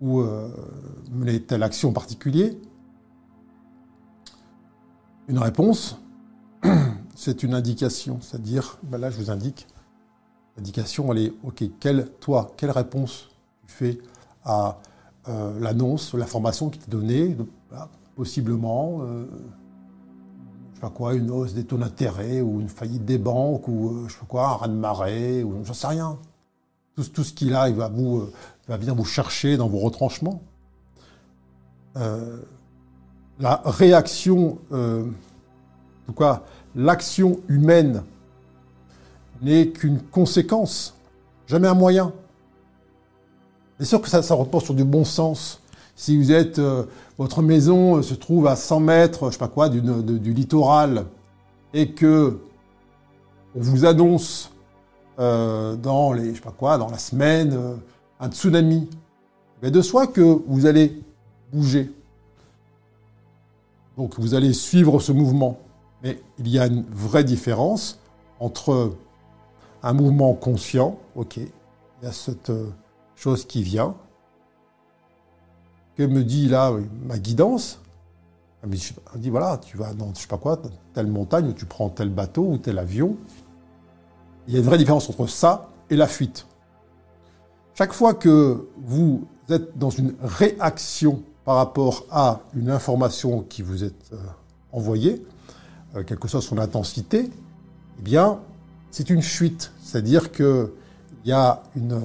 ou 0.00 0.20
euh, 0.20 0.48
mener 1.10 1.42
telle 1.42 1.64
action 1.64 1.88
en 1.88 1.92
particulier. 1.92 2.60
Une 5.26 5.38
réponse, 5.38 5.98
c'est 7.16 7.42
une 7.42 7.54
indication, 7.54 8.20
c'est-à-dire, 8.20 8.78
ben 8.84 8.98
là 8.98 9.10
je 9.10 9.16
vous 9.16 9.30
indique, 9.30 9.66
l'indication 10.56 11.12
elle 11.12 11.18
est, 11.18 11.32
ok, 11.42 11.64
quelle, 11.80 12.10
toi, 12.20 12.52
quelle 12.56 12.70
réponse 12.70 13.30
tu 13.66 13.74
fais 13.74 13.98
à 14.44 14.78
l'annonce, 15.60 16.14
l'information 16.14 16.68
qui 16.68 16.80
t'est 16.80 16.90
donnée, 16.90 17.36
possiblement 18.16 19.02
pas 20.82 20.90
quoi, 20.90 21.14
une 21.14 21.30
hausse 21.30 21.54
des 21.54 21.62
taux 21.62 21.76
d'intérêt 21.76 22.40
ou 22.40 22.60
une 22.60 22.68
faillite 22.68 23.04
des 23.04 23.16
banques 23.16 23.68
ou 23.68 23.90
euh, 23.90 24.08
je 24.08 24.14
sais 24.14 24.18
pas 24.18 24.26
quoi, 24.26 24.48
un 24.48 24.54
raz 24.54 24.66
de 24.66 24.72
marée 24.72 25.44
ou 25.44 25.64
j'en 25.64 25.74
sais 25.74 25.86
rien. 25.86 26.18
Tout, 26.96 27.22
ce 27.22 27.32
qu'il 27.32 27.54
a, 27.54 27.68
il 27.68 27.76
va, 27.76 27.88
vous, 27.88 28.18
euh, 28.18 28.32
va 28.66 28.76
venir 28.78 28.96
vous 28.96 29.04
chercher 29.04 29.56
dans 29.56 29.68
vos 29.68 29.78
retranchements. 29.78 30.42
Euh, 31.96 32.40
la 33.38 33.62
réaction, 33.64 34.58
en 34.72 35.04
tout 36.06 36.12
cas, 36.14 36.42
l'action 36.74 37.40
humaine 37.48 38.02
n'est 39.40 39.68
qu'une 39.68 40.00
conséquence, 40.00 40.96
jamais 41.46 41.68
un 41.68 41.74
moyen. 41.74 42.12
Bien 43.78 43.86
sûr 43.86 44.02
que 44.02 44.08
ça, 44.08 44.20
ça 44.20 44.34
repose 44.34 44.64
sur 44.64 44.74
du 44.74 44.84
bon 44.84 45.04
sens. 45.04 45.61
Si 46.02 46.16
vous 46.16 46.32
êtes, 46.32 46.58
euh, 46.58 46.82
votre 47.16 47.42
maison 47.42 47.98
euh, 47.98 48.02
se 48.02 48.14
trouve 48.14 48.48
à 48.48 48.56
100 48.56 48.80
mètres, 48.80 49.26
je 49.26 49.34
sais 49.34 49.38
pas 49.38 49.46
quoi, 49.46 49.68
du, 49.68 49.80
littoral, 50.34 51.06
et 51.72 51.92
que 51.92 52.40
on 53.54 53.60
vous 53.60 53.84
annonce 53.84 54.50
euh, 55.20 55.76
dans 55.76 56.12
les, 56.12 56.30
je 56.30 56.34
sais 56.34 56.40
pas 56.40 56.50
quoi, 56.50 56.76
dans 56.76 56.90
la 56.90 56.98
semaine, 56.98 57.78
un 58.18 58.28
tsunami, 58.28 58.90
mais 59.62 59.70
de 59.70 59.80
soi 59.80 60.08
que 60.08 60.22
vous 60.48 60.66
allez 60.66 61.04
bouger. 61.52 61.92
Donc 63.96 64.18
vous 64.18 64.34
allez 64.34 64.54
suivre 64.54 64.98
ce 64.98 65.12
mouvement. 65.12 65.60
Mais 66.02 66.20
il 66.40 66.48
y 66.48 66.58
a 66.58 66.66
une 66.66 66.84
vraie 66.90 67.22
différence 67.22 68.00
entre 68.40 68.96
un 69.84 69.92
mouvement 69.92 70.34
conscient, 70.34 70.98
ok, 71.14 71.36
il 71.36 71.46
y 72.02 72.06
a 72.06 72.12
cette 72.12 72.50
chose 73.14 73.44
qui 73.44 73.62
vient, 73.62 73.94
que 75.96 76.02
me 76.02 76.24
dit 76.24 76.48
là 76.48 76.72
ma 77.04 77.18
guidance? 77.18 77.78
Elle 78.62 78.70
me 78.70 78.76
dit, 79.16 79.30
voilà, 79.30 79.58
tu 79.58 79.76
vas 79.76 79.92
dans, 79.92 80.14
je 80.14 80.20
sais 80.20 80.28
pas 80.28 80.38
quoi, 80.38 80.60
telle 80.94 81.08
montagne, 81.08 81.48
où 81.48 81.52
tu 81.52 81.66
prends 81.66 81.88
tel 81.88 82.10
bateau 82.10 82.44
ou 82.44 82.58
tel 82.58 82.78
avion. 82.78 83.16
Il 84.46 84.54
y 84.54 84.56
a 84.56 84.60
une 84.60 84.64
vraie 84.64 84.78
différence 84.78 85.10
entre 85.10 85.26
ça 85.26 85.68
et 85.90 85.96
la 85.96 86.06
fuite. 86.06 86.46
Chaque 87.74 87.92
fois 87.92 88.14
que 88.14 88.68
vous 88.78 89.26
êtes 89.48 89.76
dans 89.76 89.90
une 89.90 90.14
réaction 90.22 91.22
par 91.44 91.56
rapport 91.56 92.04
à 92.10 92.40
une 92.54 92.70
information 92.70 93.40
qui 93.42 93.62
vous 93.62 93.82
est 93.82 94.12
euh, 94.12 94.16
envoyée, 94.70 95.26
euh, 95.96 96.04
quelle 96.06 96.18
que 96.18 96.28
soit 96.28 96.40
son 96.40 96.58
intensité, 96.58 97.30
eh 97.98 98.02
bien, 98.02 98.38
c'est 98.92 99.10
une 99.10 99.22
fuite. 99.22 99.72
C'est-à-dire 99.82 100.30
qu'il 100.30 100.70
y 101.24 101.32
a 101.32 101.64
une 101.74 102.00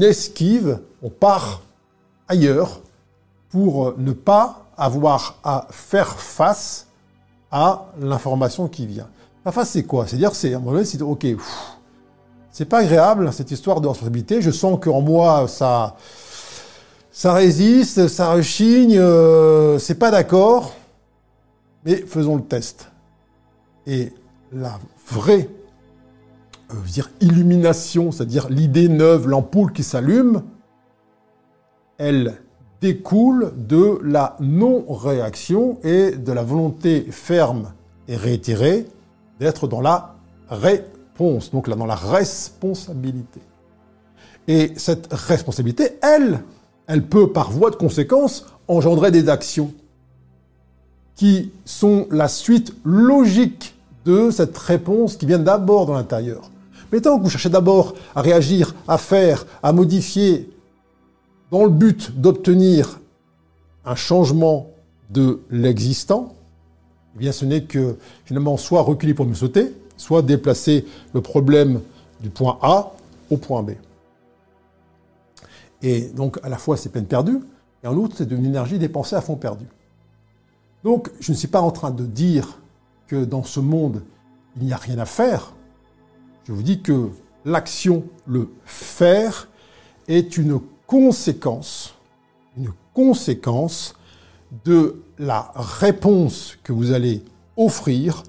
esquive, 0.00 0.80
on 1.02 1.10
part 1.10 1.62
ailleurs, 2.28 2.80
pour 3.50 3.94
ne 3.98 4.12
pas 4.12 4.66
avoir 4.76 5.38
à 5.44 5.66
faire 5.70 6.18
face 6.18 6.86
à 7.50 7.86
l'information 7.98 8.68
qui 8.68 8.86
vient. 8.86 9.08
Faire 9.44 9.54
face, 9.54 9.70
c'est 9.70 9.84
quoi? 9.84 10.06
C'est-à-dire, 10.06 10.34
c'est 10.34 10.54
un 10.54 10.58
moment 10.58 10.72
donné, 10.72 10.84
c'est 10.84 11.00
ok, 11.00 11.26
c'est 12.50 12.64
pas 12.64 12.78
agréable 12.78 13.32
cette 13.32 13.50
histoire 13.50 13.80
de 13.82 13.88
responsabilité. 13.88 14.40
Je 14.40 14.50
sens 14.50 14.78
qu'en 14.80 15.02
moi, 15.02 15.46
ça, 15.46 15.96
ça 17.10 17.34
résiste, 17.34 18.08
ça 18.08 18.32
rechigne, 18.32 18.98
euh, 18.98 19.78
c'est 19.78 19.96
pas 19.96 20.10
d'accord, 20.10 20.74
mais 21.84 21.96
faisons 21.96 22.36
le 22.36 22.42
test. 22.42 22.90
Et 23.86 24.12
la 24.52 24.78
vraie 25.06 25.50
euh, 26.72 26.74
dire 26.86 27.10
illumination, 27.20 28.10
c'est-à-dire 28.10 28.48
l'idée 28.48 28.88
neuve, 28.88 29.28
l'ampoule 29.28 29.72
qui 29.72 29.82
s'allume, 29.82 30.42
elle 31.98 32.40
découle 32.80 33.52
de 33.56 33.98
la 34.02 34.36
non-réaction 34.40 35.78
et 35.82 36.12
de 36.12 36.32
la 36.32 36.42
volonté 36.42 37.06
ferme 37.10 37.72
et 38.08 38.16
réitérée 38.16 38.86
d'être 39.40 39.66
dans 39.66 39.80
la 39.80 40.14
réponse, 40.48 41.50
donc 41.50 41.68
là 41.68 41.76
dans 41.76 41.86
la 41.86 41.94
responsabilité. 41.94 43.40
Et 44.48 44.72
cette 44.76 45.12
responsabilité, 45.12 45.98
elle, 46.02 46.40
elle 46.86 47.06
peut 47.06 47.32
par 47.32 47.50
voie 47.50 47.70
de 47.70 47.76
conséquence 47.76 48.46
engendrer 48.68 49.10
des 49.10 49.28
actions 49.28 49.72
qui 51.16 51.50
sont 51.64 52.06
la 52.10 52.28
suite 52.28 52.74
logique 52.84 53.74
de 54.04 54.30
cette 54.30 54.56
réponse 54.56 55.16
qui 55.16 55.26
vient 55.26 55.38
d'abord 55.38 55.86
de 55.86 55.92
l'intérieur. 55.92 56.50
Mais 56.92 57.00
tant 57.00 57.18
que 57.18 57.24
vous 57.24 57.30
cherchez 57.30 57.48
d'abord 57.48 57.94
à 58.14 58.20
réagir, 58.20 58.74
à 58.86 58.98
faire, 58.98 59.44
à 59.62 59.72
modifier, 59.72 60.48
dans 61.50 61.64
le 61.64 61.70
but 61.70 62.18
d'obtenir 62.20 63.00
un 63.84 63.94
changement 63.94 64.70
de 65.10 65.40
l'existant, 65.50 66.34
eh 67.14 67.18
bien 67.18 67.32
ce 67.32 67.44
n'est 67.44 67.64
que 67.64 67.96
finalement 68.24 68.56
soit 68.56 68.82
reculer 68.82 69.14
pour 69.14 69.26
me 69.26 69.34
sauter, 69.34 69.72
soit 69.96 70.22
déplacer 70.22 70.84
le 71.14 71.20
problème 71.20 71.80
du 72.20 72.30
point 72.30 72.58
A 72.62 72.92
au 73.30 73.36
point 73.36 73.62
B. 73.62 73.72
Et 75.82 76.02
donc 76.08 76.38
à 76.42 76.48
la 76.48 76.58
fois 76.58 76.76
c'est 76.76 76.90
peine 76.90 77.06
perdue, 77.06 77.40
et 77.84 77.86
en 77.86 77.96
outre 77.96 78.16
c'est 78.18 78.30
une 78.30 78.44
énergie 78.44 78.78
dépensée 78.78 79.16
à 79.16 79.20
fond 79.20 79.36
perdu. 79.36 79.66
Donc, 80.86 81.10
je 81.18 81.32
ne 81.32 81.36
suis 81.36 81.48
pas 81.48 81.60
en 81.62 81.72
train 81.72 81.90
de 81.90 82.04
dire 82.04 82.60
que 83.08 83.24
dans 83.24 83.42
ce 83.42 83.58
monde, 83.58 84.04
il 84.56 84.66
n'y 84.66 84.72
a 84.72 84.76
rien 84.76 84.98
à 84.98 85.04
faire. 85.04 85.52
Je 86.44 86.52
vous 86.52 86.62
dis 86.62 86.80
que 86.80 87.08
l'action, 87.44 88.04
le 88.24 88.48
faire, 88.64 89.48
est 90.06 90.36
une 90.38 90.60
conséquence, 90.86 91.94
une 92.56 92.72
conséquence 92.94 93.94
de 94.64 95.02
la 95.18 95.52
réponse 95.54 96.56
que 96.62 96.72
vous 96.72 96.92
allez 96.92 97.22
offrir 97.56 98.22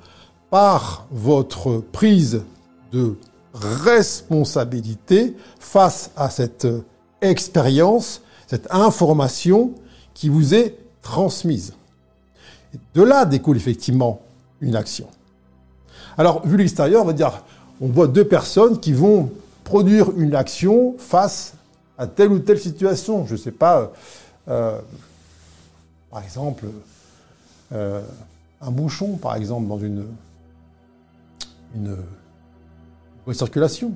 par 0.49 1.05
votre 1.11 1.77
prise 1.77 2.43
de 2.91 3.15
responsabilité 3.53 5.35
face 5.59 6.11
à 6.15 6.29
cette 6.29 6.67
expérience, 7.21 8.21
cette 8.47 8.67
information 8.71 9.73
qui 10.13 10.29
vous 10.29 10.53
est 10.53 10.77
transmise. 11.01 11.73
de 12.93 13.01
là 13.01 13.25
découle 13.25 13.57
effectivement 13.57 14.21
une 14.61 14.75
action. 14.75 15.07
Alors, 16.17 16.45
vu 16.45 16.57
l'extérieur, 16.57 17.03
on 17.03 17.05
va 17.05 17.13
dire, 17.13 17.43
on 17.79 17.87
voit 17.87 18.07
deux 18.07 18.27
personnes 18.27 18.79
qui 18.79 18.93
vont 18.93 19.31
produire 19.63 20.11
une 20.17 20.35
action 20.35 20.95
face 20.97 21.53
à 21.97 22.07
telle 22.07 22.31
ou 22.31 22.39
telle 22.39 22.59
situation. 22.59 23.25
Je 23.25 23.33
ne 23.33 23.37
sais 23.37 23.51
pas, 23.51 23.91
euh, 24.47 24.79
par 26.11 26.23
exemple, 26.23 26.65
euh, 27.73 28.01
un 28.61 28.71
bouchon, 28.71 29.17
par 29.17 29.35
exemple, 29.35 29.67
dans 29.67 29.79
une, 29.79 30.07
une, 31.75 31.97
circulation. 33.33 33.93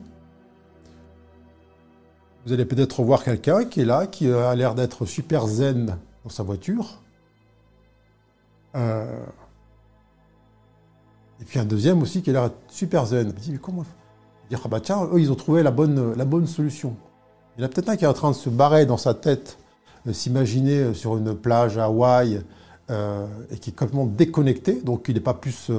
Vous 2.46 2.52
allez 2.52 2.66
peut-être 2.66 3.02
voir 3.04 3.24
quelqu'un 3.24 3.64
qui 3.64 3.82
est 3.82 3.86
là, 3.86 4.08
qui 4.08 4.30
a 4.30 4.54
l'air 4.56 4.76
d'être 4.76 5.06
super 5.06 5.48
zen 5.48 5.98
dans 6.26 6.30
sa 6.30 6.44
voiture. 6.44 7.00
Euh, 8.76 9.24
et 11.40 11.46
puis 11.46 11.60
un 11.60 11.66
deuxième 11.66 12.02
aussi 12.02 12.22
qui 12.22 12.32
a 12.32 12.34
l'air 12.34 12.52
super 12.68 13.06
zen. 13.06 13.28
Vous 13.28 13.40
dites, 13.40 13.54
mais 13.54 13.58
comment 13.58 13.86
Dire, 14.50 14.62
ah 14.66 14.68
bah 14.68 14.82
tiens, 14.82 15.08
eux, 15.14 15.22
ils 15.22 15.32
ont 15.32 15.36
trouvé 15.36 15.64
la 15.64 15.72
bonne 15.72 16.46
solution. 16.46 16.98
Il 17.62 17.66
y 17.66 17.68
en 17.68 17.70
a 17.70 17.74
peut-être 17.74 17.90
un 17.90 17.96
qui 17.96 18.06
est 18.06 18.08
en 18.08 18.14
train 18.14 18.32
de 18.32 18.36
se 18.36 18.50
barrer 18.50 18.88
dans 18.88 18.98
sa 18.98 19.14
tête, 19.14 19.60
euh, 20.08 20.14
s'imaginer 20.14 20.80
euh, 20.80 20.94
sur 20.96 21.16
une 21.16 21.36
plage 21.36 21.78
à 21.78 21.86
Hawaï, 21.86 22.42
euh, 22.90 23.28
et 23.52 23.60
qui 23.60 23.70
est 23.70 23.74
complètement 23.74 24.08
déconnecté, 24.08 24.82
donc 24.82 25.06
il 25.10 25.14
n'est 25.14 25.20
pas 25.20 25.36
plus 25.36 25.70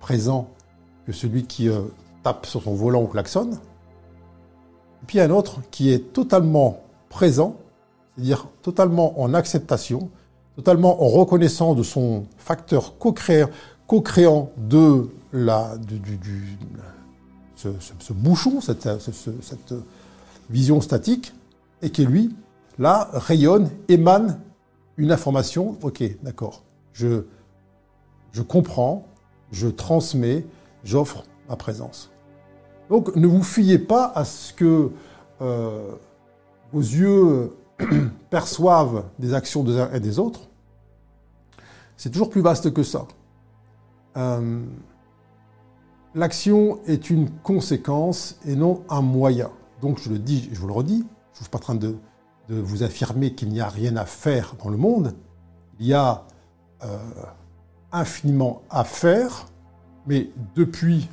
présent 0.00 0.50
que 1.06 1.12
celui 1.12 1.44
qui 1.44 1.70
tape 2.22 2.44
sur 2.44 2.62
son 2.62 2.74
volant 2.74 3.00
ou 3.04 3.06
klaxonne. 3.06 3.54
Et 3.54 5.06
puis 5.06 5.16
il 5.16 5.20
y 5.20 5.22
a 5.22 5.24
un 5.24 5.30
autre 5.30 5.62
qui 5.70 5.90
est 5.90 6.12
totalement 6.12 6.82
présent, 7.08 7.56
c'est-à-dire 8.14 8.46
totalement 8.60 9.18
en 9.18 9.32
acceptation, 9.32 10.10
totalement 10.56 11.02
en 11.02 11.08
reconnaissant 11.08 11.74
de 11.74 11.82
son 11.82 12.26
facteur 12.36 12.98
co-créant 12.98 13.48
co 13.86 14.04
de 14.58 15.08
la, 15.32 15.78
du, 15.78 16.18
ce, 17.56 18.12
bouchon, 18.12 18.60
cette, 18.60 18.86
vision 20.50 20.80
statique, 20.80 21.32
et 21.82 21.90
qui 21.90 22.04
lui, 22.04 22.36
là, 22.78 23.08
rayonne, 23.12 23.70
émane 23.88 24.40
une 24.96 25.12
information. 25.12 25.78
Ok, 25.82 26.02
d'accord, 26.22 26.62
je, 26.92 27.24
je 28.32 28.42
comprends, 28.42 29.06
je 29.50 29.68
transmets, 29.68 30.44
j'offre 30.84 31.24
ma 31.48 31.56
présence. 31.56 32.10
Donc 32.88 33.14
ne 33.16 33.26
vous 33.26 33.42
fiez 33.42 33.78
pas 33.78 34.12
à 34.14 34.24
ce 34.24 34.52
que 34.52 34.90
euh, 35.40 35.92
vos 36.72 36.80
yeux 36.80 37.52
perçoivent 38.30 39.04
des 39.18 39.32
actions 39.32 39.62
des 39.62 39.78
uns 39.78 39.90
et 39.92 40.00
des 40.00 40.18
autres. 40.18 40.48
C'est 41.96 42.10
toujours 42.10 42.30
plus 42.30 42.40
vaste 42.40 42.72
que 42.72 42.82
ça. 42.82 43.06
Euh, 44.16 44.64
l'action 46.14 46.80
est 46.86 47.10
une 47.10 47.30
conséquence 47.30 48.38
et 48.44 48.56
non 48.56 48.82
un 48.88 49.02
moyen. 49.02 49.50
Donc 49.80 50.00
je 50.02 50.10
le 50.10 50.18
dis, 50.18 50.48
je 50.52 50.58
vous 50.58 50.66
le 50.66 50.72
redis, 50.72 51.04
je 51.34 51.38
ne 51.38 51.42
suis 51.42 51.50
pas 51.50 51.58
en 51.58 51.62
train 51.62 51.74
de, 51.74 51.96
vous 52.48 52.82
affirmer 52.82 53.32
qu'il 53.34 53.48
n'y 53.50 53.60
a 53.60 53.68
rien 53.68 53.96
à 53.96 54.04
faire 54.04 54.56
dans 54.60 54.70
le 54.70 54.76
monde. 54.76 55.14
Il 55.78 55.86
y 55.86 55.94
a 55.94 56.24
euh, 56.82 56.98
infiniment 57.92 58.62
à 58.70 58.82
faire, 58.82 59.46
mais 60.06 60.30
depuis 60.56 61.08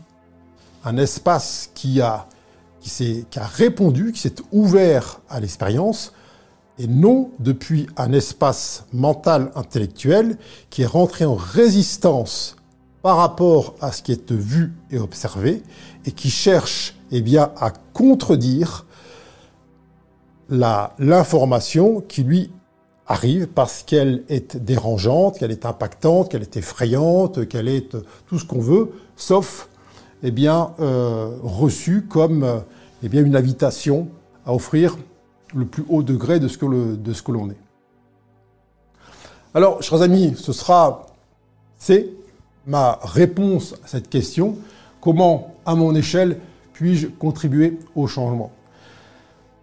un 0.84 0.97
espace 0.97 1.70
qui 1.76 2.01
a, 2.01 2.28
qui, 2.80 3.26
qui 3.30 3.39
a 3.39 3.45
répondu, 3.45 4.11
qui 4.13 4.22
s'est 4.22 4.34
ouvert 4.51 5.22
à 5.30 5.39
l'expérience, 5.39 6.11
et 6.80 6.88
non 6.88 7.32
depuis 7.39 7.88
un 7.97 8.13
espace 8.13 8.86
mental 8.91 9.51
intellectuel 9.55 10.38
qui 10.70 10.84
est 10.84 10.88
rentré 10.88 11.26
en 11.26 11.36
résistance 11.36 12.55
par 13.01 13.18
rapport 13.18 13.76
à 13.82 13.91
ce 13.91 14.01
qui 14.01 14.11
est 14.11 14.32
vu 14.32 14.74
et 14.91 14.99
observé 14.99 15.63
et 16.05 16.11
qui 16.11 16.30
cherche 16.30 16.97
eh 17.12 17.22
bien, 17.22 17.51
à 17.58 17.72
contredire 17.93 18.86
l'information 20.49 22.01
qui 22.01 22.24
lui 22.24 22.51
arrive 23.05 23.47
parce 23.47 23.84
qu'elle 23.84 24.24
est 24.30 24.58
dérangeante, 24.58 25.39
qu'elle 25.39 25.51
est 25.51 25.66
impactante, 25.66 26.30
qu'elle 26.30 26.41
est 26.41 26.58
effrayante, 26.58 27.47
qu'elle 27.47 27.68
est 27.68 27.95
tout 28.28 28.39
ce 28.39 28.45
qu'on 28.45 28.60
veut, 28.60 28.91
sauf 29.16 29.70
eh 30.24 30.32
bien, 30.32 30.74
euh, 30.80 31.38
reçue 31.43 32.03
comme 32.03 32.64
eh 33.03 33.10
bien, 33.10 33.24
une 33.24 33.36
invitation 33.36 34.08
à 34.45 34.53
offrir 34.53 34.97
le 35.53 35.66
plus 35.66 35.86
haut 35.89 36.03
degré 36.03 36.39
de 36.39 36.47
ce 36.47 36.58
que 36.58 37.32
l'on 37.32 37.49
est. 37.49 37.58
Alors, 39.53 39.82
chers 39.82 40.01
amis, 40.01 40.36
ce 40.38 40.53
sera, 40.53 41.08
c'est 41.78 42.10
ma 42.66 42.99
réponse 43.01 43.76
à 43.84 43.88
cette 43.88 44.10
question. 44.10 44.58
Comment, 45.01 45.55
à 45.66 45.76
mon 45.76 45.95
échelle, 45.95 46.39
puis-je 46.78 47.07
contribuer 47.07 47.80
au 47.95 48.05
changement? 48.05 48.51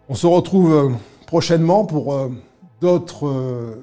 On 0.08 0.16
se 0.16 0.26
retrouve 0.26 0.72
euh, 0.72 0.90
prochainement 1.28 1.84
pour 1.84 2.12
euh, 2.12 2.28
d'autres 2.80 3.28
euh, 3.28 3.80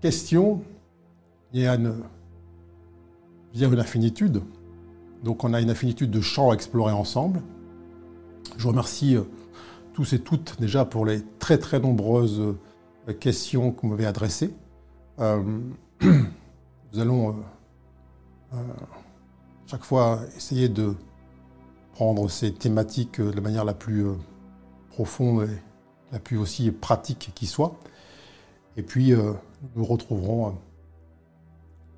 questions. 0.00 0.62
Y 1.52 1.66
a 1.66 1.74
une, 1.74 1.94
une 3.56 3.80
infinitude. 3.80 4.40
Donc 5.24 5.42
on 5.42 5.52
a 5.52 5.60
une 5.60 5.68
infinitude 5.68 6.12
de 6.12 6.20
champs 6.20 6.52
à 6.52 6.54
explorer 6.54 6.92
ensemble. 6.92 7.42
Je 8.56 8.68
remercie 8.68 9.16
tous 9.92 10.12
et 10.12 10.20
toutes 10.20 10.60
déjà 10.60 10.84
pour 10.84 11.06
les 11.06 11.22
très 11.40 11.58
très 11.58 11.80
nombreuses 11.80 12.54
questions 13.18 13.72
que 13.72 13.80
vous 13.80 13.88
m'avez 13.88 14.06
adressées. 14.06 14.54
nous 15.18 17.00
allons 17.00 17.34
chaque 19.66 19.84
fois 19.84 20.20
essayer 20.36 20.68
de 20.68 20.94
prendre 21.94 22.28
ces 22.28 22.52
thématiques 22.52 23.20
de 23.20 23.30
la 23.30 23.40
manière 23.40 23.64
la 23.64 23.72
plus 23.72 24.04
euh, 24.04 24.14
profonde 24.90 25.48
et 25.48 26.12
la 26.12 26.18
plus 26.18 26.36
aussi 26.36 26.70
pratique 26.72 27.30
qui 27.34 27.46
soit. 27.46 27.76
Et 28.76 28.82
puis, 28.82 29.12
euh, 29.12 29.32
nous 29.76 29.84
retrouverons 29.84 30.56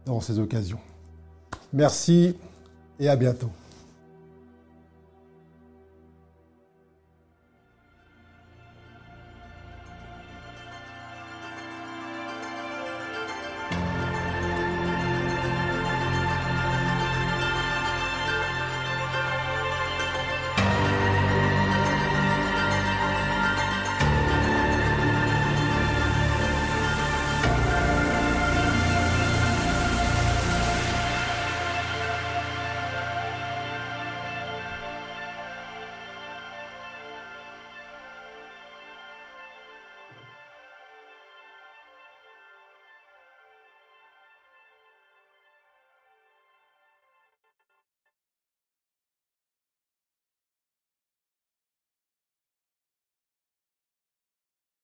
dans 0.04 0.20
ces 0.20 0.38
occasions. 0.38 0.78
Merci 1.72 2.36
et 3.00 3.08
à 3.08 3.16
bientôt. 3.16 3.50